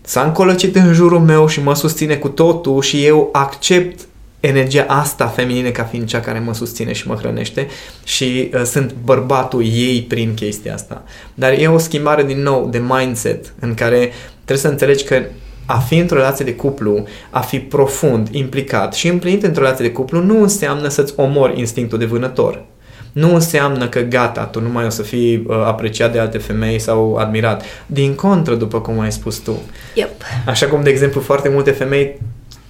s-a 0.00 0.22
încolăcit 0.22 0.76
în 0.76 0.92
jurul 0.92 1.20
meu 1.20 1.48
și 1.48 1.62
mă 1.62 1.74
susține 1.74 2.14
cu 2.14 2.28
totul 2.28 2.82
și 2.82 3.04
eu 3.04 3.28
accept 3.32 4.00
energia 4.40 4.84
asta 4.88 5.26
feminină 5.26 5.68
ca 5.68 5.82
fiind 5.82 6.06
cea 6.06 6.20
care 6.20 6.38
mă 6.38 6.54
susține 6.54 6.92
și 6.92 7.08
mă 7.08 7.14
hrănește 7.14 7.66
și 8.04 8.50
uh, 8.54 8.62
sunt 8.62 8.94
bărbatul 9.04 9.64
ei 9.64 10.02
prin 10.02 10.34
chestia 10.34 10.74
asta. 10.74 11.04
Dar 11.34 11.52
e 11.58 11.66
o 11.66 11.78
schimbare 11.78 12.24
din 12.24 12.42
nou 12.42 12.68
de 12.70 12.82
mindset 12.88 13.52
în 13.58 13.74
care 13.74 14.12
trebuie 14.34 14.64
să 14.64 14.68
înțelegi 14.68 15.04
că 15.04 15.22
a 15.70 15.78
fi 15.78 15.96
într-o 15.96 16.16
relație 16.16 16.44
de 16.44 16.54
cuplu, 16.54 17.04
a 17.30 17.40
fi 17.40 17.58
profund 17.58 18.28
implicat 18.30 18.94
și 18.94 19.08
împlinit 19.08 19.42
într-o 19.42 19.62
relație 19.62 19.84
de 19.84 19.92
cuplu 19.92 20.20
nu 20.20 20.42
înseamnă 20.42 20.88
să-ți 20.88 21.12
omori 21.16 21.58
instinctul 21.58 21.98
de 21.98 22.04
vânător. 22.04 22.64
Nu 23.12 23.34
înseamnă 23.34 23.88
că 23.88 24.00
gata, 24.00 24.44
tu 24.44 24.60
nu 24.60 24.68
mai 24.68 24.84
o 24.84 24.88
să 24.88 25.02
fii 25.02 25.44
uh, 25.46 25.56
apreciat 25.66 26.12
de 26.12 26.18
alte 26.18 26.38
femei 26.38 26.78
sau 26.78 27.14
admirat. 27.14 27.62
Din 27.86 28.14
contră, 28.14 28.54
după 28.54 28.80
cum 28.80 29.00
ai 29.00 29.12
spus 29.12 29.36
tu. 29.36 29.62
Yep. 29.94 30.10
Așa 30.46 30.66
cum, 30.66 30.82
de 30.82 30.90
exemplu, 30.90 31.20
foarte 31.20 31.48
multe 31.48 31.70
femei 31.70 32.20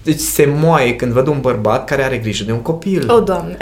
deci 0.03 0.19
se 0.19 0.49
moaie 0.61 0.95
când 0.97 1.13
văd 1.13 1.27
un 1.27 1.39
bărbat 1.41 1.85
care 1.85 2.05
are 2.05 2.17
grijă 2.17 2.45
de 2.45 2.53
un 2.53 2.63
copil. 2.63 3.11
O, 3.11 3.21
Doamne! 3.21 3.57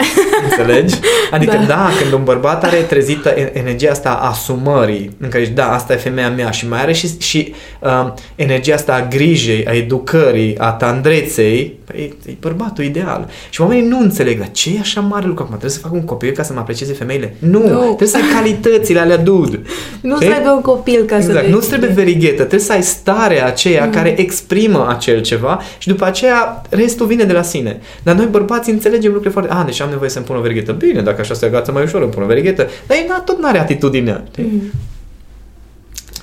Înțelegi? 0.49 0.95
Adică 1.31 1.51
da. 1.51 1.59
Da. 1.59 1.65
da, 1.65 1.89
când 2.01 2.13
un 2.13 2.23
bărbat 2.23 2.63
are 2.63 2.77
trezită 2.77 3.29
e- 3.29 3.57
energia 3.57 3.91
asta 3.91 4.09
a 4.09 4.29
asumării, 4.29 5.15
în 5.19 5.29
care 5.29 5.43
zici, 5.43 5.53
da, 5.53 5.73
asta 5.73 5.93
e 5.93 5.95
femeia 5.95 6.29
mea 6.29 6.49
și 6.51 6.67
mai 6.67 6.81
are 6.81 6.93
și, 6.93 7.19
și 7.19 7.53
uh, 7.79 8.13
energia 8.35 8.73
asta 8.73 8.93
a 8.93 9.07
grijei, 9.07 9.65
a 9.65 9.71
educării, 9.71 10.57
a 10.57 10.71
tandreței, 10.71 11.77
păi, 11.85 12.17
e 12.25 12.31
bărbatul 12.39 12.83
ideal. 12.83 13.29
Și 13.49 13.61
oamenii 13.61 13.87
nu 13.87 13.99
înțeleg, 13.99 14.37
dar 14.37 14.51
ce 14.51 14.69
e 14.75 14.79
așa 14.79 15.01
mare 15.01 15.25
lucru 15.25 15.43
acum? 15.43 15.57
Trebuie 15.57 15.79
să 15.79 15.85
fac 15.87 15.93
un 15.93 16.03
copil 16.05 16.31
ca 16.31 16.43
să 16.43 16.53
mă 16.53 16.59
aprecieze 16.59 16.93
femeile? 16.93 17.35
Nu, 17.39 17.67
Nu. 17.67 17.83
trebuie 17.83 18.07
să 18.07 18.17
ai 18.17 18.41
calitățile 18.41 18.99
alea, 18.99 19.17
dude. 19.17 19.61
Nu 20.01 20.15
Știi? 20.15 20.27
trebuie 20.27 20.51
un 20.51 20.61
copil 20.61 21.03
ca 21.05 21.19
să 21.21 21.27
Exact, 21.27 21.45
te 21.45 21.51
nu 21.51 21.59
trebuie 21.59 21.89
verighetă, 21.89 22.35
trebuie 22.35 22.59
să 22.59 22.71
ai 22.71 22.83
starea 22.83 23.45
aceea 23.45 23.85
mm. 23.85 23.91
care 23.91 24.19
exprimă 24.19 24.87
acel 24.89 25.21
ceva 25.21 25.61
și 25.77 25.87
după 25.87 26.05
aceea 26.05 26.28
restul 26.69 27.07
vine 27.07 27.23
de 27.23 27.33
la 27.33 27.41
sine. 27.41 27.79
Dar 28.03 28.15
noi 28.15 28.25
bărbații 28.25 28.73
înțelegem 28.73 29.11
lucruri 29.11 29.33
foarte... 29.33 29.51
A, 29.51 29.63
deci 29.63 29.79
am 29.81 29.89
nevoie 29.89 30.09
să-mi 30.09 30.25
pun 30.25 30.35
o 30.35 30.41
verighetă. 30.41 30.71
Bine, 30.71 31.01
dacă 31.01 31.21
așa 31.21 31.33
se 31.33 31.45
agață 31.45 31.71
mai 31.71 31.83
ușor, 31.83 32.01
îmi 32.01 32.11
pun 32.11 32.23
o 32.23 32.25
verighetă. 32.25 32.67
Dar 32.87 32.97
ei 32.97 33.05
na, 33.07 33.19
tot 33.19 33.39
n-are 33.41 33.59
atitudinea. 33.59 34.23
Mm. 34.37 34.45
Mm. 34.51 34.71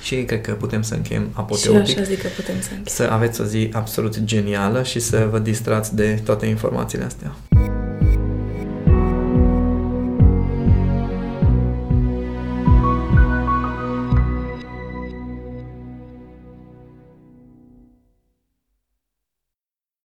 Și 0.00 0.14
cred 0.16 0.40
că 0.40 0.52
putem 0.52 0.82
să 0.82 0.94
încheiem 0.94 1.22
Și 1.22 1.28
apoteotic. 1.32 1.98
așa 1.98 2.02
zic 2.02 2.22
că 2.22 2.28
putem 2.36 2.54
să 2.60 2.68
încheiem. 2.76 3.08
Să 3.08 3.08
aveți 3.12 3.40
o 3.40 3.44
zi 3.44 3.68
absolut 3.72 4.24
genială 4.24 4.82
și 4.82 5.00
să 5.00 5.28
vă 5.30 5.38
distrați 5.38 5.96
de 5.96 6.20
toate 6.24 6.46
informațiile 6.46 7.04
astea. 7.04 7.34